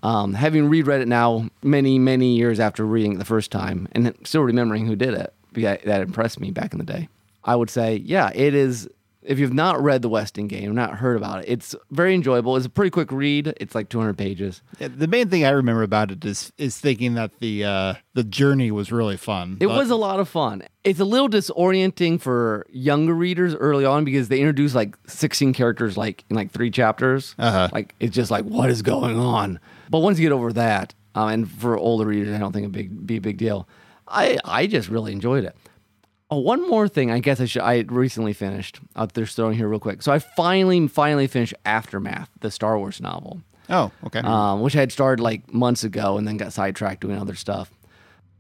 Um, 0.03 0.33
having 0.33 0.69
reread 0.71 1.03
it 1.03 1.09
now 1.09 1.51
many 1.63 1.99
many 1.99 2.35
years 2.37 2.59
after 2.59 2.85
reading 2.87 3.13
it 3.13 3.19
the 3.19 3.25
first 3.27 3.51
time 3.51 3.89
and 3.93 4.15
still 4.25 4.43
remembering 4.43 4.87
who 4.87 4.97
did 4.97 5.15
it 5.15 5.35
that 5.55 6.01
impressed 6.03 6.41
me 6.41 6.51
back 6.51 6.73
in 6.73 6.79
the 6.79 6.85
day. 6.85 7.09
I 7.45 7.57
would 7.57 7.71
say 7.71 7.97
yeah 7.97 8.31
it 8.35 8.55
is 8.55 8.89
if 9.27 9.39
you've 9.39 9.53
not 9.53 9.83
read 9.83 10.03
the 10.03 10.09
Westing 10.09 10.47
game, 10.47 10.75
not 10.75 10.95
heard 10.95 11.17
about 11.17 11.41
it, 11.41 11.47
it's 11.49 11.75
very 11.91 12.15
enjoyable. 12.15 12.57
It's 12.57 12.67
a 12.67 12.71
pretty 12.71 12.91
quick 12.91 13.11
read. 13.11 13.53
It's 13.59 13.75
like 13.75 13.89
200 13.89 14.17
pages. 14.17 14.63
Yeah, 14.79 14.89
the 14.89 15.09
main 15.09 15.29
thing 15.29 15.45
I 15.45 15.51
remember 15.51 15.83
about 15.83 16.11
it 16.11 16.25
is 16.25 16.53
is 16.57 16.79
thinking 16.79 17.15
that 17.15 17.39
the 17.41 17.65
uh, 17.65 17.95
the 18.15 18.25
journey 18.25 18.71
was 18.71 18.93
really 18.93 19.17
fun. 19.17 19.59
It 19.61 19.67
but- 19.67 19.77
was 19.77 19.91
a 19.91 19.97
lot 19.97 20.21
of 20.21 20.29
fun. 20.29 20.63
It's 20.85 21.01
a 21.01 21.05
little 21.05 21.29
disorienting 21.29 22.21
for 22.21 22.65
younger 22.71 23.13
readers 23.15 23.57
early 23.57 23.85
on 23.85 24.05
because 24.05 24.29
they 24.29 24.39
introduce 24.39 24.73
like 24.73 24.97
16 25.09 25.53
characters 25.53 25.97
like 25.97 26.25
in 26.31 26.37
like 26.37 26.53
three 26.53 26.71
chapters. 26.71 27.35
Uh-huh. 27.39 27.69
Like 27.73 27.97
it's 27.99 28.15
just 28.15 28.31
like 28.31 28.45
what 28.45 28.71
is 28.71 28.83
going 28.83 29.19
on. 29.19 29.59
But 29.91 29.99
once 29.99 30.19
you 30.19 30.25
get 30.25 30.33
over 30.33 30.53
that, 30.53 30.95
um, 31.17 31.29
and 31.29 31.51
for 31.51 31.77
older 31.77 32.07
readers, 32.07 32.33
I 32.35 32.39
don't 32.39 32.53
think 32.53 32.67
it 32.67 32.73
big 32.73 33.07
be 33.07 33.17
a 33.17 33.21
big 33.21 33.37
deal. 33.37 33.69
I 34.07 34.39
I 34.45 34.67
just 34.69 34.89
really 34.89 35.13
enjoyed 35.13 35.45
it. 35.45 35.57
Oh, 36.31 36.39
one 36.39 36.69
more 36.69 36.89
thing. 36.89 37.11
I 37.11 37.21
guess 37.21 37.41
I 37.41 37.45
should. 37.45 37.63
I 37.63 37.85
recently 37.89 38.33
finished. 38.33 38.81
I'll 38.97 39.07
just 39.07 39.37
throwing 39.37 39.57
here 39.57 39.69
real 39.69 39.79
quick. 39.79 40.03
So 40.03 40.11
I 40.13 40.19
finally, 40.19 40.87
finally 40.89 41.27
finished 41.29 41.55
Aftermath, 41.65 42.29
the 42.41 42.51
Star 42.51 42.77
Wars 42.79 43.01
novel 43.01 43.43
Oh, 43.71 43.93
okay. 44.07 44.21
um, 44.21 44.61
which 44.61 44.75
I 44.75 44.81
had 44.81 44.91
started 44.93 45.23
like 45.23 45.53
months 45.53 45.85
ago 45.85 46.19
and 46.19 46.27
then 46.27 46.37
got 46.37 46.53
sidetracked 46.53 47.01
doing 47.03 47.19
other 47.19 47.35
stuff. 47.37 47.71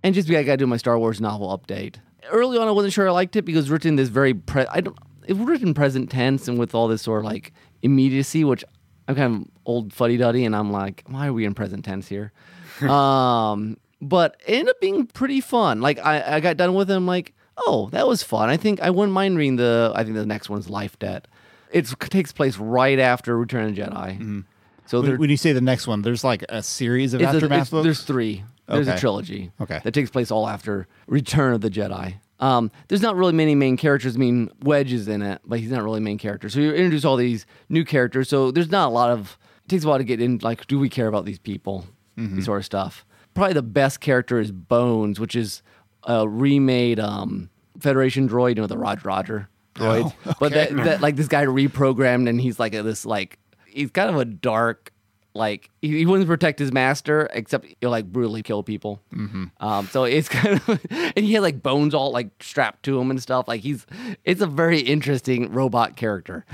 And 0.02 0.14
just 0.14 0.26
because 0.28 0.40
I 0.40 0.44
got 0.44 0.52
to 0.54 0.56
do 0.58 0.66
my 0.66 0.76
Star 0.78 0.98
Wars 0.98 1.20
novel 1.20 1.56
update. 1.56 1.96
Early 2.28 2.58
on, 2.58 2.66
I 2.66 2.72
wasn't 2.72 2.92
sure 2.92 3.06
I 3.08 3.12
liked 3.12 3.36
it 3.36 3.42
because 3.42 3.58
it 3.60 3.62
was 3.64 3.70
written 3.70 3.90
in 3.90 3.96
this 3.96 4.08
very 4.08 4.34
pre- 4.34 4.66
I 4.66 4.80
don't 4.80 4.96
it 5.26 5.34
was 5.36 5.46
written 5.46 5.74
present 5.74 6.10
tense 6.10 6.46
and 6.48 6.58
with 6.58 6.74
all 6.74 6.86
this 6.88 7.02
sort 7.02 7.20
of 7.20 7.24
like 7.24 7.52
immediacy, 7.82 8.42
which 8.44 8.64
I'm 9.08 9.14
kind 9.14 9.42
of 9.42 9.48
old 9.64 9.92
fuddy 9.92 10.16
duddy, 10.16 10.44
and 10.44 10.54
I'm 10.56 10.72
like, 10.72 11.04
why 11.06 11.28
are 11.28 11.32
we 11.32 11.44
in 11.44 11.54
present 11.54 11.84
tense 11.84 12.08
here? 12.08 12.32
um, 12.88 13.76
but 14.00 14.36
it 14.46 14.54
ended 14.54 14.70
up 14.70 14.80
being 14.80 15.06
pretty 15.06 15.40
fun. 15.40 15.80
Like 15.80 15.98
I, 15.98 16.36
I 16.36 16.40
got 16.40 16.56
done 16.56 16.74
with 16.74 16.90
it, 16.90 16.94
I'm 16.94 17.06
like, 17.06 17.32
oh, 17.58 17.88
that 17.92 18.06
was 18.06 18.22
fun. 18.22 18.48
I 18.48 18.56
think 18.56 18.80
I 18.80 18.90
wouldn't 18.90 19.12
mind 19.12 19.36
reading 19.38 19.56
the. 19.56 19.92
I 19.94 20.04
think 20.04 20.14
the 20.16 20.26
next 20.26 20.48
one's 20.50 20.68
Life 20.68 20.98
Debt. 20.98 21.26
It 21.72 21.86
takes 22.10 22.32
place 22.32 22.58
right 22.58 22.98
after 22.98 23.36
Return 23.36 23.68
of 23.68 23.74
the 23.74 23.82
Jedi. 23.82 24.44
So 24.86 25.02
when, 25.02 25.18
when 25.18 25.30
you 25.30 25.36
say 25.36 25.52
the 25.52 25.60
next 25.60 25.86
one, 25.86 26.02
there's 26.02 26.22
like 26.22 26.44
a 26.48 26.62
series 26.62 27.12
of 27.12 27.20
a- 27.20 27.24
aftermath 27.24 27.70
books. 27.70 27.84
There's 27.84 28.02
three. 28.02 28.44
There's 28.68 28.88
Okay. 28.88 28.96
a 28.96 29.00
trilogy. 29.00 29.50
Okay. 29.60 29.80
That 29.82 29.92
takes 29.92 30.10
place 30.10 30.30
all 30.30 30.48
after 30.48 30.86
Return 31.06 31.54
of 31.54 31.60
the 31.60 31.70
Jedi. 31.70 32.14
Um, 32.38 32.70
there's 32.88 33.00
not 33.02 33.16
really 33.16 33.32
many 33.32 33.54
main 33.54 33.76
characters. 33.76 34.14
I 34.16 34.18
mean, 34.18 34.50
Wedge 34.62 34.92
is 34.92 35.08
in 35.08 35.22
it, 35.22 35.40
but 35.44 35.58
he's 35.60 35.70
not 35.70 35.82
really 35.82 35.98
a 35.98 36.02
main 36.02 36.18
character. 36.18 36.48
So 36.48 36.60
you 36.60 36.70
introduce 36.72 37.04
all 37.04 37.16
these 37.16 37.46
new 37.68 37.84
characters. 37.84 38.28
So 38.28 38.50
there's 38.50 38.70
not 38.70 38.88
a 38.88 38.90
lot 38.90 39.10
of. 39.10 39.38
It 39.64 39.68
takes 39.70 39.84
a 39.84 39.88
while 39.88 39.98
to 39.98 40.04
get 40.04 40.20
in. 40.20 40.38
Like, 40.42 40.66
do 40.66 40.78
we 40.78 40.88
care 40.88 41.08
about 41.08 41.24
these 41.24 41.38
people? 41.38 41.86
Mm-hmm. 42.18 42.36
This 42.36 42.44
sort 42.44 42.58
of 42.60 42.64
stuff. 42.64 43.04
Probably 43.34 43.54
the 43.54 43.62
best 43.62 44.00
character 44.00 44.38
is 44.38 44.52
Bones, 44.52 45.18
which 45.18 45.34
is 45.36 45.62
a 46.06 46.28
remade 46.28 46.98
um, 46.98 47.50
Federation 47.80 48.28
droid. 48.28 48.56
You 48.56 48.62
know, 48.62 48.66
the 48.66 48.78
Roger 48.78 49.02
Roger 49.04 49.48
droid. 49.74 50.12
Oh, 50.24 50.34
But 50.40 50.52
that, 50.52 50.74
that 50.76 51.00
like 51.00 51.16
this 51.16 51.28
guy 51.28 51.44
reprogrammed, 51.44 52.28
and 52.28 52.40
he's 52.40 52.58
like 52.58 52.74
a, 52.74 52.82
this 52.82 53.04
like 53.04 53.38
he's 53.66 53.90
kind 53.90 54.08
of 54.08 54.16
a 54.16 54.24
dark 54.24 54.92
like 55.36 55.70
he, 55.82 55.98
he 55.98 56.06
wouldn't 56.06 56.26
protect 56.26 56.58
his 56.58 56.72
master 56.72 57.28
except 57.32 57.66
he'll 57.80 57.90
like 57.90 58.10
brutally 58.10 58.42
kill 58.42 58.62
people 58.62 59.00
mm-hmm. 59.14 59.44
um 59.60 59.86
so 59.88 60.04
it's 60.04 60.28
kind 60.30 60.56
of 60.56 60.86
and 60.90 61.24
he 61.24 61.34
had 61.34 61.42
like 61.42 61.62
bones 61.62 61.94
all 61.94 62.10
like 62.10 62.30
strapped 62.42 62.82
to 62.84 62.98
him 62.98 63.10
and 63.10 63.22
stuff 63.22 63.46
like 63.46 63.60
he's 63.60 63.86
it's 64.24 64.40
a 64.40 64.46
very 64.46 64.80
interesting 64.80 65.52
robot 65.52 65.96
character 65.96 66.44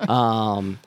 um 0.00 0.78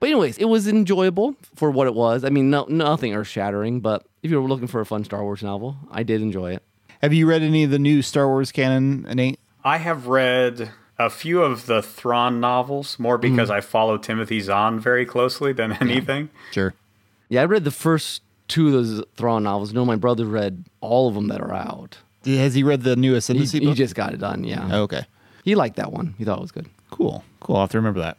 but 0.00 0.08
anyways 0.08 0.36
it 0.38 0.46
was 0.46 0.66
enjoyable 0.66 1.36
for 1.54 1.70
what 1.70 1.86
it 1.86 1.94
was 1.94 2.24
i 2.24 2.28
mean 2.28 2.50
no 2.50 2.66
nothing 2.68 3.14
earth 3.14 3.28
shattering 3.28 3.80
but 3.80 4.06
if 4.22 4.30
you 4.30 4.40
were 4.40 4.48
looking 4.48 4.66
for 4.66 4.80
a 4.80 4.86
fun 4.86 5.04
star 5.04 5.22
wars 5.22 5.42
novel 5.42 5.76
i 5.90 6.02
did 6.02 6.20
enjoy 6.20 6.52
it 6.52 6.62
Have 7.06 7.14
you 7.14 7.28
read 7.28 7.42
any 7.42 7.62
of 7.62 7.70
the 7.70 7.78
new 7.78 8.02
Star 8.02 8.26
Wars 8.26 8.50
canon, 8.50 9.02
Nate? 9.02 9.38
I 9.62 9.76
have 9.76 10.08
read 10.08 10.72
a 10.98 11.08
few 11.08 11.40
of 11.40 11.66
the 11.66 11.80
Thrawn 11.80 12.40
novels, 12.40 12.98
more 12.98 13.16
because 13.16 13.48
mm-hmm. 13.48 13.58
I 13.58 13.60
follow 13.60 13.96
Timothy 13.96 14.40
Zahn 14.40 14.80
very 14.80 15.06
closely 15.06 15.52
than 15.52 15.74
anything. 15.80 16.30
Sure. 16.50 16.74
yeah 17.28 17.42
i 17.42 17.44
read 17.44 17.62
the 17.62 17.70
first 17.70 18.22
two 18.48 18.66
of 18.66 18.72
those 18.72 19.04
Thrawn 19.16 19.44
novels 19.44 19.72
no 19.72 19.84
my 19.84 19.94
brother 19.94 20.24
read 20.24 20.64
all 20.80 21.06
of 21.06 21.14
them 21.14 21.28
that 21.28 21.40
are 21.40 21.54
out 21.54 21.98
Has 22.24 22.54
he 22.54 22.64
read 22.64 22.82
the 22.82 22.96
new 22.96 23.12
he, 23.12 23.18
Ascendancy 23.18 23.60
he 23.60 23.72
just 23.74 23.94
got 23.94 24.12
it 24.12 24.18
done 24.18 24.42
yeah 24.42 24.68
Oh, 24.72 24.82
okay. 24.82 25.04
he 25.44 25.54
liked 25.54 25.76
that 25.76 25.92
one 25.92 26.16
he 26.18 26.24
thought 26.24 26.38
it 26.38 26.42
was 26.42 26.50
good 26.50 26.66
Cool. 26.90 27.22
Cool. 27.38 27.54
I'll 27.54 27.62
have 27.62 27.70
to 27.70 27.78
remember 27.78 28.00
that. 28.00 28.16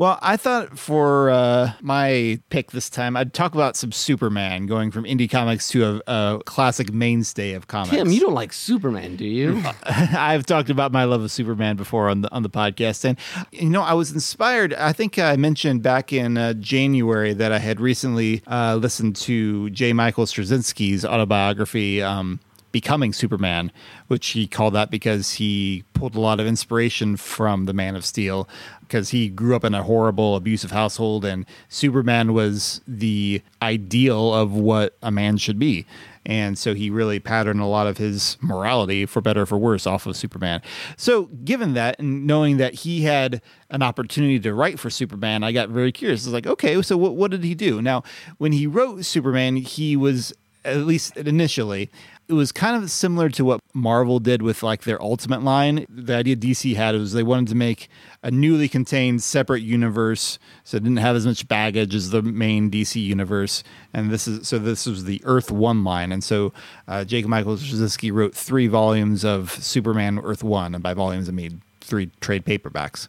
Well, 0.00 0.18
I 0.22 0.38
thought 0.38 0.78
for 0.78 1.28
uh, 1.28 1.72
my 1.82 2.40
pick 2.48 2.70
this 2.70 2.88
time, 2.88 3.18
I'd 3.18 3.34
talk 3.34 3.52
about 3.52 3.76
some 3.76 3.92
Superman 3.92 4.64
going 4.64 4.90
from 4.90 5.04
indie 5.04 5.30
comics 5.30 5.68
to 5.72 6.00
a, 6.06 6.10
a 6.10 6.42
classic 6.46 6.90
mainstay 6.90 7.52
of 7.52 7.68
comics. 7.68 7.90
Tim, 7.90 8.10
you 8.10 8.18
don't 8.18 8.32
like 8.32 8.54
Superman, 8.54 9.16
do 9.16 9.26
you? 9.26 9.62
I've 9.82 10.46
talked 10.46 10.70
about 10.70 10.90
my 10.90 11.04
love 11.04 11.20
of 11.20 11.30
Superman 11.30 11.76
before 11.76 12.08
on 12.08 12.22
the 12.22 12.32
on 12.32 12.42
the 12.42 12.48
podcast, 12.48 13.04
and 13.04 13.18
you 13.52 13.68
know 13.68 13.82
I 13.82 13.92
was 13.92 14.10
inspired. 14.10 14.72
I 14.72 14.94
think 14.94 15.18
I 15.18 15.36
mentioned 15.36 15.82
back 15.82 16.14
in 16.14 16.38
uh, 16.38 16.54
January 16.54 17.34
that 17.34 17.52
I 17.52 17.58
had 17.58 17.78
recently 17.78 18.42
uh, 18.46 18.76
listened 18.76 19.16
to 19.16 19.68
J. 19.68 19.92
Michael 19.92 20.24
Straczynski's 20.24 21.04
autobiography. 21.04 22.02
Um, 22.02 22.40
Becoming 22.72 23.12
Superman, 23.12 23.72
which 24.06 24.28
he 24.28 24.46
called 24.46 24.74
that 24.74 24.92
because 24.92 25.32
he 25.32 25.82
pulled 25.92 26.14
a 26.14 26.20
lot 26.20 26.38
of 26.38 26.46
inspiration 26.46 27.16
from 27.16 27.64
the 27.64 27.72
Man 27.72 27.96
of 27.96 28.04
Steel, 28.04 28.48
because 28.90 29.10
he 29.10 29.28
grew 29.28 29.54
up 29.54 29.62
in 29.62 29.72
a 29.72 29.84
horrible, 29.84 30.34
abusive 30.34 30.72
household, 30.72 31.24
and 31.24 31.46
Superman 31.68 32.34
was 32.34 32.80
the 32.88 33.40
ideal 33.62 34.34
of 34.34 34.52
what 34.52 34.96
a 35.00 35.12
man 35.12 35.36
should 35.36 35.60
be. 35.60 35.86
And 36.26 36.58
so 36.58 36.74
he 36.74 36.90
really 36.90 37.20
patterned 37.20 37.60
a 37.60 37.66
lot 37.66 37.86
of 37.86 37.98
his 37.98 38.36
morality, 38.40 39.06
for 39.06 39.20
better 39.20 39.42
or 39.42 39.46
for 39.46 39.58
worse, 39.58 39.86
off 39.86 40.06
of 40.06 40.16
Superman. 40.16 40.60
So, 40.96 41.26
given 41.44 41.74
that 41.74 42.00
and 42.00 42.26
knowing 42.26 42.56
that 42.56 42.74
he 42.74 43.02
had 43.02 43.40
an 43.70 43.80
opportunity 43.80 44.40
to 44.40 44.52
write 44.52 44.80
for 44.80 44.90
Superman, 44.90 45.44
I 45.44 45.52
got 45.52 45.68
very 45.68 45.92
curious. 45.92 46.26
I 46.26 46.28
was 46.28 46.34
like, 46.34 46.46
okay, 46.48 46.82
so 46.82 46.96
what, 46.96 47.14
what 47.14 47.30
did 47.30 47.44
he 47.44 47.54
do? 47.54 47.80
Now, 47.80 48.02
when 48.38 48.52
he 48.52 48.66
wrote 48.66 49.04
Superman, 49.04 49.56
he 49.56 49.96
was, 49.96 50.34
at 50.64 50.78
least 50.78 51.16
initially, 51.16 51.90
it 52.30 52.34
was 52.34 52.52
kind 52.52 52.80
of 52.80 52.88
similar 52.92 53.28
to 53.28 53.44
what 53.44 53.60
Marvel 53.74 54.20
did 54.20 54.40
with 54.40 54.62
like 54.62 54.84
their 54.84 55.02
Ultimate 55.02 55.42
line. 55.42 55.84
The 55.88 56.14
idea 56.14 56.36
DC 56.36 56.76
had 56.76 56.94
was 56.94 57.12
they 57.12 57.24
wanted 57.24 57.48
to 57.48 57.56
make 57.56 57.88
a 58.22 58.30
newly 58.30 58.68
contained 58.68 59.24
separate 59.24 59.62
universe, 59.62 60.38
so 60.62 60.76
it 60.76 60.84
didn't 60.84 60.98
have 60.98 61.16
as 61.16 61.26
much 61.26 61.48
baggage 61.48 61.92
as 61.92 62.10
the 62.10 62.22
main 62.22 62.70
DC 62.70 63.02
universe. 63.02 63.64
And 63.92 64.10
this 64.12 64.28
is 64.28 64.46
so 64.46 64.60
this 64.60 64.86
was 64.86 65.04
the 65.04 65.20
Earth 65.24 65.50
One 65.50 65.82
line, 65.82 66.12
and 66.12 66.22
so 66.22 66.52
uh, 66.86 67.04
J. 67.04 67.22
Michael 67.22 67.56
Straczynski 67.56 68.12
wrote 68.12 68.32
three 68.32 68.68
volumes 68.68 69.24
of 69.24 69.50
Superman 69.50 70.20
Earth 70.20 70.44
One, 70.44 70.72
and 70.74 70.84
by 70.84 70.94
volumes 70.94 71.28
I 71.28 71.32
mean 71.32 71.62
three 71.80 72.10
trade 72.20 72.44
paperbacks. 72.44 73.08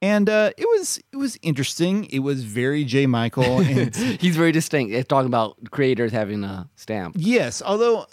And 0.00 0.28
uh, 0.28 0.50
it 0.56 0.66
was 0.66 0.98
it 1.12 1.16
was 1.16 1.38
interesting. 1.42 2.06
It 2.06 2.20
was 2.20 2.42
very 2.42 2.84
J. 2.84 3.06
Michael, 3.06 3.60
and 3.60 3.94
He's 4.20 4.34
very 4.34 4.50
distinct. 4.50 4.94
It's 4.94 5.06
talking 5.06 5.28
about 5.28 5.58
creators 5.70 6.10
having 6.10 6.42
a 6.42 6.68
stamp. 6.74 7.16
Yes, 7.18 7.62
although 7.64 8.06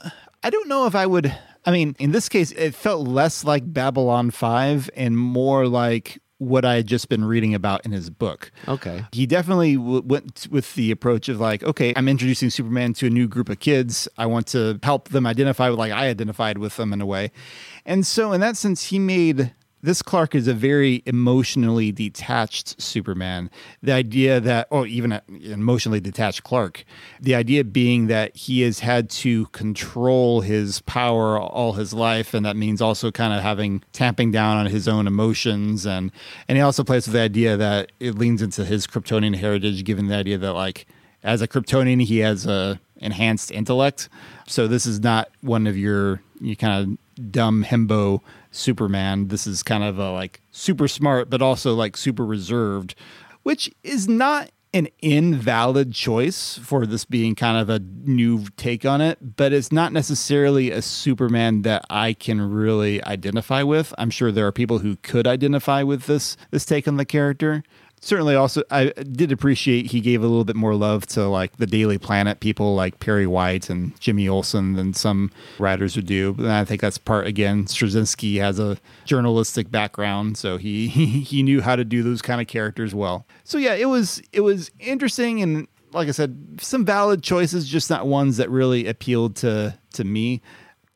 I 0.43 0.49
don't 0.49 0.67
know 0.67 0.85
if 0.85 0.95
I 0.95 1.05
would. 1.05 1.35
I 1.65 1.71
mean, 1.71 1.95
in 1.99 2.11
this 2.11 2.29
case, 2.29 2.51
it 2.51 2.73
felt 2.73 3.07
less 3.07 3.43
like 3.43 3.71
Babylon 3.71 4.31
5 4.31 4.89
and 4.95 5.17
more 5.17 5.67
like 5.67 6.19
what 6.39 6.63
I 6.63 6.75
had 6.75 6.87
just 6.87 7.09
been 7.09 7.25
reading 7.25 7.53
about 7.53 7.85
in 7.85 7.91
his 7.91 8.09
book. 8.09 8.49
Okay. 8.65 9.05
He 9.11 9.25
definitely 9.25 9.75
w- 9.75 10.01
went 10.05 10.47
with 10.49 10.73
the 10.75 10.89
approach 10.89 11.27
of 11.27 11.39
like, 11.39 11.63
okay, 11.63 11.93
I'm 11.97 12.07
introducing 12.07 12.49
Superman 12.49 12.93
to 12.93 13.07
a 13.07 13.09
new 13.09 13.27
group 13.27 13.49
of 13.49 13.59
kids. 13.59 14.07
I 14.17 14.25
want 14.25 14.47
to 14.47 14.79
help 14.81 15.09
them 15.09 15.27
identify 15.27 15.69
with 15.69 15.77
like 15.77 15.91
I 15.91 16.07
identified 16.07 16.57
with 16.57 16.77
them 16.77 16.93
in 16.93 17.01
a 17.01 17.05
way. 17.05 17.31
And 17.85 18.07
so, 18.07 18.31
in 18.31 18.39
that 18.39 18.55
sense, 18.55 18.85
he 18.85 18.99
made 18.99 19.53
this 19.81 20.01
Clark 20.01 20.35
is 20.35 20.47
a 20.47 20.53
very 20.53 21.03
emotionally 21.05 21.91
detached 21.91 22.81
Superman. 22.81 23.49
The 23.81 23.93
idea 23.93 24.39
that, 24.39 24.67
or 24.69 24.85
even 24.87 25.13
an 25.13 25.21
emotionally 25.29 25.99
detached 25.99 26.43
Clark, 26.43 26.83
the 27.21 27.35
idea 27.35 27.63
being 27.63 28.07
that 28.07 28.35
he 28.35 28.61
has 28.61 28.79
had 28.79 29.09
to 29.11 29.45
control 29.47 30.41
his 30.41 30.81
power 30.81 31.39
all 31.39 31.73
his 31.73 31.93
life, 31.93 32.33
and 32.33 32.45
that 32.45 32.55
means 32.55 32.81
also 32.81 33.11
kind 33.11 33.33
of 33.33 33.41
having 33.41 33.83
tamping 33.93 34.31
down 34.31 34.57
on 34.57 34.65
his 34.65 34.87
own 34.87 35.07
emotions, 35.07 35.85
and 35.85 36.11
and 36.47 36.57
he 36.57 36.61
also 36.61 36.83
plays 36.83 37.07
with 37.07 37.13
the 37.13 37.21
idea 37.21 37.55
that 37.57 37.91
it 37.99 38.15
leans 38.15 38.41
into 38.41 38.65
his 38.65 38.85
Kryptonian 38.85 39.35
heritage, 39.35 39.83
given 39.83 40.07
the 40.07 40.15
idea 40.15 40.37
that 40.37 40.53
like 40.53 40.87
as 41.23 41.41
a 41.41 41.47
Kryptonian 41.47 42.01
he 42.03 42.19
has 42.19 42.45
a 42.45 42.79
enhanced 42.97 43.51
intellect. 43.51 44.09
So 44.47 44.67
this 44.67 44.85
is 44.85 44.99
not 44.99 45.29
one 45.41 45.67
of 45.67 45.77
your 45.77 46.21
you 46.41 46.55
kind 46.55 46.97
of 47.17 47.31
dumb 47.31 47.63
himbo 47.63 48.21
Superman. 48.51 49.27
This 49.27 49.45
is 49.47 49.63
kind 49.63 49.83
of 49.83 49.97
a 49.99 50.11
like 50.11 50.41
super 50.51 50.87
smart, 50.87 51.29
but 51.29 51.41
also 51.41 51.73
like 51.73 51.97
super 51.97 52.25
reserved, 52.25 52.95
which 53.43 53.71
is 53.83 54.07
not 54.07 54.51
an 54.73 54.87
invalid 55.01 55.93
choice 55.93 56.59
for 56.59 56.85
this 56.85 57.03
being 57.03 57.33
kind 57.33 57.57
of 57.57 57.69
a 57.69 57.79
new 57.79 58.45
take 58.55 58.85
on 58.85 59.01
it, 59.01 59.35
but 59.35 59.51
it's 59.51 59.71
not 59.71 59.91
necessarily 59.91 60.69
a 60.69 60.81
Superman 60.81 61.63
that 61.63 61.83
I 61.89 62.13
can 62.13 62.39
really 62.39 63.03
identify 63.03 63.63
with. 63.63 63.93
I'm 63.97 64.11
sure 64.11 64.31
there 64.31 64.45
are 64.45 64.51
people 64.51 64.79
who 64.79 64.97
could 64.97 65.25
identify 65.25 65.81
with 65.81 66.05
this 66.05 66.37
this 66.51 66.65
take 66.65 66.87
on 66.87 66.97
the 66.97 67.05
character 67.05 67.63
certainly 68.01 68.35
also 68.35 68.63
I 68.71 68.85
did 69.11 69.31
appreciate 69.31 69.87
he 69.87 70.01
gave 70.01 70.21
a 70.21 70.27
little 70.27 70.45
bit 70.45 70.55
more 70.55 70.75
love 70.75 71.05
to 71.07 71.27
like 71.27 71.57
the 71.57 71.67
Daily 71.67 71.97
Planet 71.97 72.39
people 72.39 72.75
like 72.75 72.99
Perry 72.99 73.27
White 73.27 73.69
and 73.69 73.99
Jimmy 73.99 74.27
Olsen 74.27 74.73
than 74.73 74.93
some 74.93 75.31
writers 75.57 75.95
would 75.95 76.05
do. 76.05 76.33
But 76.33 76.47
I 76.47 76.65
think 76.65 76.81
that's 76.81 76.97
part 76.97 77.27
again. 77.27 77.65
Straczynski 77.65 78.39
has 78.39 78.59
a 78.59 78.77
journalistic 79.05 79.71
background, 79.71 80.37
so 80.37 80.57
he 80.69 80.87
he 80.87 81.43
knew 81.43 81.61
how 81.61 81.75
to 81.75 81.85
do 81.85 82.03
those 82.03 82.21
kind 82.21 82.41
of 82.41 82.47
characters 82.47 82.95
well. 82.95 83.25
So 83.43 83.57
yeah, 83.57 83.73
it 83.73 83.85
was 83.85 84.21
it 84.31 84.41
was 84.41 84.71
interesting 84.79 85.41
and 85.41 85.67
like 85.91 86.07
I 86.07 86.11
said, 86.11 86.59
some 86.61 86.85
valid 86.85 87.23
choices, 87.23 87.67
just 87.67 87.89
not 87.89 88.05
ones 88.05 88.37
that 88.37 88.49
really 88.49 88.85
appealed 88.87 89.35
to 89.37 89.77
to 89.93 90.03
me. 90.03 90.41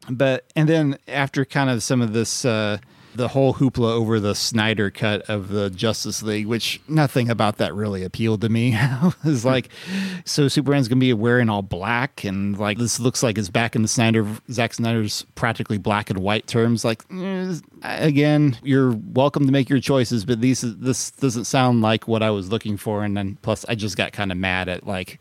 But 0.10 0.46
and 0.56 0.68
then 0.68 0.98
after 1.08 1.46
kind 1.46 1.70
of 1.70 1.84
some 1.84 2.02
of 2.02 2.14
this. 2.14 2.46
Uh, 2.46 2.78
the 3.16 3.30
whole 3.30 3.54
hoopla 3.54 3.92
over 3.92 4.20
the 4.20 4.36
Snyder 4.36 4.90
cut 4.90 5.22
of 5.30 5.50
the 5.50 5.70
Justice 5.70 6.24
League, 6.24 6.48
which 6.48 6.82
nothing 6.88 7.30
about 7.30 7.58
that 7.58 7.74
really 7.74 8.04
appealed 8.04 8.42
to 8.42 8.50
me. 8.50 8.74
it 8.76 9.16
was 9.24 9.46
like, 9.46 9.70
so 10.26 10.48
Superman's 10.48 10.88
gonna 10.88 11.00
be 11.00 11.14
wearing 11.14 11.50
all 11.50 11.62
black, 11.62 12.24
and 12.24 12.58
like 12.58 12.78
this 12.78 13.00
looks 13.00 13.24
like 13.24 13.38
it's 13.38 13.50
back 13.50 13.76
in 13.76 13.82
the 13.82 13.88
Snyder 13.88 14.26
Zack 14.52 14.74
Snyder's 14.74 15.26
practically 15.36 15.78
black 15.78 16.10
and 16.10 16.20
white 16.20 16.48
terms. 16.48 16.84
Like, 16.84 17.04
eh, 17.12 17.56
again, 17.84 18.58
you're 18.64 18.92
welcome 18.92 19.46
to 19.46 19.52
make 19.52 19.70
your 19.70 19.80
choices, 19.80 20.26
but 20.26 20.42
these 20.42 20.62
this 20.62 21.12
doesn't 21.12 21.46
sound 21.46 21.82
like 21.82 22.08
what 22.08 22.24
I 22.24 22.32
was 22.32 22.50
looking 22.50 22.78
for. 22.78 23.04
And 23.04 23.16
then 23.16 23.38
plus, 23.42 23.66
I 23.66 23.76
just 23.76 23.98
got 23.98 24.12
kind 24.12 24.32
of 24.32 24.38
mad 24.38 24.70
at 24.70 24.86
like, 24.88 25.20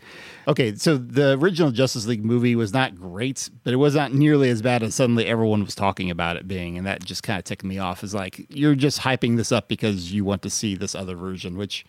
okay, 0.48 0.74
so 0.74 0.96
the 0.96 1.32
original 1.32 1.70
Justice 1.70 2.06
League 2.06 2.24
movie 2.24 2.56
was 2.56 2.72
not 2.72 2.94
great, 2.94 3.50
but 3.64 3.72
it 3.72 3.76
was 3.76 3.94
not 3.94 4.12
nearly 4.12 4.48
as 4.50 4.62
bad 4.62 4.82
as 4.82 4.94
suddenly 4.94 5.26
everyone 5.26 5.64
was 5.64 5.74
talking 5.74 6.10
about 6.10 6.36
it 6.36 6.48
being, 6.48 6.78
and 6.78 6.86
that 6.86 7.04
just 7.04 7.22
kind 7.22 7.38
of 7.38 7.44
ticked 7.44 7.64
me 7.64 7.78
off. 7.82 8.02
Is 8.02 8.14
like 8.14 8.46
you're 8.48 8.74
just 8.74 9.00
hyping 9.00 9.36
this 9.36 9.52
up 9.52 9.68
because 9.68 10.12
you 10.12 10.24
want 10.24 10.42
to 10.42 10.50
see 10.50 10.74
this 10.74 10.94
other 10.94 11.16
version, 11.16 11.58
which 11.58 11.84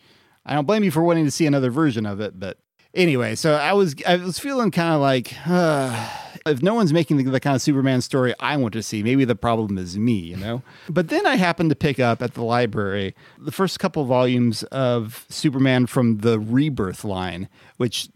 I 0.45 0.55
don't 0.55 0.65
blame 0.65 0.83
you 0.83 0.91
for 0.91 1.03
wanting 1.03 1.25
to 1.25 1.31
see 1.31 1.45
another 1.45 1.71
version 1.71 2.05
of 2.05 2.19
it, 2.19 2.39
but 2.39 2.57
anyway, 2.93 3.35
so 3.35 3.53
I 3.55 3.73
was 3.73 3.95
I 4.05 4.17
was 4.17 4.39
feeling 4.39 4.71
kind 4.71 4.93
of 4.93 5.01
like. 5.01 5.33
Uh, 5.47 6.09
if 6.45 6.61
no 6.61 6.73
one's 6.73 6.91
making 6.91 7.17
the, 7.17 7.23
the 7.23 7.39
kind 7.39 7.55
of 7.55 7.61
Superman 7.61 8.01
story 8.01 8.33
I 8.39 8.57
want 8.57 8.73
to 8.73 8.83
see, 8.83 9.01
maybe 9.01 9.23
the 9.23 9.35
problem 9.35 9.77
is 9.77 9.97
me, 9.97 10.13
you 10.13 10.35
know? 10.35 10.61
But 10.89 11.07
then 11.07 11.25
I 11.25 11.35
happened 11.35 11.69
to 11.69 11.75
pick 11.75 11.99
up 11.99 12.21
at 12.21 12.33
the 12.33 12.43
library 12.43 13.15
the 13.39 13.51
first 13.51 13.79
couple 13.79 14.03
volumes 14.03 14.63
of 14.63 15.25
Superman 15.29 15.85
from 15.85 16.17
the 16.17 16.39
Rebirth 16.39 17.05
line, 17.05 17.47
which 17.77 18.09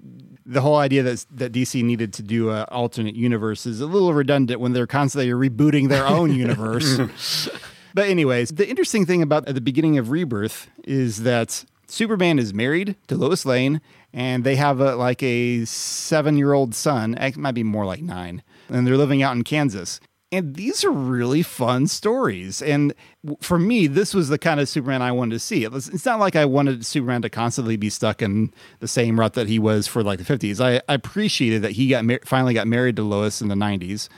the 0.48 0.62
whole 0.62 0.78
idea 0.78 1.04
that 1.04 1.26
that 1.32 1.52
DC 1.52 1.84
needed 1.84 2.14
to 2.14 2.24
do 2.24 2.50
an 2.50 2.64
alternate 2.70 3.16
universe 3.16 3.66
is 3.66 3.82
a 3.82 3.86
little 3.86 4.14
redundant 4.14 4.62
when 4.62 4.72
they're 4.72 4.88
constantly 4.88 5.30
rebooting 5.30 5.90
their 5.90 6.08
own 6.08 6.34
universe. 6.46 7.50
but 7.94 8.08
anyways, 8.08 8.52
the 8.52 8.68
interesting 8.68 9.06
thing 9.06 9.22
about 9.22 9.48
at 9.48 9.56
the 9.56 9.62
beginning 9.62 9.98
of 9.98 10.10
Rebirth 10.10 10.70
is 10.86 11.24
that 11.24 11.66
Superman 11.88 12.40
is 12.40 12.54
married 12.54 12.96
to 13.08 13.16
Lois 13.16 13.46
Lane, 13.46 13.82
and 14.14 14.44
they 14.44 14.56
have 14.56 14.80
a, 14.80 14.96
like 14.96 15.22
a 15.22 15.66
seven-year-old 15.66 16.74
son. 16.74 17.16
It 17.16 17.38
might 17.38 17.54
be 17.54 17.64
more 17.64 17.86
like 17.86 18.02
nine, 18.02 18.42
and 18.70 18.88
they're 18.88 18.98
living 18.98 19.22
out 19.22 19.36
in 19.36 19.44
Kansas. 19.44 20.00
And 20.30 20.56
these 20.56 20.84
are 20.84 20.92
really 20.92 21.42
fun 21.42 21.88
stories. 21.88 22.62
And 22.62 22.94
for 23.40 23.58
me, 23.58 23.88
this 23.88 24.14
was 24.14 24.28
the 24.28 24.38
kind 24.38 24.60
of 24.60 24.68
Superman 24.68 25.02
I 25.02 25.14
wanted 25.14 25.36
to 25.36 25.40
see. 25.40 25.64
It 25.64 25.72
was, 25.72 25.88
it's 25.88 26.06
not 26.06 26.20
like 26.20 26.36
I 26.36 26.44
wanted 26.44 26.86
Superman 26.86 27.22
to 27.22 27.30
constantly 27.30 27.78
be 27.78 27.90
stuck 27.90 28.22
in 28.22 28.54
the 28.80 28.90
same 28.90 29.18
rut 29.18 29.36
that 29.36 29.48
he 29.48 29.58
was 29.58 29.88
for 29.88 30.04
like 30.04 30.20
the 30.20 30.26
50s. 30.26 30.60
I, 30.60 30.82
I 30.90 30.96
appreciated 30.96 31.62
that 31.62 31.72
he 31.72 31.88
got 31.88 32.04
mar- 32.04 32.20
finally 32.26 32.54
got 32.54 32.68
married 32.68 32.98
to 32.98 33.04
Lois 33.04 33.42
in 33.42 33.48
the 33.48 33.56
90s. 33.56 34.10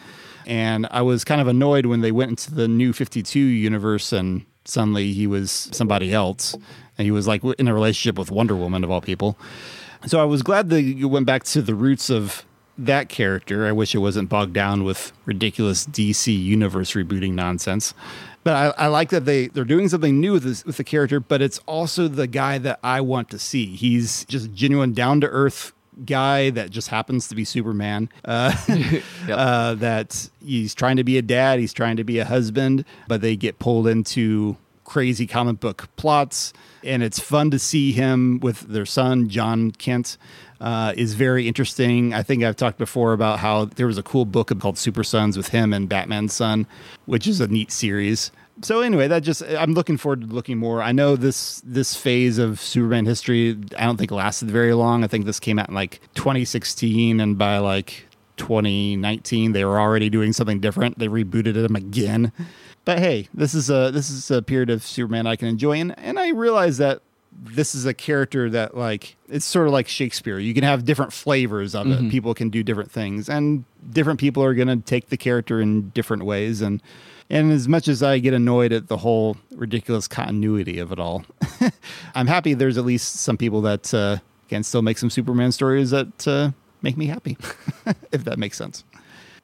And 0.47 0.87
I 0.89 1.03
was 1.03 1.23
kind 1.23 1.41
of 1.41 1.47
annoyed 1.47 1.85
when 1.85 2.01
they 2.01 2.11
went 2.11 2.31
into 2.31 2.55
the 2.55 2.67
new 2.67 2.91
52 2.91 3.37
universe 3.37 4.11
and 4.11 4.43
suddenly 4.65 5.13
he 5.13 5.27
was 5.27 5.51
somebody 5.51 6.11
else. 6.11 6.55
And 6.97 7.05
he 7.05 7.11
was 7.11 7.27
like 7.27 7.43
in 7.43 7.67
a 7.67 7.73
relationship 7.73 8.17
with 8.17 8.31
Wonder 8.31 8.55
Woman, 8.55 8.83
of 8.83 8.89
all 8.89 8.99
people. 8.99 9.37
So 10.07 10.19
I 10.19 10.23
was 10.23 10.41
glad 10.41 10.69
that 10.69 10.81
you 10.81 11.07
went 11.07 11.27
back 11.27 11.43
to 11.43 11.61
the 11.61 11.75
roots 11.75 12.09
of 12.09 12.45
that 12.85 13.09
character. 13.09 13.65
I 13.67 13.71
wish 13.71 13.93
it 13.93 13.99
wasn't 13.99 14.29
bogged 14.29 14.53
down 14.53 14.83
with 14.83 15.11
ridiculous 15.25 15.85
DC 15.85 16.27
universe 16.41 16.93
rebooting 16.93 17.33
nonsense. 17.33 17.93
But 18.43 18.75
I, 18.79 18.85
I 18.85 18.87
like 18.87 19.09
that 19.09 19.25
they, 19.25 19.47
they're 19.47 19.65
doing 19.65 19.89
something 19.89 20.19
new 20.19 20.33
with 20.33 20.43
this 20.43 20.65
with 20.65 20.77
the 20.77 20.83
character, 20.83 21.19
but 21.19 21.41
it's 21.41 21.59
also 21.65 22.07
the 22.07 22.27
guy 22.27 22.57
that 22.59 22.79
I 22.83 23.01
want 23.01 23.29
to 23.31 23.39
see. 23.39 23.75
He's 23.75 24.25
just 24.25 24.53
genuine 24.53 24.93
down 24.93 25.21
to 25.21 25.27
earth 25.27 25.73
guy 26.05 26.49
that 26.51 26.69
just 26.69 26.87
happens 26.87 27.27
to 27.27 27.35
be 27.35 27.43
Superman. 27.43 28.09
Uh, 28.23 28.55
uh, 29.29 29.75
that 29.75 30.29
he's 30.43 30.73
trying 30.73 30.97
to 30.97 31.03
be 31.03 31.17
a 31.17 31.21
dad, 31.21 31.59
he's 31.59 31.73
trying 31.73 31.97
to 31.97 32.03
be 32.03 32.19
a 32.19 32.25
husband, 32.25 32.85
but 33.07 33.21
they 33.21 33.35
get 33.35 33.59
pulled 33.59 33.87
into 33.87 34.57
crazy 34.85 35.27
comic 35.27 35.59
book 35.59 35.87
plots. 35.97 36.53
And 36.83 37.03
it's 37.03 37.19
fun 37.19 37.51
to 37.51 37.59
see 37.59 37.91
him 37.91 38.39
with 38.39 38.61
their 38.61 38.85
son, 38.85 39.29
Jon 39.29 39.71
Kent. 39.71 40.17
Uh, 40.61 40.93
is 40.97 41.13
very 41.13 41.47
interesting. 41.47 42.13
I 42.13 42.21
think 42.21 42.43
I've 42.43 42.57
talked 42.57 42.77
before 42.77 43.13
about 43.13 43.39
how 43.39 43.65
there 43.65 43.87
was 43.87 43.97
a 43.97 44.03
cool 44.03 44.25
book 44.25 44.51
called 44.59 44.77
Super 44.77 45.05
Sons 45.05 45.37
with 45.37 45.49
him 45.49 45.71
and 45.71 45.87
Batman's 45.87 46.33
son, 46.33 46.67
which 47.05 47.27
is 47.27 47.39
a 47.39 47.47
neat 47.47 47.71
series. 47.71 48.31
So 48.61 48.81
anyway, 48.81 49.07
that 49.07 49.23
just 49.23 49.41
I'm 49.43 49.73
looking 49.73 49.97
forward 49.97 50.21
to 50.21 50.27
looking 50.27 50.57
more. 50.57 50.81
I 50.81 50.91
know 50.91 51.15
this 51.15 51.61
this 51.63 51.95
phase 51.95 52.37
of 52.37 52.59
Superman 52.59 53.05
history 53.05 53.57
I 53.77 53.85
don't 53.85 53.97
think 53.97 54.11
lasted 54.11 54.51
very 54.51 54.73
long. 54.73 55.03
I 55.03 55.07
think 55.07 55.25
this 55.25 55.39
came 55.39 55.59
out 55.59 55.69
in 55.69 55.75
like 55.75 56.01
2016 56.15 57.19
and 57.19 57.37
by 57.37 57.59
like 57.59 58.07
2019 58.37 59.53
they 59.53 59.63
were 59.63 59.79
already 59.79 60.09
doing 60.09 60.33
something 60.33 60.59
different. 60.59 60.99
They 60.99 61.07
rebooted 61.07 61.55
him 61.55 61.75
again. 61.75 62.33
But 62.83 62.99
hey, 62.99 63.29
this 63.33 63.53
is 63.53 63.69
a 63.69 63.91
this 63.91 64.09
is 64.09 64.29
a 64.29 64.41
period 64.41 64.69
of 64.69 64.83
Superman 64.83 65.25
I 65.25 65.37
can 65.37 65.47
enjoy 65.47 65.79
and 65.79 65.97
and 65.97 66.19
I 66.19 66.29
realize 66.29 66.77
that 66.79 67.01
this 67.41 67.73
is 67.73 67.85
a 67.85 67.93
character 67.93 68.49
that 68.49 68.75
like 68.75 69.15
it's 69.27 69.45
sort 69.45 69.67
of 69.67 69.73
like 69.73 69.87
Shakespeare. 69.87 70.39
You 70.39 70.53
can 70.53 70.63
have 70.63 70.85
different 70.85 71.13
flavors 71.13 71.75
of 71.75 71.87
it. 71.87 72.11
People 72.11 72.33
can 72.33 72.49
do 72.49 72.63
different 72.63 72.91
things, 72.91 73.29
and 73.29 73.63
different 73.89 74.19
people 74.19 74.43
are 74.43 74.53
going 74.53 74.67
to 74.67 74.77
take 74.77 75.09
the 75.09 75.17
character 75.17 75.61
in 75.61 75.89
different 75.89 76.23
ways. 76.23 76.61
And 76.61 76.81
and 77.29 77.51
as 77.51 77.67
much 77.67 77.87
as 77.87 78.01
I 78.03 78.19
get 78.19 78.33
annoyed 78.33 78.73
at 78.73 78.87
the 78.87 78.97
whole 78.97 79.37
ridiculous 79.51 80.07
continuity 80.07 80.79
of 80.79 80.91
it 80.91 80.99
all, 80.99 81.23
I'm 82.15 82.27
happy 82.27 82.53
there's 82.53 82.77
at 82.77 82.85
least 82.85 83.15
some 83.15 83.37
people 83.37 83.61
that 83.61 83.93
uh, 83.93 84.17
can 84.49 84.63
still 84.63 84.81
make 84.81 84.97
some 84.97 85.09
Superman 85.09 85.51
stories 85.51 85.91
that 85.91 86.27
uh, 86.27 86.51
make 86.81 86.97
me 86.97 87.05
happy, 87.05 87.37
if 88.11 88.23
that 88.25 88.39
makes 88.39 88.57
sense. 88.57 88.83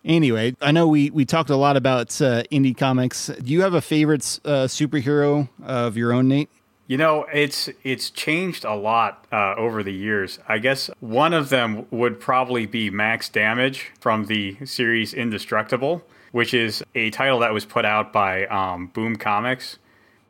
Anyway, 0.04 0.56
I 0.62 0.72
know 0.72 0.88
we, 0.88 1.10
we 1.10 1.26
talked 1.26 1.50
a 1.50 1.56
lot 1.56 1.78
about 1.78 2.10
uh, 2.22 2.44
indie 2.52 2.78
comics. 2.78 3.28
Do 3.28 3.52
you 3.52 3.62
have 3.62 3.74
a 3.74 3.82
favorite 3.82 4.40
uh, 4.46 4.66
superhero 4.66 5.50
of 5.64 5.98
your 5.98 6.14
own, 6.14 6.28
Nate? 6.28 6.50
You 6.88 6.98
know, 6.98 7.26
it's 7.34 7.68
it's 7.84 8.12
changed 8.12 8.64
a 8.64 8.76
lot 8.76 9.26
uh, 9.32 9.56
over 9.58 9.82
the 9.82 9.94
years. 9.94 10.38
I 10.48 10.60
guess 10.60 10.92
one 11.00 11.34
of 11.34 11.50
them 11.50 11.88
would 11.90 12.20
probably 12.20 12.68
be 12.68 12.92
Max 12.92 13.28
Damage 13.28 13.92
from 14.00 14.26
the 14.26 14.58
series 14.66 15.14
Indestructible, 15.14 16.04
which 16.32 16.54
is 16.54 16.84
a 16.94 17.10
title 17.10 17.40
that 17.40 17.54
was 17.54 17.66
put 17.66 17.86
out 17.86 18.14
by 18.14 18.46
um, 18.48 18.88
Boom 18.88 19.16
Comics, 19.16 19.80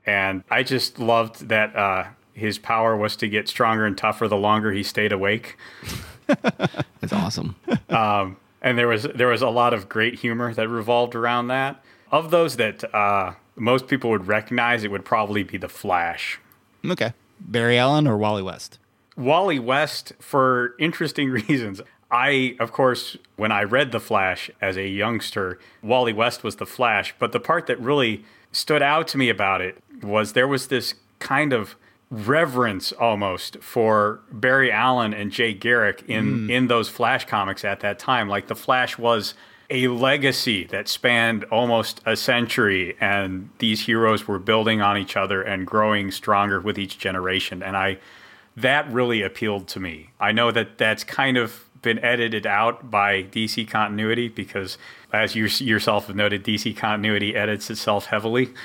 and 0.06 0.46
I 0.50 0.64
just 0.64 0.98
loved 0.98 1.50
that 1.50 1.76
uh, 1.76 2.06
his 2.34 2.58
power 2.58 2.96
was 2.96 3.18
to 3.18 3.28
get 3.28 3.50
stronger 3.50 3.86
and 3.86 3.98
tougher 3.98 4.30
the 4.30 4.38
longer 4.38 4.72
he 4.72 4.84
stayed 4.84 5.12
awake. 5.12 5.58
That's 6.28 7.12
awesome. 7.12 7.58
and 8.62 8.78
there 8.78 8.88
was 8.88 9.04
there 9.04 9.28
was 9.28 9.42
a 9.42 9.50
lot 9.50 9.74
of 9.74 9.90
great 9.90 10.20
humor 10.20 10.54
that 10.54 10.70
revolved 10.70 11.16
around 11.16 11.48
that. 11.48 11.84
Of 12.12 12.32
those 12.32 12.56
that 12.58 12.84
uh, 12.96 13.34
most 13.56 13.88
people 13.88 14.10
would 14.12 14.28
recognize, 14.28 14.84
it 14.84 14.92
would 14.92 15.04
probably 15.04 15.44
be 15.44 15.58
the 15.58 15.68
Flash. 15.68 16.40
Okay. 16.92 17.14
Barry 17.40 17.78
Allen 17.78 18.08
or 18.08 18.18
Wally 18.18 18.42
West? 18.42 18.80
Wally 19.18 19.60
West 19.60 20.14
for 20.20 20.76
interesting 20.80 21.30
reasons. 21.48 21.82
I, 22.12 22.56
of 22.60 22.72
course, 22.72 23.18
when 23.36 23.52
I 23.52 23.64
read 23.64 23.92
The 23.92 24.00
Flash 24.00 24.50
as 24.62 24.78
a 24.78 24.88
youngster, 24.88 25.60
Wally 25.82 26.14
West 26.14 26.44
was 26.44 26.58
the 26.58 26.66
Flash. 26.66 27.16
But 27.20 27.32
the 27.32 27.40
part 27.40 27.68
that 27.68 27.80
really 27.80 28.24
stood 28.52 28.82
out 28.82 29.08
to 29.10 29.18
me 29.18 29.30
about 29.30 29.62
it 29.62 29.78
was 30.02 30.34
there 30.34 30.48
was 30.48 30.68
this 30.68 30.94
kind 31.20 31.52
of 31.52 31.76
reverence 32.12 32.92
almost 32.94 33.58
for 33.62 34.22
Barry 34.32 34.72
Allen 34.72 35.14
and 35.14 35.32
Jay 35.32 35.54
Garrick 35.54 36.04
in, 36.08 36.46
hmm. 36.46 36.50
in 36.50 36.68
those 36.68 36.88
Flash 36.88 37.26
comics 37.26 37.66
at 37.66 37.80
that 37.82 38.00
time. 38.00 38.30
Like 38.30 38.48
The 38.48 38.56
Flash 38.56 38.98
was 38.98 39.34
a 39.70 39.88
legacy 39.88 40.64
that 40.66 40.88
spanned 40.88 41.44
almost 41.46 42.02
a 42.06 42.16
century, 42.16 42.96
and 43.00 43.50
these 43.60 43.86
heroes 43.86 44.28
were 44.28 44.40
building 44.40 44.82
on 44.82 44.98
each 44.98 45.18
other 45.18 45.42
and 45.42 45.66
growing 45.66 46.12
stronger 46.12 46.60
with 46.62 46.78
each 46.78 46.98
generation. 46.98 47.64
And 47.64 47.76
I, 47.76 47.98
that 48.56 48.92
really 48.92 49.22
appealed 49.22 49.68
to 49.70 49.80
me. 49.80 50.12
I 50.20 50.32
know 50.32 50.52
that 50.52 50.78
that's 50.78 51.04
kind 51.04 51.38
of 51.38 51.66
been 51.82 52.00
edited 52.00 52.46
out 52.46 52.90
by 52.90 53.24
DC 53.24 53.68
continuity 53.68 54.28
because, 54.28 54.78
as 55.16 55.36
you 55.36 55.46
yourself 55.46 56.08
have 56.08 56.16
noted, 56.16 56.44
DC 56.44 56.76
continuity 56.76 57.36
edits 57.36 57.70
itself 57.70 58.06
heavily. 58.08 58.50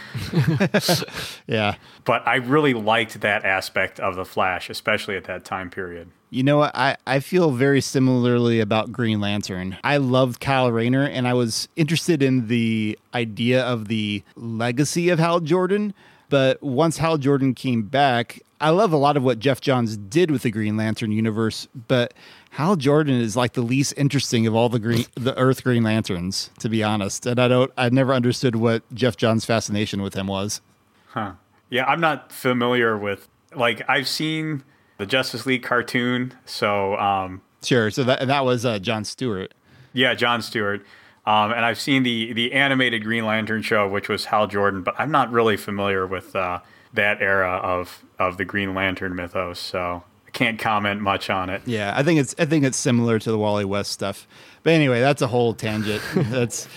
Yeah. 1.47 1.75
But 2.05 2.27
I 2.27 2.37
really 2.37 2.75
liked 2.75 3.21
that 3.21 3.45
aspect 3.45 3.99
of 3.99 4.15
the 4.15 4.25
Flash, 4.25 4.71
especially 4.71 5.17
at 5.17 5.25
that 5.25 5.45
time 5.45 5.69
period. 5.71 6.11
You 6.31 6.45
know 6.45 6.59
what? 6.59 6.71
I, 6.75 6.97
I 7.07 7.19
feel 7.21 7.51
very 7.51 7.81
similarly 7.81 8.61
about 8.61 8.93
Green 8.93 9.21
Lantern. 9.21 9.77
I 9.83 9.97
loved 9.97 10.41
Kyle 10.41 10.71
Rayner 10.71 11.05
and 11.05 11.27
I 11.27 11.35
was 11.35 11.69
interested 11.75 12.23
in 12.23 12.47
the 12.47 12.97
idea 13.15 13.63
of 13.63 13.89
the 13.89 14.23
legacy 14.37 15.09
of 15.09 15.19
Hal 15.19 15.41
Jordan. 15.41 15.93
But 16.29 16.63
once 16.63 16.99
Hal 16.99 17.19
Jordan 17.19 17.55
came 17.55 17.83
back, 17.83 18.41
I 18.61 18.71
love 18.71 18.93
a 18.93 18.97
lot 18.97 19.17
of 19.17 19.23
what 19.23 19.39
Geoff 19.39 19.61
Johns 19.61 19.97
did 19.97 20.31
with 20.31 20.43
the 20.43 20.51
Green 20.51 20.77
Lantern 20.77 21.13
universe, 21.13 21.67
but 21.89 22.13
Hal 22.51 22.77
Jordan 22.77 23.19
is 23.21 23.37
like 23.37 23.55
the 23.55 23.63
least 23.63 23.95
interesting 23.97 24.47
of 24.47 24.55
all 24.55 24.69
the 24.69 24.79
green 24.79 25.07
the 25.15 25.37
Earth 25.39 25.65
Green 25.65 25.83
Lanterns, 25.83 26.51
to 26.59 26.69
be 26.69 26.83
honest. 26.83 27.25
And 27.27 27.41
I 27.41 27.49
don't 27.49 27.73
I 27.77 27.89
never 27.89 28.13
understood 28.13 28.57
what 28.57 28.83
Geoff 28.93 29.17
Johns' 29.17 29.45
fascination 29.45 30.03
with 30.03 30.15
him 30.15 30.27
was. 30.27 30.61
Huh. 31.09 31.33
Yeah, 31.71 31.85
I'm 31.87 32.01
not 32.01 32.33
familiar 32.33 32.99
with 32.99 33.29
like 33.55 33.83
I've 33.89 34.09
seen 34.09 34.63
the 34.99 35.07
Justice 35.07 35.47
League 35.47 35.63
cartoon, 35.63 36.35
so 36.45 36.97
um, 36.97 37.41
Sure. 37.63 37.91
So 37.91 38.05
that 38.05 38.27
that 38.27 38.45
was 38.45 38.67
uh, 38.67 38.79
John 38.79 39.05
Stewart. 39.05 39.55
yeah, 39.93 40.15
John 40.15 40.43
Stewart. 40.43 40.85
Um, 41.27 41.53
and 41.53 41.65
I've 41.65 41.81
seen 41.81 42.03
the 42.03 42.33
the 42.33 42.53
animated 42.53 43.05
Green 43.05 43.25
Lantern 43.25 43.63
show, 43.63 43.89
which 43.89 44.09
was 44.09 44.27
Hal 44.27 44.47
Jordan, 44.47 44.83
but 44.83 44.95
I'm 44.99 45.11
not 45.11 45.31
really 45.31 45.57
familiar 45.57 46.07
with 46.07 46.35
uh, 46.35 46.61
that 46.95 47.21
era 47.21 47.57
of 47.63 48.03
of 48.19 48.37
the 48.37 48.45
Green 48.45 48.75
Lantern 48.75 49.15
mythos, 49.15 49.59
so 49.59 50.03
I 50.27 50.31
can't 50.31 50.59
comment 50.59 51.01
much 51.01 51.31
on 51.31 51.51
it. 51.51 51.63
Yeah, 51.67 51.93
I 51.97 52.03
think 52.03 52.21
it's 52.21 52.35
I 52.39 52.45
think 52.45 52.65
it's 52.65 52.77
similar 52.77 53.19
to 53.19 53.31
the 53.31 53.39
Wally 53.39 53.65
West 53.65 53.93
stuff. 53.93 54.27
But 54.63 54.75
anyway, 54.75 55.01
that's 55.01 55.23
a 55.23 55.27
whole 55.27 55.55
tangent. 55.55 56.03
that's 56.15 56.69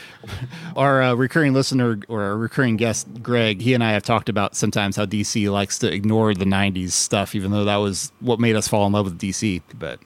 our 0.76 1.02
uh, 1.02 1.14
recurring 1.16 1.54
listener 1.54 2.00
or 2.08 2.24
our 2.24 2.38
recurring 2.38 2.78
guest, 2.78 3.08
Greg. 3.22 3.62
He 3.62 3.74
and 3.74 3.84
I 3.84 3.92
have 3.92 4.04
talked 4.04 4.30
about 4.30 4.56
sometimes 4.56 4.96
how 4.96 5.06
DC 5.06 5.52
likes 5.52 5.78
to 5.80 5.92
ignore 5.92 6.34
the 6.34 6.46
'90s 6.46 6.92
stuff, 6.92 7.36
even 7.36 7.52
though 7.52 7.66
that 7.66 7.78
was 7.78 8.12
what 8.22 8.40
made 8.40 8.56
us 8.56 8.68
fall 8.68 8.88
in 8.88 8.94
love 8.94 9.06
with 9.06 9.20
DC. 9.20 9.62
But 9.78 10.00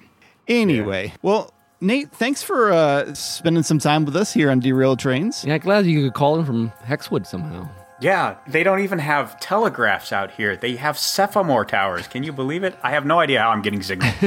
anyway, 0.47 1.13
well, 1.21 1.53
Nate, 1.79 2.11
thanks 2.11 2.41
for 2.41 2.71
uh, 2.71 3.13
spending 3.13 3.63
some 3.63 3.77
time 3.79 4.05
with 4.05 4.15
us 4.15 4.33
here 4.33 4.49
on 4.49 4.59
Derailed 4.59 4.99
Trains. 4.99 5.45
Yeah, 5.45 5.59
glad 5.59 5.85
you 5.85 6.03
could 6.03 6.15
call 6.15 6.39
in 6.39 6.45
from 6.45 6.71
Hexwood 6.83 7.27
somehow. 7.27 7.69
Yeah, 7.99 8.35
they 8.45 8.61
don't 8.63 8.81
even 8.81 8.99
have 8.99 9.39
telegraphs 9.39 10.11
out 10.11 10.29
here. 10.31 10.55
They 10.55 10.75
have 10.75 10.97
Cephomore 10.97 11.67
towers. 11.67 12.07
Can 12.07 12.21
you 12.23 12.31
believe 12.31 12.63
it? 12.63 12.77
I 12.83 12.91
have 12.91 13.05
no 13.05 13.19
idea 13.19 13.41
how 13.41 13.49
I'm 13.49 13.63
getting 13.63 13.81
signal. 13.81 14.11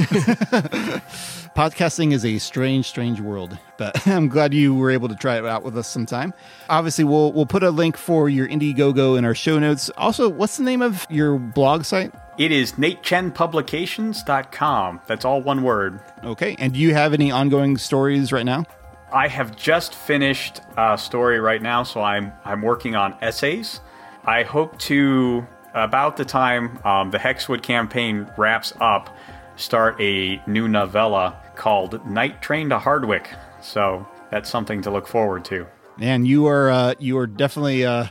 podcasting 1.54 2.12
is 2.12 2.24
a 2.24 2.38
strange, 2.38 2.86
strange 2.86 3.20
world, 3.20 3.56
but 3.76 4.04
I'm 4.08 4.26
glad 4.28 4.52
you 4.54 4.74
were 4.74 4.90
able 4.90 5.08
to 5.08 5.14
try 5.14 5.38
it 5.38 5.46
out 5.46 5.62
with 5.62 5.78
us 5.78 5.86
sometime. 5.86 6.34
Obviously, 6.68 7.04
we'll 7.04 7.32
we'll 7.32 7.46
put 7.46 7.62
a 7.62 7.70
link 7.70 7.96
for 7.96 8.28
your 8.28 8.48
Indiegogo 8.48 9.16
in 9.16 9.24
our 9.24 9.36
show 9.36 9.60
notes. 9.60 9.88
Also, 9.96 10.28
what's 10.28 10.56
the 10.56 10.64
name 10.64 10.82
of 10.82 11.06
your 11.08 11.38
blog 11.38 11.84
site? 11.84 12.12
It 12.38 12.50
is 12.52 12.72
natechenpublications.com. 12.72 15.00
That's 15.06 15.24
all 15.24 15.42
one 15.42 15.62
word. 15.62 16.00
Okay. 16.24 16.56
And 16.58 16.72
do 16.72 16.80
you 16.80 16.92
have 16.94 17.12
any 17.12 17.30
ongoing 17.30 17.76
stories 17.76 18.32
right 18.32 18.46
now? 18.46 18.64
I 19.12 19.28
have 19.28 19.56
just 19.56 19.94
finished 19.94 20.60
a 20.76 20.96
story 20.96 21.40
right 21.40 21.60
now, 21.60 21.82
so 21.82 22.00
I'm 22.00 22.32
I'm 22.44 22.62
working 22.62 22.94
on 22.94 23.16
essays. 23.20 23.80
I 24.24 24.42
hope 24.42 24.78
to 24.80 25.46
about 25.74 26.16
the 26.16 26.24
time 26.24 26.78
um, 26.84 27.10
the 27.10 27.18
Hexwood 27.18 27.62
campaign 27.62 28.30
wraps 28.36 28.72
up, 28.80 29.14
start 29.56 30.00
a 30.00 30.40
new 30.46 30.68
novella 30.68 31.36
called 31.56 32.04
Night 32.06 32.40
Train 32.42 32.68
to 32.70 32.78
Hardwick. 32.78 33.28
So 33.60 34.06
that's 34.30 34.48
something 34.48 34.82
to 34.82 34.90
look 34.90 35.06
forward 35.06 35.44
to. 35.46 35.66
Man, 35.96 36.24
you 36.24 36.46
are 36.46 36.70
uh, 36.70 36.94
you 36.98 37.18
are 37.18 37.26
definitely 37.26 37.84
uh, 37.84 38.06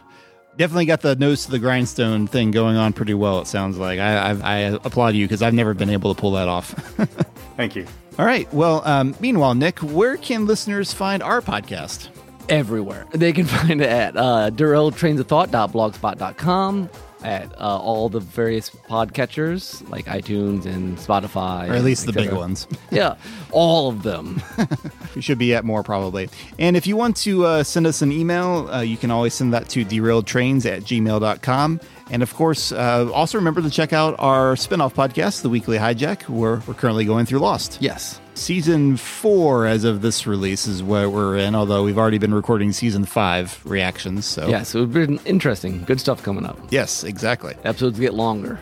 definitely 0.57 0.85
got 0.85 1.01
the 1.01 1.15
nose 1.15 1.45
to 1.45 1.51
the 1.51 1.59
grindstone 1.59 2.27
thing 2.27 2.51
going 2.51 2.75
on 2.75 2.93
pretty 2.93 3.13
well. 3.13 3.39
It 3.39 3.47
sounds 3.47 3.77
like 3.77 3.99
I 3.99 4.31
I, 4.31 4.31
I 4.31 4.57
applaud 4.83 5.15
you 5.15 5.25
because 5.25 5.41
I've 5.41 5.53
never 5.53 5.73
been 5.73 5.89
able 5.89 6.13
to 6.13 6.19
pull 6.19 6.31
that 6.31 6.47
off. 6.47 6.71
Thank 7.55 7.75
you. 7.75 7.87
All 8.19 8.25
right. 8.25 8.53
Well, 8.53 8.85
um, 8.85 9.15
meanwhile, 9.21 9.55
Nick, 9.55 9.79
where 9.79 10.17
can 10.17 10.45
listeners 10.45 10.93
find 10.93 11.23
our 11.23 11.41
podcast? 11.41 12.09
everywhere. 12.49 13.05
They 13.11 13.31
can 13.31 13.45
find 13.45 13.79
it 13.81 13.89
at 13.89 14.17
uh, 14.17 14.51
derailtrainsofthought.blogspot.com, 14.51 16.89
at 17.23 17.51
uh, 17.53 17.77
all 17.77 18.09
the 18.09 18.19
various 18.19 18.69
podcatchers 18.69 19.89
like 19.89 20.05
iTunes 20.05 20.65
and 20.65 20.97
Spotify. 20.97 21.69
Or 21.69 21.73
at 21.73 21.83
least 21.83 22.05
the 22.05 22.13
big 22.13 22.31
ones. 22.33 22.67
Yeah, 22.91 23.15
all 23.51 23.89
of 23.89 24.03
them. 24.03 24.41
We 25.15 25.23
should 25.23 25.39
be 25.39 25.55
at 25.55 25.65
more 25.65 25.81
probably. 25.83 26.29
And 26.59 26.77
if 26.77 26.85
you 26.87 26.95
want 26.95 27.17
to 27.17 27.45
uh, 27.45 27.63
send 27.63 27.87
us 27.87 28.01
an 28.03 28.11
email, 28.11 28.69
uh, 28.69 28.81
you 28.81 28.95
can 28.95 29.09
always 29.11 29.33
send 29.33 29.53
that 29.53 29.67
to 29.69 29.83
derailedtrains 29.83 30.65
at 30.65 30.83
gmail.com. 30.83 31.81
And 32.11 32.23
of 32.23 32.33
course, 32.33 32.71
uh, 32.71 33.09
also 33.13 33.37
remember 33.37 33.61
to 33.61 33.69
check 33.69 33.93
out 33.93 34.15
our 34.19 34.55
spin 34.55 34.81
off 34.81 34.95
podcast, 34.95 35.43
The 35.43 35.49
Weekly 35.49 35.77
Hijack, 35.77 36.23
where 36.29 36.61
we're 36.67 36.73
currently 36.73 37.05
going 37.05 37.25
through 37.25 37.39
Lost. 37.39 37.77
yes. 37.81 38.19
Season 38.35 38.95
four, 38.95 39.65
as 39.67 39.83
of 39.83 40.01
this 40.01 40.25
release, 40.25 40.65
is 40.65 40.81
what 40.81 41.11
we're 41.11 41.35
in, 41.35 41.55
although 41.55 41.83
we've 41.83 41.97
already 41.97 42.17
been 42.19 42.33
recording 42.33 42.71
season 42.71 43.03
five 43.03 43.59
reactions. 43.65 44.25
So, 44.25 44.47
Yeah, 44.47 44.63
so 44.63 44.83
it's 44.83 44.93
been 44.93 45.19
interesting. 45.25 45.83
Good 45.83 45.99
stuff 45.99 46.23
coming 46.23 46.45
up. 46.45 46.57
yes, 46.69 47.03
exactly. 47.03 47.55
Episodes 47.65 47.99
get 47.99 48.13
longer. 48.13 48.57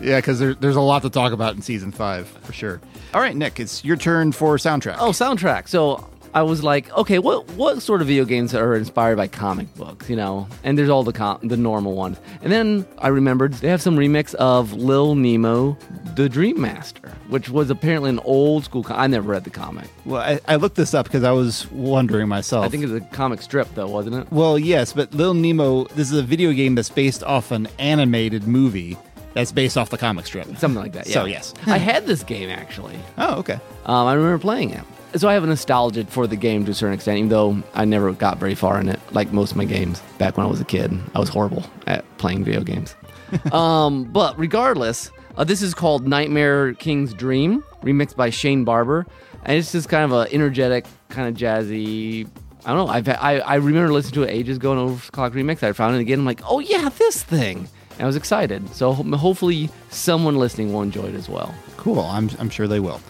Yeah, 0.00 0.16
because 0.16 0.40
there, 0.40 0.54
there's 0.54 0.76
a 0.76 0.80
lot 0.80 1.02
to 1.02 1.10
talk 1.10 1.32
about 1.32 1.54
in 1.54 1.62
season 1.62 1.92
five, 1.92 2.26
for 2.42 2.52
sure. 2.52 2.80
All 3.14 3.20
right, 3.20 3.34
Nick, 3.34 3.60
it's 3.60 3.84
your 3.84 3.96
turn 3.96 4.32
for 4.32 4.56
soundtrack. 4.56 4.96
Oh, 4.98 5.10
soundtrack. 5.10 5.68
So 5.68 6.09
I 6.32 6.42
was 6.42 6.62
like, 6.62 6.90
okay, 6.96 7.18
what 7.18 7.48
what 7.52 7.82
sort 7.82 8.00
of 8.00 8.06
video 8.06 8.24
games 8.24 8.54
are 8.54 8.76
inspired 8.76 9.16
by 9.16 9.26
comic 9.26 9.74
books? 9.74 10.08
You 10.08 10.16
know, 10.16 10.46
and 10.62 10.78
there's 10.78 10.88
all 10.88 11.02
the 11.02 11.12
com- 11.12 11.40
the 11.42 11.56
normal 11.56 11.94
ones. 11.94 12.18
And 12.42 12.52
then 12.52 12.86
I 12.98 13.08
remembered 13.08 13.54
they 13.54 13.68
have 13.68 13.82
some 13.82 13.96
remix 13.96 14.34
of 14.36 14.72
Lil 14.72 15.16
Nemo, 15.16 15.76
the 16.14 16.28
Dream 16.28 16.60
Master, 16.60 17.08
which 17.28 17.48
was 17.48 17.68
apparently 17.70 18.10
an 18.10 18.20
old 18.20 18.64
school. 18.64 18.84
Com- 18.84 18.98
I 18.98 19.06
never 19.08 19.28
read 19.30 19.42
the 19.44 19.50
comic. 19.50 19.88
Well, 20.04 20.20
I, 20.22 20.38
I 20.46 20.56
looked 20.56 20.76
this 20.76 20.94
up 20.94 21.06
because 21.06 21.24
I 21.24 21.32
was 21.32 21.68
wondering 21.72 22.28
myself. 22.28 22.64
I 22.64 22.68
think 22.68 22.84
it's 22.84 22.92
a 22.92 23.00
comic 23.14 23.42
strip, 23.42 23.68
though, 23.74 23.88
wasn't 23.88 24.14
it? 24.16 24.30
Well, 24.30 24.58
yes, 24.58 24.92
but 24.92 25.12
Little 25.12 25.34
Nemo, 25.34 25.84
this 25.96 26.12
is 26.12 26.18
a 26.18 26.22
video 26.22 26.52
game 26.52 26.76
that's 26.76 26.90
based 26.90 27.24
off 27.24 27.50
an 27.50 27.66
animated 27.80 28.46
movie 28.46 28.96
that's 29.34 29.52
based 29.52 29.76
off 29.76 29.90
the 29.90 29.98
comic 29.98 30.26
strip. 30.26 30.46
Something 30.58 30.82
like 30.82 30.92
that. 30.92 31.06
Yeah. 31.06 31.14
So, 31.14 31.24
yes. 31.24 31.54
I 31.66 31.78
had 31.78 32.06
this 32.06 32.22
game 32.22 32.50
actually. 32.50 32.98
Oh, 33.18 33.38
okay. 33.40 33.60
Um, 33.84 34.06
I 34.06 34.14
remember 34.14 34.38
playing 34.38 34.70
it. 34.70 34.82
So 35.16 35.28
I 35.28 35.34
have 35.34 35.42
a 35.42 35.46
nostalgia 35.46 36.04
for 36.06 36.28
the 36.28 36.36
game 36.36 36.64
to 36.66 36.70
a 36.70 36.74
certain 36.74 36.94
extent, 36.94 37.18
even 37.18 37.30
though 37.30 37.62
I 37.74 37.84
never 37.84 38.12
got 38.12 38.38
very 38.38 38.54
far 38.54 38.80
in 38.80 38.88
it, 38.88 39.00
like 39.10 39.32
most 39.32 39.50
of 39.50 39.56
my 39.56 39.64
games 39.64 40.00
back 40.18 40.36
when 40.36 40.46
I 40.46 40.48
was 40.48 40.60
a 40.60 40.64
kid. 40.64 40.92
I 41.14 41.18
was 41.18 41.28
horrible 41.28 41.64
at 41.88 42.04
playing 42.18 42.44
video 42.44 42.62
games. 42.62 42.94
um, 43.52 44.04
but 44.04 44.38
regardless, 44.38 45.10
uh, 45.36 45.42
this 45.42 45.62
is 45.62 45.74
called 45.74 46.06
Nightmare 46.06 46.74
King's 46.74 47.12
Dream, 47.12 47.64
remixed 47.82 48.14
by 48.14 48.30
Shane 48.30 48.64
Barber, 48.64 49.04
and 49.44 49.56
it's 49.56 49.72
just 49.72 49.88
kind 49.88 50.04
of 50.04 50.12
a 50.12 50.32
energetic, 50.32 50.86
kind 51.08 51.28
of 51.28 51.34
jazzy. 51.34 52.28
I 52.64 52.72
don't 52.72 52.86
know. 52.86 52.92
I've, 52.92 53.08
I 53.08 53.38
I 53.38 53.54
remember 53.56 53.92
listening 53.92 54.14
to 54.14 54.22
it 54.24 54.30
ages 54.30 54.58
ago, 54.58 54.72
an 54.72 54.78
overclock 54.78 55.32
remix. 55.32 55.62
I 55.62 55.72
found 55.72 55.96
it 55.96 56.00
again. 56.00 56.20
I'm 56.20 56.24
like, 56.24 56.42
oh 56.44 56.60
yeah, 56.60 56.88
this 56.88 57.22
thing. 57.22 57.68
And 57.92 58.02
I 58.02 58.06
was 58.06 58.16
excited. 58.16 58.68
So 58.74 58.92
hopefully, 58.92 59.70
someone 59.90 60.36
listening 60.36 60.72
will 60.72 60.82
enjoy 60.82 61.04
it 61.04 61.14
as 61.14 61.28
well. 61.28 61.54
Cool. 61.76 62.00
I'm, 62.00 62.30
I'm 62.38 62.48
sure 62.48 62.68
they 62.68 62.80
will. 62.80 63.00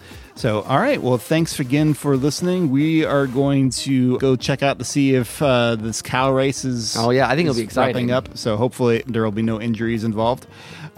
So, 0.41 0.61
all 0.63 0.79
right. 0.79 0.99
Well, 0.99 1.19
thanks 1.19 1.59
again 1.59 1.93
for 1.93 2.17
listening. 2.17 2.71
We 2.71 3.05
are 3.05 3.27
going 3.27 3.69
to 3.85 4.17
go 4.17 4.35
check 4.35 4.63
out 4.63 4.79
to 4.79 4.83
see 4.83 5.13
if 5.13 5.39
uh, 5.39 5.75
this 5.75 6.01
cow 6.01 6.33
race 6.33 6.65
is. 6.65 6.97
Oh, 6.97 7.11
yeah, 7.11 7.29
I 7.29 7.35
think 7.35 7.47
it'll 7.47 7.59
be 7.59 7.61
exciting. 7.61 8.07
wrapping 8.07 8.11
up. 8.11 8.35
So, 8.35 8.57
hopefully, 8.57 9.03
there 9.05 9.23
will 9.23 9.31
be 9.31 9.43
no 9.43 9.61
injuries 9.61 10.03
involved. 10.03 10.47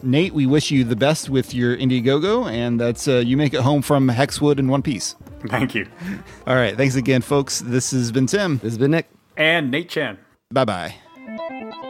Nate, 0.02 0.34
we 0.34 0.46
wish 0.46 0.72
you 0.72 0.86
the 0.86 0.96
best 0.96 1.30
with 1.30 1.54
your 1.54 1.76
Indiegogo, 1.76 2.50
and 2.50 2.80
that's 2.80 3.06
uh, 3.06 3.18
you 3.18 3.36
make 3.36 3.54
it 3.54 3.60
home 3.60 3.82
from 3.82 4.08
Hexwood 4.08 4.60
in 4.60 4.70
one 4.70 4.82
piece. 4.82 5.18
Thank 5.50 5.76
you. 5.76 5.88
All 6.48 6.56
right. 6.56 6.78
Thanks 6.78 6.96
again, 6.96 7.22
folks. 7.22 7.60
This 7.60 7.92
has 7.92 8.14
been 8.14 8.28
Tim. 8.28 8.60
This 8.60 8.72
has 8.72 8.78
been 8.78 8.92
Nick. 8.92 9.10
And 9.36 9.70
Nate 9.72 9.90
Chen. 9.90 10.20
Bye 10.52 10.64
bye. 10.64 11.84